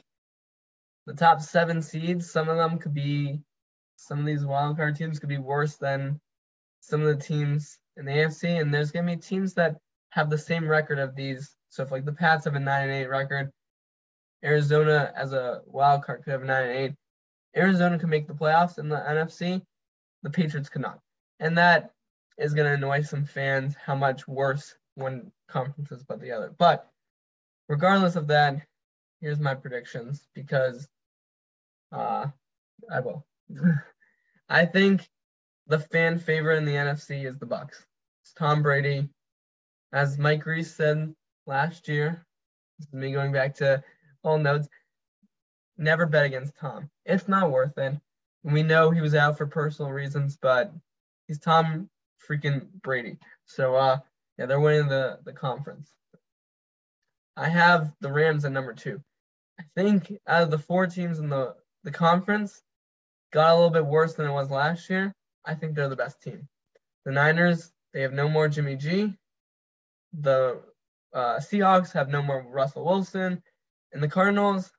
the 1.07 1.15
top 1.15 1.41
seven 1.41 1.83
seeds, 1.83 2.31
some 2.31 2.49
of 2.49 2.57
them 2.57 2.79
could 2.79 2.95
be, 2.95 3.41
some 3.97 4.21
of 4.21 4.27
these 4.27 4.45
wildcard 4.45 4.97
teams 4.97 5.19
could 5.19 5.29
be 5.29 5.39
worse 5.39 5.75
than 5.75 6.21
some 6.83 7.03
of 7.03 7.19
the 7.19 7.25
teams 7.25 7.79
in 7.97 8.05
the 8.05 8.13
AFC. 8.13 8.61
And 8.61 8.73
there's 8.73 8.93
going 8.93 9.07
to 9.07 9.17
be 9.17 9.21
teams 9.21 9.55
that 9.55 9.79
have 10.11 10.31
the 10.31 10.39
same 10.39 10.69
record 10.69 10.99
of 10.99 11.15
these. 11.15 11.55
So 11.69 11.83
if 11.83 11.91
like 11.91 12.05
the 12.05 12.13
Pats 12.13 12.45
have 12.45 12.55
a 12.55 12.61
9 12.61 12.83
and 12.83 12.93
8 12.93 13.07
record, 13.09 13.51
Arizona 14.45 15.13
as 15.17 15.33
a 15.33 15.63
wild 15.67 16.05
card 16.05 16.23
could 16.23 16.31
have 16.31 16.43
a 16.43 16.47
9 16.47 16.63
and 16.63 16.79
8. 16.79 16.93
Arizona 17.57 17.99
could 17.99 18.09
make 18.09 18.27
the 18.27 18.35
playoffs 18.35 18.79
in 18.79 18.89
the 18.89 18.97
NFC. 18.97 19.63
The 20.23 20.31
Patriots 20.31 20.69
could 20.69 20.83
not. 20.83 21.01
And 21.41 21.57
that 21.59 21.91
is 22.39 22.55
going 22.55 22.67
to 22.67 22.75
annoy 22.75 23.03
some 23.03 23.25
fans 23.25 23.75
how 23.85 23.95
much 23.95 24.29
worse 24.29 24.75
one 24.95 25.31
conference 25.49 25.91
is 25.93 26.03
but 26.05 26.21
the 26.21 26.33
other. 26.33 26.55
But 26.57 26.89
regardless 27.69 28.17
of 28.17 28.27
that, 28.29 28.63
here's 29.21 29.41
my 29.41 29.55
predictions 29.55 30.27
because 30.35 30.89
uh, 31.93 32.27
I 32.93 33.01
will. 33.01 33.27
I 34.49 34.65
think 34.65 35.09
the 35.67 35.79
fan 35.79 36.19
favorite 36.19 36.57
in 36.57 36.65
the 36.65 36.73
NFC 36.73 37.29
is 37.29 37.39
the 37.39 37.47
Bucks. 37.47 37.85
It's 38.23 38.33
Tom 38.33 38.63
Brady. 38.63 39.09
As 39.93 40.19
Mike 40.19 40.45
Reiss 40.45 40.75
said 40.75 41.15
last 41.47 41.89
year, 41.89 42.27
me 42.93 43.13
going 43.13 43.33
back 43.33 43.55
to 43.57 43.83
all 44.23 44.39
notes. 44.39 44.69
Never 45.77 46.07
bet 46.07 46.27
against 46.27 46.57
Tom. 46.57 46.91
It's 47.05 47.29
not 47.29 47.51
worth 47.51 47.77
it. 47.79 47.95
We 48.43 48.63
know 48.63 48.91
he 48.91 49.01
was 49.01 49.15
out 49.15 49.39
for 49.39 49.47
personal 49.47 49.91
reasons, 49.93 50.37
but 50.41 50.73
he's 51.27 51.39
Tom 51.39 51.89
freaking 52.29 52.67
Brady. 52.83 53.19
So 53.47 53.75
uh 53.77 53.99
yeah, 54.39 54.47
they're 54.47 54.61
winning 54.61 54.89
the 54.89 55.19
the 55.25 55.33
conference. 55.33 55.93
I 57.37 57.49
have 57.49 57.93
the 58.01 58.13
Rams 58.13 58.45
at 58.45 58.53
number 58.53 58.75
two. 58.75 59.01
I 59.61 59.65
think 59.77 60.13
out 60.27 60.43
of 60.43 60.51
the 60.51 60.59
four 60.59 60.87
teams 60.87 61.21
in 61.21 61.29
the, 61.29 61.55
the 61.85 61.91
conference, 61.91 62.63
got 63.33 63.53
a 63.53 63.55
little 63.55 63.71
bit 63.71 63.87
worse 63.87 64.15
than 64.15 64.27
it 64.27 64.33
was 64.33 64.51
last 64.51 64.91
year. 64.91 65.13
I 65.45 65.55
think 65.55 65.75
they're 65.75 65.89
the 65.89 65.97
best 65.97 66.21
team. 66.21 66.49
The 67.05 67.13
Niners, 67.13 67.73
they 67.93 68.03
have 68.03 68.13
no 68.13 68.29
more 68.29 68.49
Jimmy 68.49 68.77
G. 68.77 69.15
The 70.13 70.61
uh, 71.15 71.37
Seahawks 71.37 71.93
have 71.93 72.09
no 72.09 72.23
more 72.23 72.47
Russell 72.49 72.85
Wilson. 72.85 73.43
And 73.93 74.03
the 74.03 74.09
Cardinals, 74.09 74.71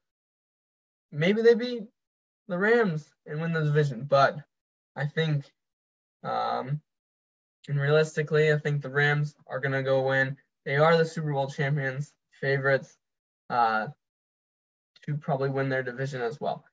maybe 1.11 1.41
they 1.41 1.55
beat 1.55 1.83
the 2.47 2.57
Rams 2.57 3.11
and 3.25 3.41
win 3.41 3.53
the 3.53 3.63
division. 3.63 4.05
But 4.05 4.37
I 4.95 5.05
think, 5.05 5.45
um, 6.23 6.81
and 7.67 7.79
realistically, 7.79 8.51
I 8.51 8.57
think 8.57 8.81
the 8.81 8.89
Rams 8.89 9.35
are 9.47 9.59
to 9.59 9.83
go 9.83 10.07
win. 10.07 10.37
They 10.65 10.77
are 10.77 10.97
the 10.97 11.05
Super 11.05 11.31
Bowl 11.33 11.49
champions 11.49 12.13
favorites 12.39 12.97
uh, 13.49 13.87
to 15.05 15.17
probably 15.17 15.49
win 15.49 15.69
their 15.69 15.83
division 15.83 16.21
as 16.21 16.39
well. 16.39 16.63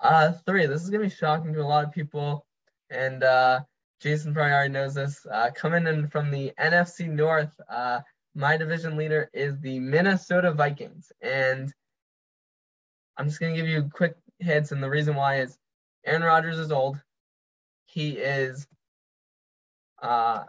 Uh, 0.00 0.32
three, 0.46 0.66
this 0.66 0.82
is 0.82 0.90
to 0.90 0.98
be 0.98 1.08
shocking 1.08 1.52
to 1.52 1.62
a 1.62 1.64
lot 1.66 1.84
of 1.84 1.92
people. 1.92 2.46
And 2.90 3.22
uh, 3.22 3.60
Jason 4.00 4.32
probably 4.32 4.52
already 4.52 4.72
knows 4.72 4.94
this. 4.94 5.26
Uh, 5.30 5.50
coming 5.54 5.86
in 5.86 6.08
from 6.08 6.30
the 6.30 6.52
NFC 6.58 7.08
North, 7.08 7.52
uh, 7.68 8.00
my 8.34 8.56
division 8.56 8.96
leader 8.96 9.28
is 9.32 9.58
the 9.60 9.80
Minnesota 9.80 10.52
Vikings. 10.52 11.10
And 11.20 11.72
I'm 13.16 13.26
just 13.26 13.40
going 13.40 13.54
to 13.54 13.60
give 13.60 13.68
you 13.68 13.90
quick 13.92 14.16
hits. 14.38 14.72
And 14.72 14.82
the 14.82 14.90
reason 14.90 15.16
why 15.16 15.40
is 15.40 15.58
Aaron 16.04 16.22
Rodgers 16.22 16.58
is 16.58 16.70
old. 16.70 17.00
He 17.86 18.10
is 18.12 18.66
uh, 20.02 20.44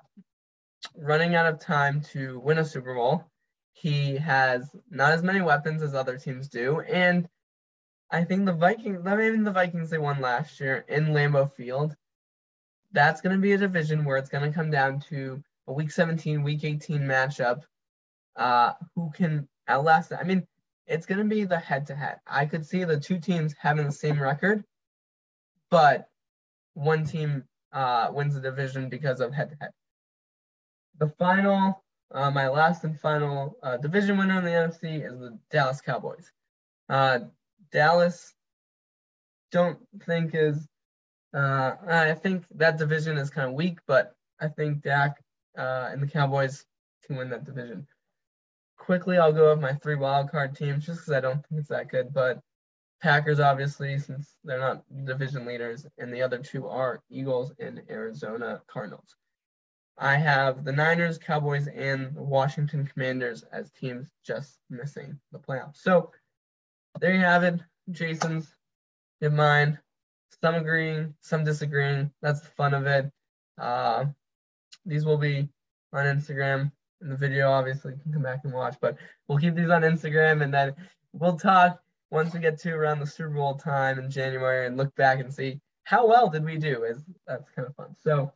running 0.96 1.36
out 1.36 1.48
of 1.48 1.60
time 1.60 2.02
to 2.14 2.40
win 2.40 2.60
a 2.60 2.66
Super 2.66 2.94
Bowl. 2.96 3.26
He 3.74 4.18
has 4.18 4.70
not 4.90 5.14
as 5.14 5.24
many 5.24 5.42
weapons 5.42 5.82
as 5.82 5.96
other 5.96 6.18
teams 6.18 6.50
do, 6.50 6.82
and 6.82 7.28
I 8.12 8.24
think 8.24 8.46
the 8.46 8.54
Vikings, 8.54 9.06
even 9.06 9.44
the 9.44 9.52
Vikings 9.52 9.90
they 9.90 9.98
won 9.98 10.20
last 10.20 10.60
year 10.60 10.84
in 10.88 11.08
Lambeau 11.08 11.54
Field, 11.54 11.96
that's 12.92 13.22
going 13.22 13.36
to 13.36 13.42
be 13.42 13.54
a 13.54 13.58
division 13.58 14.04
where 14.04 14.18
it's 14.18 14.30
going 14.30 14.50
to 14.50 14.56
come 14.56 14.72
down 14.72 15.00
to 15.10 15.44
a 15.68 15.74
Week 15.74 15.92
17, 15.92 16.44
Week 16.44 16.64
18 16.64 17.02
matchup. 17.02 17.62
Uh, 18.36 18.74
who 18.96 19.12
can 19.12 19.48
outlast? 19.68 20.14
I 20.14 20.24
mean, 20.24 20.48
it's 20.88 21.06
going 21.06 21.20
to 21.20 21.26
be 21.26 21.44
the 21.44 21.60
head-to-head. 21.60 22.18
I 22.26 22.46
could 22.46 22.66
see 22.66 22.84
the 22.84 23.00
two 23.00 23.20
teams 23.20 23.54
having 23.60 23.86
the 23.86 23.92
same 23.92 24.22
record, 24.22 24.64
but 25.70 26.08
one 26.74 27.06
team 27.06 27.44
uh, 27.74 28.10
wins 28.12 28.34
the 28.34 28.42
division 28.42 28.90
because 28.90 29.20
of 29.20 29.34
head-to-head. 29.34 29.72
The 30.98 31.10
final 31.20 31.84
uh, 32.12 32.32
my 32.32 32.48
last 32.48 32.84
and 32.84 33.00
final 33.00 33.58
uh, 33.62 33.78
division 33.78 34.18
winner 34.18 34.40
in 34.40 34.44
the 34.44 34.50
NFC 34.50 35.06
is 35.06 35.20
the 35.20 35.38
Dallas 35.52 35.82
Cowboys. 35.82 36.32
Uh, 36.88 37.20
Dallas, 37.72 38.34
don't 39.52 39.78
think 40.06 40.32
is. 40.34 40.68
Uh, 41.34 41.76
I 41.88 42.14
think 42.14 42.46
that 42.56 42.78
division 42.78 43.18
is 43.18 43.30
kind 43.30 43.50
of 43.50 43.54
weak, 43.54 43.80
but 43.88 44.16
I 44.40 44.48
think 44.48 44.82
Dak 44.82 45.22
uh, 45.58 45.90
and 45.92 46.02
the 46.02 46.08
Cowboys 46.08 46.66
can 47.06 47.18
win 47.18 47.30
that 47.30 47.46
division. 47.46 47.88
Quickly, 48.78 49.18
I'll 49.18 49.34
go 49.34 49.52
with 49.52 49.62
my 49.62 49.74
three 49.74 49.96
wildcard 49.96 50.58
teams 50.58 50.86
just 50.86 51.02
because 51.02 51.14
I 51.14 51.22
don't 51.22 51.46
think 51.48 51.60
it's 51.60 51.70
that 51.70 51.90
good. 51.90 52.14
But 52.14 52.40
Packers, 53.02 53.40
obviously, 53.40 53.98
since 54.00 54.36
they're 54.44 54.60
not 54.60 54.84
division 55.06 55.46
leaders, 55.46 55.86
and 55.98 56.14
the 56.14 56.22
other 56.22 56.40
two 56.40 56.68
are 56.68 57.02
Eagles 57.10 57.54
and 57.60 57.82
Arizona 57.90 58.62
Cardinals. 58.68 59.16
I 59.98 60.16
have 60.16 60.64
the 60.64 60.72
Niners, 60.72 61.18
Cowboys, 61.18 61.68
and 61.68 62.16
Washington 62.16 62.88
Commanders 62.88 63.44
as 63.52 63.70
teams 63.72 64.10
just 64.26 64.60
missing 64.70 65.20
the 65.32 65.40
playoffs. 65.40 65.78
So 65.78 66.12
there 67.00 67.14
you 67.14 67.20
have 67.20 67.44
it. 67.44 67.60
Jason's, 67.92 68.54
you 69.20 69.30
mine. 69.30 69.78
Some 70.42 70.56
agreeing, 70.56 71.14
some 71.22 71.44
disagreeing. 71.44 72.12
That's 72.22 72.42
the 72.42 72.50
fun 72.50 72.74
of 72.74 72.86
it. 72.88 73.12
Uh, 73.58 74.06
these 74.86 75.06
will 75.06 75.18
be 75.18 75.50
on 75.94 76.06
Instagram 76.06 76.72
in 77.02 77.10
the 77.10 77.16
video. 77.16 77.52
Obviously, 77.52 77.94
you 77.94 78.00
can 78.00 78.14
come 78.14 78.24
back 78.24 78.42
and 78.44 78.54
watch, 78.54 78.76
but 78.82 78.98
we'll 79.28 79.38
keep 79.38 79.56
these 79.56 79.70
on 79.70 79.82
Instagram 79.82 80.44
and 80.44 80.54
then 80.54 80.74
we'll 81.14 81.38
talk 81.38 81.82
once 82.12 82.34
we 82.34 82.40
get 82.40 82.60
to 82.60 82.72
around 82.72 83.00
the 83.00 83.06
Super 83.06 83.30
Bowl 83.30 83.56
time 83.56 84.00
in 84.00 84.10
January 84.10 84.66
and 84.66 84.78
look 84.78 84.96
back 84.96 85.20
and 85.20 85.34
see 85.34 85.60
how 85.84 86.08
well 86.08 86.30
did 86.30 86.46
we 86.46 86.58
do. 86.58 86.84
Is 86.84 87.04
that's 87.28 87.50
kind 87.52 87.68
of 87.68 87.76
fun. 87.76 87.96
So 88.02 88.32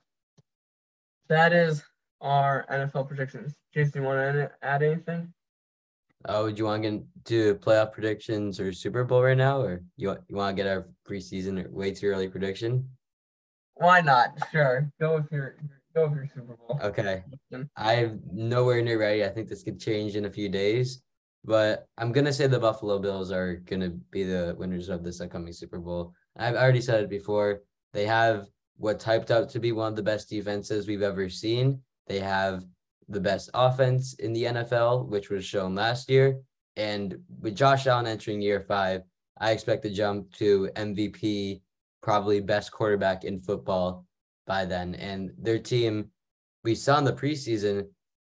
that 1.27 1.53
is 1.53 1.83
our 2.21 2.65
NFL 2.69 3.07
predictions. 3.07 3.53
Jason, 3.73 4.01
you 4.01 4.07
want 4.07 4.35
to 4.35 4.51
add 4.61 4.83
anything? 4.83 5.33
Oh, 6.25 6.45
would 6.45 6.57
you 6.57 6.65
want 6.65 6.83
to 6.83 6.91
get 6.91 7.25
to 7.25 7.55
playoff 7.55 7.91
predictions 7.91 8.59
or 8.59 8.71
Super 8.71 9.03
Bowl 9.03 9.21
right 9.23 9.37
now, 9.37 9.61
or 9.61 9.83
you 9.97 10.15
you 10.27 10.35
want 10.35 10.55
to 10.55 10.63
get 10.63 10.69
our 10.69 10.87
preseason 11.07 11.63
or 11.63 11.69
way 11.71 11.91
too 11.91 12.07
early 12.07 12.29
prediction? 12.29 12.87
Why 13.75 14.01
not? 14.01 14.29
Sure, 14.51 14.89
go 14.99 15.15
with 15.15 15.31
your 15.31 15.55
go 15.95 16.07
with 16.07 16.15
your 16.15 16.27
Super 16.33 16.55
Bowl. 16.55 16.79
Okay, 16.81 17.23
mm-hmm. 17.51 17.63
I'm 17.75 18.21
nowhere 18.31 18.81
near 18.81 18.99
ready. 18.99 19.25
I 19.25 19.29
think 19.29 19.49
this 19.49 19.63
could 19.63 19.79
change 19.79 20.15
in 20.15 20.25
a 20.25 20.31
few 20.31 20.47
days, 20.47 21.01
but 21.43 21.87
I'm 21.97 22.11
gonna 22.11 22.33
say 22.33 22.47
the 22.47 22.59
Buffalo 22.59 22.99
Bills 22.99 23.31
are 23.31 23.55
gonna 23.55 23.89
be 24.11 24.23
the 24.23 24.55
winners 24.57 24.89
of 24.89 25.03
this 25.03 25.19
upcoming 25.19 25.53
Super 25.53 25.79
Bowl. 25.79 26.13
I've 26.37 26.55
already 26.55 26.81
said 26.81 27.03
it 27.03 27.09
before. 27.09 27.61
They 27.91 28.05
have 28.05 28.47
what 28.77 28.99
typed 28.99 29.29
out 29.29 29.49
to 29.49 29.59
be 29.59 29.71
one 29.71 29.87
of 29.87 29.95
the 29.95 30.03
best 30.03 30.29
defenses 30.29 30.87
we've 30.87 31.01
ever 31.03 31.29
seen. 31.29 31.81
They 32.07 32.19
have 32.19 32.63
the 33.09 33.19
best 33.19 33.49
offense 33.53 34.13
in 34.15 34.33
the 34.33 34.43
NFL, 34.43 35.07
which 35.07 35.29
was 35.29 35.45
shown 35.45 35.75
last 35.75 36.09
year. 36.09 36.39
And 36.75 37.17
with 37.41 37.55
Josh 37.55 37.87
Allen 37.87 38.07
entering 38.07 38.41
year 38.41 38.61
five, 38.61 39.01
I 39.39 39.51
expect 39.51 39.83
to 39.83 39.89
jump 39.89 40.31
to 40.33 40.69
MVP, 40.75 41.61
probably 42.01 42.39
best 42.39 42.71
quarterback 42.71 43.23
in 43.23 43.41
football 43.41 44.05
by 44.47 44.65
then. 44.65 44.95
And 44.95 45.31
their 45.37 45.59
team, 45.59 46.09
we 46.63 46.75
saw 46.75 46.97
in 46.97 47.03
the 47.03 47.13
preseason, 47.13 47.87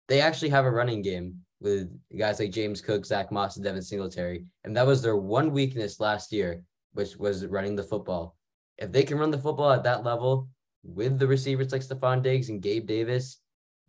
they 0.09 0.21
actually 0.21 0.51
have 0.51 0.65
a 0.65 0.71
running 0.71 1.03
game 1.03 1.41
with 1.61 1.91
guys 2.19 2.41
like 2.41 2.51
James 2.51 2.81
Cook, 2.81 3.05
Zack 3.05 3.31
Moss, 3.31 3.57
and 3.57 3.65
Devin 3.65 3.83
Singletary. 3.83 4.45
And 4.65 4.77
that 4.77 4.87
was 4.87 5.03
their 5.03 5.17
one 5.17 5.53
weakness 5.53 6.01
last 6.01 6.33
year, 6.33 6.63
which 6.93 7.17
was 7.17 7.47
running 7.47 7.77
the 7.77 7.83
football. 7.83 8.37
If 8.79 8.91
they 8.93 9.03
can 9.03 9.19
run 9.19 9.31
the 9.31 9.39
football 9.39 9.71
at 9.71 9.85
that 9.85 10.05
level 10.05 10.49
with 10.83 11.19
the 11.19 11.27
receivers 11.27 11.73
like 11.73 11.83
Stefon 11.83 12.23
Diggs 12.23 12.49
and 12.49 12.63
Gabe 12.63 12.87
Davis, 12.87 13.41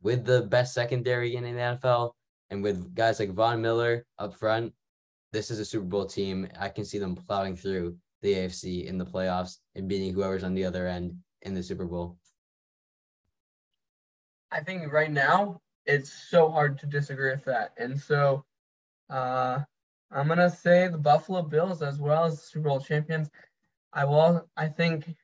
with 0.02 0.26
the 0.26 0.44
best 0.44 0.74
secondary 0.74 1.36
in 1.36 1.44
the 1.44 1.50
NFL, 1.50 2.12
and 2.50 2.62
with 2.64 2.94
guys 2.96 3.20
like 3.20 3.32
Von 3.32 3.62
Miller 3.62 4.06
up 4.20 4.36
front, 4.36 4.74
this 5.32 5.50
is 5.50 5.60
a 5.60 5.66
Super 5.66 5.86
Bowl 5.86 6.06
team. 6.06 6.48
I 6.60 6.70
can 6.70 6.86
see 6.86 7.00
them 7.00 7.16
plowing 7.16 7.56
through 7.56 7.96
the 8.22 8.34
AFC 8.34 8.86
in 8.86 8.98
the 8.98 9.06
playoffs 9.06 9.58
and 9.76 9.88
beating 9.88 10.14
whoever's 10.14 10.44
on 10.44 10.54
the 10.54 10.66
other 10.66 10.88
end 10.88 11.16
in 11.44 11.54
the 11.54 11.64
Super 11.64 11.86
Bowl. 11.86 12.18
I 14.52 14.60
think 14.60 14.92
right 14.92 15.12
now 15.12 15.62
it's 15.86 16.12
so 16.12 16.52
hard 16.52 16.78
to 16.80 16.86
disagree 16.86 17.32
with 17.32 17.46
that. 17.46 17.72
And 17.78 18.00
so 18.00 18.44
uh, 19.10 19.60
I'm 20.12 20.28
gonna 20.28 20.50
say 20.50 20.88
the 20.88 20.98
Buffalo 20.98 21.42
Bills 21.42 21.82
as 21.82 22.00
well 22.00 22.26
as 22.26 22.44
Super 22.44 22.70
Bowl 22.70 22.80
champions. 22.80 23.30
I 23.94 24.06
will 24.06 24.48
I 24.58 24.68
think 24.68 25.16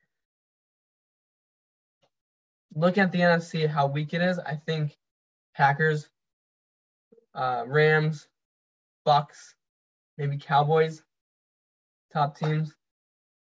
looking 2.77 3.01
at 3.01 3.11
the 3.11 3.19
NFC 3.19 3.67
how 3.67 3.87
weak 3.87 4.13
it 4.13 4.21
is, 4.21 4.37
I 4.39 4.55
think 4.55 4.95
Packers, 5.55 6.09
uh, 7.33 7.63
Rams, 7.65 8.27
Bucks, 9.03 9.55
maybe 10.17 10.37
Cowboys, 10.37 11.03
top 12.13 12.37
teams. 12.37 12.75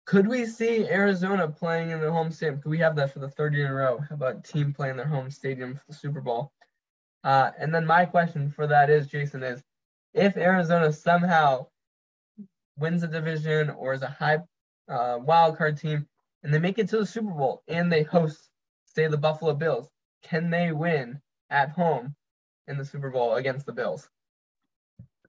Could 0.06 0.28
we 0.28 0.46
see 0.46 0.88
Arizona 0.88 1.48
playing 1.48 1.90
in 1.90 2.00
their 2.00 2.12
home 2.12 2.32
stadium? 2.32 2.62
Could 2.62 2.70
we 2.70 2.78
have 2.80 2.96
that 2.98 3.12
for 3.12 3.20
the 3.20 3.30
third 3.30 3.54
year 3.54 3.66
in 3.66 3.72
a 3.72 3.76
row? 3.76 4.00
How 4.08 4.16
about 4.16 4.44
team 4.44 4.72
playing 4.74 4.98
their 4.98 5.08
home 5.08 5.32
stadium 5.32 5.76
for 5.76 5.84
the 5.88 5.94
Super 5.94 6.22
Bowl? 6.22 6.52
Uh, 7.24 7.52
and 7.58 7.74
then 7.74 7.86
my 7.86 8.06
question 8.06 8.50
for 8.50 8.68
that 8.68 8.90
is, 8.90 9.08
Jason, 9.08 9.42
is 9.42 9.64
if 10.14 10.38
Arizona 10.38 10.92
somehow 10.92 11.68
wins 12.78 13.02
the 13.02 13.08
division 13.08 13.70
or 13.72 13.94
is 13.94 14.02
a 14.02 14.08
high 14.08 14.40
uh, 14.90 15.18
wild 15.22 15.58
card 15.58 15.78
team 15.78 16.06
and 16.44 16.54
they 16.54 16.60
make 16.60 16.78
it 16.78 16.90
to 16.90 16.98
the 16.98 17.06
Super 17.06 17.32
Bowl 17.32 17.64
and 17.68 17.92
they 17.92 18.04
host, 18.04 18.50
say, 18.96 19.08
the 19.08 19.18
Buffalo 19.18 19.54
Bills, 19.54 19.90
can 20.22 20.50
they 20.50 20.72
win 20.72 21.20
at 21.50 21.70
home 21.70 22.16
in 22.68 22.78
the 22.78 22.86
Super 22.86 23.10
Bowl 23.10 23.36
against 23.36 23.66
the 23.66 23.74
Bills? 23.74 24.10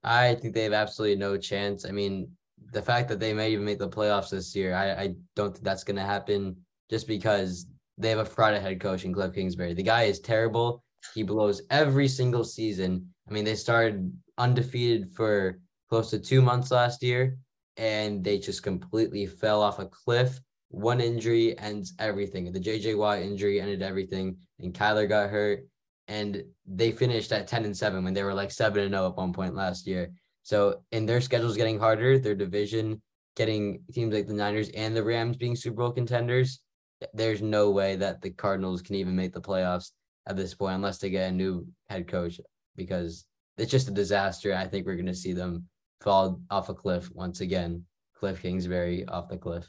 I 0.03 0.35
think 0.35 0.53
they 0.53 0.63
have 0.63 0.73
absolutely 0.73 1.17
no 1.17 1.37
chance. 1.37 1.85
I 1.85 1.91
mean, 1.91 2.29
the 2.71 2.81
fact 2.81 3.09
that 3.09 3.19
they 3.19 3.33
may 3.33 3.51
even 3.51 3.65
make 3.65 3.79
the 3.79 3.89
playoffs 3.89 4.29
this 4.29 4.55
year, 4.55 4.75
I, 4.75 4.91
I 4.91 5.15
don't 5.35 5.53
think 5.53 5.63
that's 5.63 5.83
going 5.83 5.95
to 5.95 6.03
happen 6.03 6.55
just 6.89 7.07
because 7.07 7.65
they 7.97 8.09
have 8.09 8.19
a 8.19 8.25
fraud 8.25 8.53
head 8.53 8.79
coach 8.79 9.05
in 9.05 9.13
Cliff 9.13 9.33
Kingsbury. 9.33 9.73
The 9.73 9.83
guy 9.83 10.03
is 10.03 10.19
terrible. 10.19 10.83
He 11.13 11.23
blows 11.23 11.61
every 11.69 12.07
single 12.07 12.43
season. 12.43 13.13
I 13.27 13.31
mean, 13.31 13.45
they 13.45 13.55
started 13.55 14.11
undefeated 14.37 15.11
for 15.11 15.59
close 15.89 16.09
to 16.11 16.19
two 16.19 16.41
months 16.41 16.71
last 16.71 17.01
year, 17.01 17.37
and 17.77 18.23
they 18.23 18.37
just 18.37 18.63
completely 18.63 19.25
fell 19.25 19.61
off 19.61 19.79
a 19.79 19.85
cliff. 19.85 20.39
One 20.75 20.99
injury 20.99 21.57
ends 21.57 21.93
everything. 21.99 22.51
The 22.51 22.59
JJ 22.59 22.97
Watt 22.97 23.19
injury 23.19 23.61
ended 23.61 23.81
everything, 23.81 24.37
and 24.59 24.73
Kyler 24.73 25.07
got 25.07 25.29
hurt, 25.29 25.65
and 26.09 26.43
they 26.65 26.91
finished 26.91 27.31
at 27.31 27.47
10 27.47 27.63
and 27.63 27.75
7 27.75 28.03
when 28.03 28.13
they 28.13 28.23
were 28.23 28.33
like 28.33 28.51
7 28.51 28.83
and 28.83 28.93
0 28.93 29.07
at 29.07 29.15
one 29.15 29.31
point 29.31 29.55
last 29.55 29.87
year. 29.87 30.11
So, 30.43 30.81
in 30.91 31.05
their 31.05 31.21
schedules 31.21 31.55
getting 31.55 31.79
harder, 31.79 32.19
their 32.19 32.35
division 32.35 33.01
getting 33.37 33.83
teams 33.93 34.13
like 34.13 34.27
the 34.27 34.33
Niners 34.33 34.69
and 34.69 34.93
the 34.93 35.03
Rams 35.03 35.37
being 35.37 35.55
Super 35.55 35.77
Bowl 35.77 35.91
contenders, 35.91 36.59
there's 37.13 37.41
no 37.41 37.71
way 37.71 37.95
that 37.95 38.21
the 38.21 38.31
Cardinals 38.31 38.81
can 38.81 38.95
even 38.95 39.15
make 39.15 39.33
the 39.33 39.41
playoffs 39.41 39.91
at 40.27 40.35
this 40.35 40.53
point 40.53 40.75
unless 40.75 40.97
they 40.97 41.09
get 41.09 41.29
a 41.29 41.33
new 41.33 41.65
head 41.89 42.05
coach 42.07 42.39
because 42.75 43.25
it's 43.57 43.71
just 43.71 43.87
a 43.87 43.91
disaster. 43.91 44.53
I 44.53 44.67
think 44.67 44.85
we're 44.85 44.95
going 44.95 45.05
to 45.05 45.15
see 45.15 45.33
them 45.33 45.67
fall 46.01 46.41
off 46.49 46.67
a 46.67 46.73
cliff 46.73 47.09
once 47.13 47.39
again. 47.39 47.85
Cliff 48.17 48.41
Kingsbury 48.41 49.05
off 49.07 49.29
the 49.29 49.37
cliff. 49.37 49.65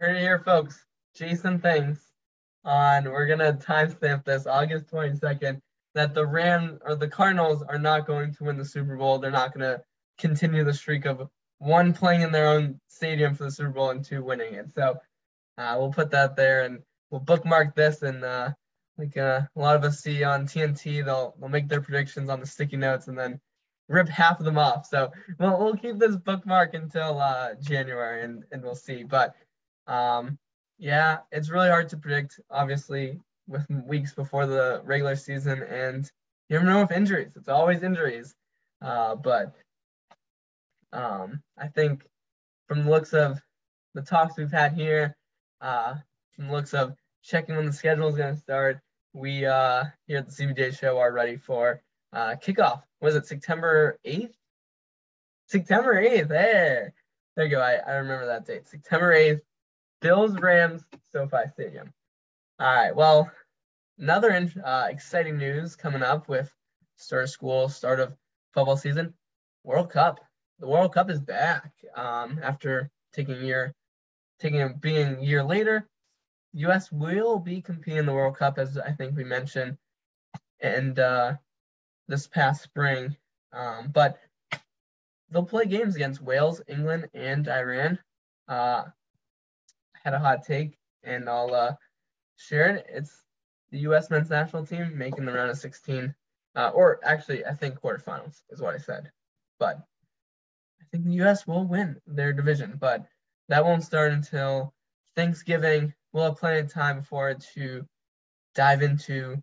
Heard 0.00 0.16
it 0.16 0.20
here, 0.20 0.38
folks. 0.38 0.82
Jason 1.14 1.60
thinks 1.60 2.00
on 2.64 3.04
we're 3.04 3.26
gonna 3.26 3.52
timestamp 3.52 4.24
this 4.24 4.46
August 4.46 4.86
22nd 4.86 5.60
that 5.94 6.14
the 6.14 6.26
Ram 6.26 6.78
or 6.86 6.94
the 6.94 7.06
Cardinals 7.06 7.62
are 7.62 7.78
not 7.78 8.06
going 8.06 8.32
to 8.32 8.44
win 8.44 8.56
the 8.56 8.64
Super 8.64 8.96
Bowl. 8.96 9.18
They're 9.18 9.30
not 9.30 9.52
to 9.58 9.82
continue 10.16 10.64
the 10.64 10.72
streak 10.72 11.04
of 11.04 11.28
one 11.58 11.92
playing 11.92 12.22
in 12.22 12.32
their 12.32 12.48
own 12.48 12.80
stadium 12.88 13.34
for 13.34 13.44
the 13.44 13.50
Super 13.50 13.72
Bowl 13.72 13.90
and 13.90 14.02
two 14.02 14.24
winning 14.24 14.54
it. 14.54 14.72
So 14.74 14.98
uh, 15.58 15.76
we'll 15.78 15.92
put 15.92 16.10
that 16.12 16.34
there 16.34 16.62
and 16.62 16.78
we'll 17.10 17.20
bookmark 17.20 17.74
this. 17.74 18.00
And 18.00 18.24
uh, 18.24 18.52
like 18.96 19.18
uh, 19.18 19.42
a 19.54 19.60
lot 19.60 19.76
of 19.76 19.84
us 19.84 20.00
see 20.00 20.24
on 20.24 20.46
TNT, 20.46 21.04
they'll 21.04 21.34
they'll 21.38 21.50
make 21.50 21.68
their 21.68 21.82
predictions 21.82 22.30
on 22.30 22.40
the 22.40 22.46
sticky 22.46 22.78
notes 22.78 23.08
and 23.08 23.18
then 23.18 23.38
rip 23.90 24.08
half 24.08 24.38
of 24.38 24.46
them 24.46 24.56
off. 24.56 24.86
So 24.86 25.12
we'll 25.38 25.58
we'll 25.58 25.76
keep 25.76 25.98
this 25.98 26.16
bookmark 26.16 26.72
until 26.72 27.20
uh, 27.20 27.50
January 27.60 28.24
and 28.24 28.44
and 28.50 28.62
we'll 28.62 28.74
see. 28.74 29.02
But 29.02 29.34
um, 29.90 30.38
yeah, 30.78 31.18
it's 31.32 31.50
really 31.50 31.68
hard 31.68 31.88
to 31.90 31.96
predict. 31.96 32.40
Obviously, 32.50 33.20
with 33.48 33.66
weeks 33.86 34.14
before 34.14 34.46
the 34.46 34.80
regular 34.84 35.16
season, 35.16 35.62
and 35.64 36.10
you 36.48 36.56
never 36.56 36.64
know 36.64 36.80
with 36.80 36.92
injuries. 36.92 37.32
It's 37.36 37.48
always 37.48 37.82
injuries. 37.82 38.34
Uh, 38.80 39.16
but 39.16 39.54
um, 40.92 41.42
I 41.58 41.68
think 41.68 42.06
from 42.66 42.84
the 42.84 42.90
looks 42.90 43.12
of 43.12 43.40
the 43.94 44.02
talks 44.02 44.38
we've 44.38 44.50
had 44.50 44.72
here, 44.72 45.16
uh, 45.60 45.96
from 46.32 46.46
the 46.46 46.52
looks 46.52 46.72
of 46.72 46.94
checking 47.22 47.56
when 47.56 47.66
the 47.66 47.72
schedule 47.72 48.08
is 48.08 48.16
going 48.16 48.34
to 48.34 48.40
start, 48.40 48.80
we 49.12 49.44
uh, 49.44 49.84
here 50.06 50.18
at 50.18 50.28
the 50.28 50.32
CBJ 50.32 50.78
show 50.78 50.98
are 50.98 51.12
ready 51.12 51.36
for 51.36 51.82
uh, 52.12 52.36
kickoff. 52.42 52.82
Was 53.00 53.16
it 53.16 53.26
September 53.26 53.98
8th? 54.06 54.32
September 55.46 56.00
8th. 56.00 56.28
There. 56.28 56.94
There 57.36 57.44
you 57.44 57.50
go. 57.50 57.60
I, 57.60 57.74
I 57.86 57.92
remember 57.94 58.26
that 58.26 58.46
date. 58.46 58.68
September 58.68 59.12
8th. 59.12 59.40
Bills 60.00 60.38
Rams 60.38 60.82
SoFi 61.12 61.48
Stadium. 61.52 61.92
All 62.58 62.66
right. 62.66 62.96
Well, 62.96 63.30
another 63.98 64.48
uh, 64.64 64.86
exciting 64.88 65.36
news 65.36 65.76
coming 65.76 66.02
up 66.02 66.28
with 66.28 66.50
start 66.96 67.24
of 67.24 67.30
school, 67.30 67.68
start 67.68 68.00
of 68.00 68.14
football 68.54 68.76
season. 68.76 69.14
World 69.62 69.90
Cup. 69.90 70.20
The 70.58 70.66
World 70.66 70.94
Cup 70.94 71.10
is 71.10 71.20
back 71.20 71.72
um, 71.94 72.40
after 72.42 72.90
taking 73.12 73.34
a 73.34 73.44
year, 73.44 73.74
taking 74.40 74.62
a, 74.62 74.70
being 74.70 75.16
a 75.16 75.22
year 75.22 75.42
later. 75.42 75.86
U.S. 76.54 76.90
will 76.90 77.38
be 77.38 77.60
competing 77.60 77.98
in 77.98 78.06
the 78.06 78.12
World 78.12 78.36
Cup, 78.36 78.58
as 78.58 78.76
I 78.76 78.92
think 78.92 79.16
we 79.16 79.24
mentioned, 79.24 79.76
and 80.60 80.98
uh, 80.98 81.34
this 82.08 82.26
past 82.26 82.62
spring. 82.62 83.16
Um, 83.52 83.90
but 83.92 84.18
they'll 85.30 85.44
play 85.44 85.66
games 85.66 85.94
against 85.94 86.22
Wales, 86.22 86.60
England, 86.66 87.08
and 87.14 87.48
Iran. 87.48 87.98
Uh, 88.48 88.84
had 90.04 90.14
a 90.14 90.18
hot 90.18 90.44
take, 90.44 90.76
and 91.02 91.28
I'll 91.28 91.54
uh, 91.54 91.72
share 92.36 92.76
it. 92.76 92.86
It's 92.88 93.24
the 93.70 93.78
U.S. 93.80 94.10
men's 94.10 94.30
national 94.30 94.66
team 94.66 94.96
making 94.96 95.24
the 95.24 95.32
round 95.32 95.50
of 95.50 95.58
16, 95.58 96.14
uh, 96.56 96.70
or 96.74 97.00
actually, 97.04 97.44
I 97.44 97.54
think 97.54 97.80
quarterfinals 97.80 98.40
is 98.50 98.60
what 98.60 98.74
I 98.74 98.78
said. 98.78 99.10
But 99.58 99.76
I 100.80 100.84
think 100.90 101.04
the 101.04 101.14
U.S. 101.14 101.46
will 101.46 101.66
win 101.66 101.96
their 102.06 102.32
division, 102.32 102.76
but 102.80 103.06
that 103.48 103.64
won't 103.64 103.84
start 103.84 104.12
until 104.12 104.72
Thanksgiving. 105.16 105.92
We'll 106.12 106.24
have 106.24 106.38
plenty 106.38 106.60
of 106.60 106.72
time 106.72 107.00
before 107.00 107.34
to 107.54 107.86
dive 108.54 108.82
into 108.82 109.36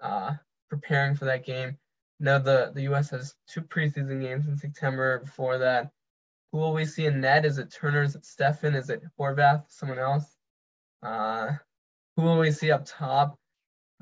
uh, 0.00 0.34
preparing 0.68 1.14
for 1.14 1.24
that 1.24 1.44
game. 1.44 1.76
Now 2.20 2.38
the 2.38 2.70
the 2.74 2.82
U.S. 2.82 3.10
has 3.10 3.34
two 3.48 3.62
preseason 3.62 4.20
games 4.20 4.46
in 4.46 4.56
September. 4.56 5.20
Before 5.20 5.58
that, 5.58 5.90
who 6.52 6.58
will 6.58 6.72
we 6.72 6.84
see 6.84 7.06
in 7.06 7.20
net? 7.20 7.44
Is 7.44 7.58
it 7.58 7.70
Turner? 7.70 8.02
Is 8.02 8.14
it 8.14 8.22
Steffen? 8.22 8.74
Is 8.74 8.90
it 8.90 9.02
Horvath? 9.18 9.64
Someone 9.68 9.98
else? 9.98 10.36
Uh, 11.02 11.52
who 12.16 12.22
will 12.22 12.38
we 12.38 12.50
see 12.50 12.72
up 12.72 12.84
top? 12.84 13.38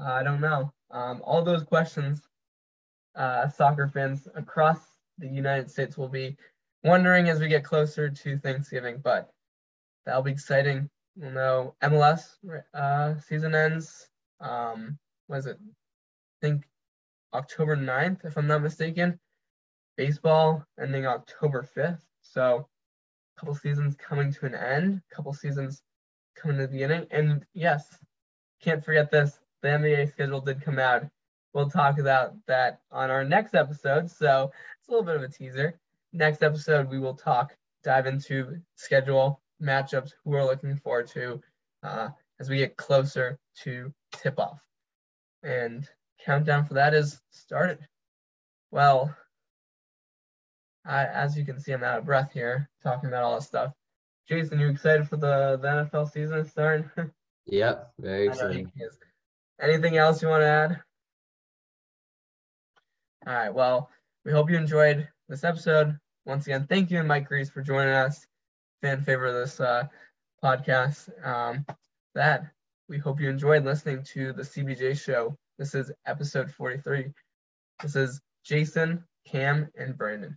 Uh, 0.00 0.12
I 0.12 0.22
don't 0.22 0.40
know. 0.40 0.72
Um, 0.90 1.20
all 1.24 1.42
those 1.42 1.64
questions, 1.64 2.22
uh, 3.14 3.48
soccer 3.48 3.88
fans 3.88 4.26
across 4.34 4.78
the 5.18 5.28
United 5.28 5.70
States 5.70 5.98
will 5.98 6.08
be 6.08 6.36
wondering 6.84 7.28
as 7.28 7.40
we 7.40 7.48
get 7.48 7.64
closer 7.64 8.08
to 8.08 8.38
Thanksgiving, 8.38 9.00
but 9.02 9.30
that'll 10.06 10.22
be 10.22 10.30
exciting. 10.30 10.88
We'll 11.16 11.32
know 11.32 11.74
MLS 11.82 12.36
uh, 12.72 13.18
season 13.20 13.54
ends. 13.54 14.08
Um, 14.40 14.98
was 15.28 15.46
it? 15.46 15.58
I 15.60 16.46
think 16.46 16.64
October 17.34 17.76
9th, 17.76 18.24
if 18.24 18.36
I'm 18.36 18.46
not 18.46 18.62
mistaken. 18.62 19.18
Baseball 19.96 20.64
ending 20.80 21.06
October 21.06 21.68
5th. 21.76 22.07
So 22.32 22.68
a 23.36 23.40
couple 23.40 23.54
seasons 23.54 23.96
coming 23.96 24.32
to 24.32 24.46
an 24.46 24.54
end, 24.54 25.00
a 25.10 25.14
couple 25.14 25.32
seasons 25.32 25.82
coming 26.36 26.56
to 26.58 26.62
the 26.62 26.72
beginning. 26.72 27.06
And 27.10 27.44
yes, 27.54 27.98
can't 28.62 28.84
forget 28.84 29.10
this. 29.10 29.38
the 29.62 29.68
NBA 29.68 30.10
schedule 30.12 30.40
did 30.40 30.62
come 30.62 30.78
out. 30.78 31.04
We'll 31.54 31.70
talk 31.70 31.98
about 31.98 32.34
that 32.46 32.80
on 32.92 33.10
our 33.10 33.24
next 33.24 33.54
episode. 33.54 34.10
So 34.10 34.52
it's 34.78 34.88
a 34.88 34.92
little 34.92 35.06
bit 35.06 35.16
of 35.16 35.22
a 35.22 35.28
teaser. 35.28 35.78
Next 36.12 36.42
episode, 36.42 36.88
we 36.88 36.98
will 36.98 37.14
talk, 37.14 37.56
dive 37.82 38.06
into 38.06 38.60
schedule, 38.76 39.40
matchups, 39.62 40.12
who 40.22 40.30
we're 40.30 40.44
looking 40.44 40.76
forward 40.76 41.08
to 41.08 41.40
uh, 41.82 42.08
as 42.40 42.48
we 42.48 42.58
get 42.58 42.76
closer 42.76 43.38
to 43.62 43.92
tip 44.12 44.38
off. 44.38 44.60
And 45.42 45.88
countdown 46.24 46.64
for 46.64 46.74
that 46.74 46.94
is 46.94 47.20
started. 47.30 47.78
Well, 48.70 49.14
I, 50.84 51.04
as 51.06 51.36
you 51.36 51.44
can 51.44 51.58
see, 51.60 51.72
I'm 51.72 51.84
out 51.84 51.98
of 51.98 52.04
breath 52.06 52.32
here 52.32 52.68
talking 52.82 53.08
about 53.08 53.24
all 53.24 53.34
this 53.36 53.46
stuff. 53.46 53.72
Jason, 54.28 54.58
you 54.60 54.68
excited 54.68 55.08
for 55.08 55.16
the, 55.16 55.58
the 55.60 55.68
NFL 55.68 56.10
season 56.10 56.44
starting? 56.48 56.90
Yep, 57.50 57.92
very 57.98 58.28
I 58.28 58.34
know 58.34 58.48
he 58.50 58.58
exciting. 58.58 58.72
is. 58.76 58.98
Anything 59.58 59.96
else 59.96 60.20
you 60.20 60.28
want 60.28 60.42
to 60.42 60.46
add? 60.46 60.80
All 63.26 63.32
right. 63.32 63.54
Well, 63.54 63.90
we 64.26 64.32
hope 64.32 64.50
you 64.50 64.56
enjoyed 64.58 65.08
this 65.30 65.44
episode. 65.44 65.98
Once 66.26 66.46
again, 66.46 66.66
thank 66.68 66.90
you, 66.90 66.98
and 66.98 67.08
Mike 67.08 67.30
Reiss, 67.30 67.48
for 67.48 67.62
joining 67.62 67.94
us. 67.94 68.26
Fan 68.82 69.02
favorite 69.02 69.30
of 69.30 69.36
this 69.36 69.60
uh, 69.60 69.84
podcast. 70.44 71.08
Um, 71.26 71.64
that 72.14 72.44
we 72.88 72.98
hope 72.98 73.18
you 73.18 73.30
enjoyed 73.30 73.64
listening 73.64 74.02
to 74.12 74.34
the 74.34 74.42
CBJ 74.42 75.02
show. 75.02 75.34
This 75.58 75.74
is 75.74 75.90
episode 76.06 76.50
43. 76.50 77.12
This 77.82 77.96
is 77.96 78.20
Jason, 78.44 79.04
Cam, 79.26 79.70
and 79.74 79.96
Brandon. 79.96 80.36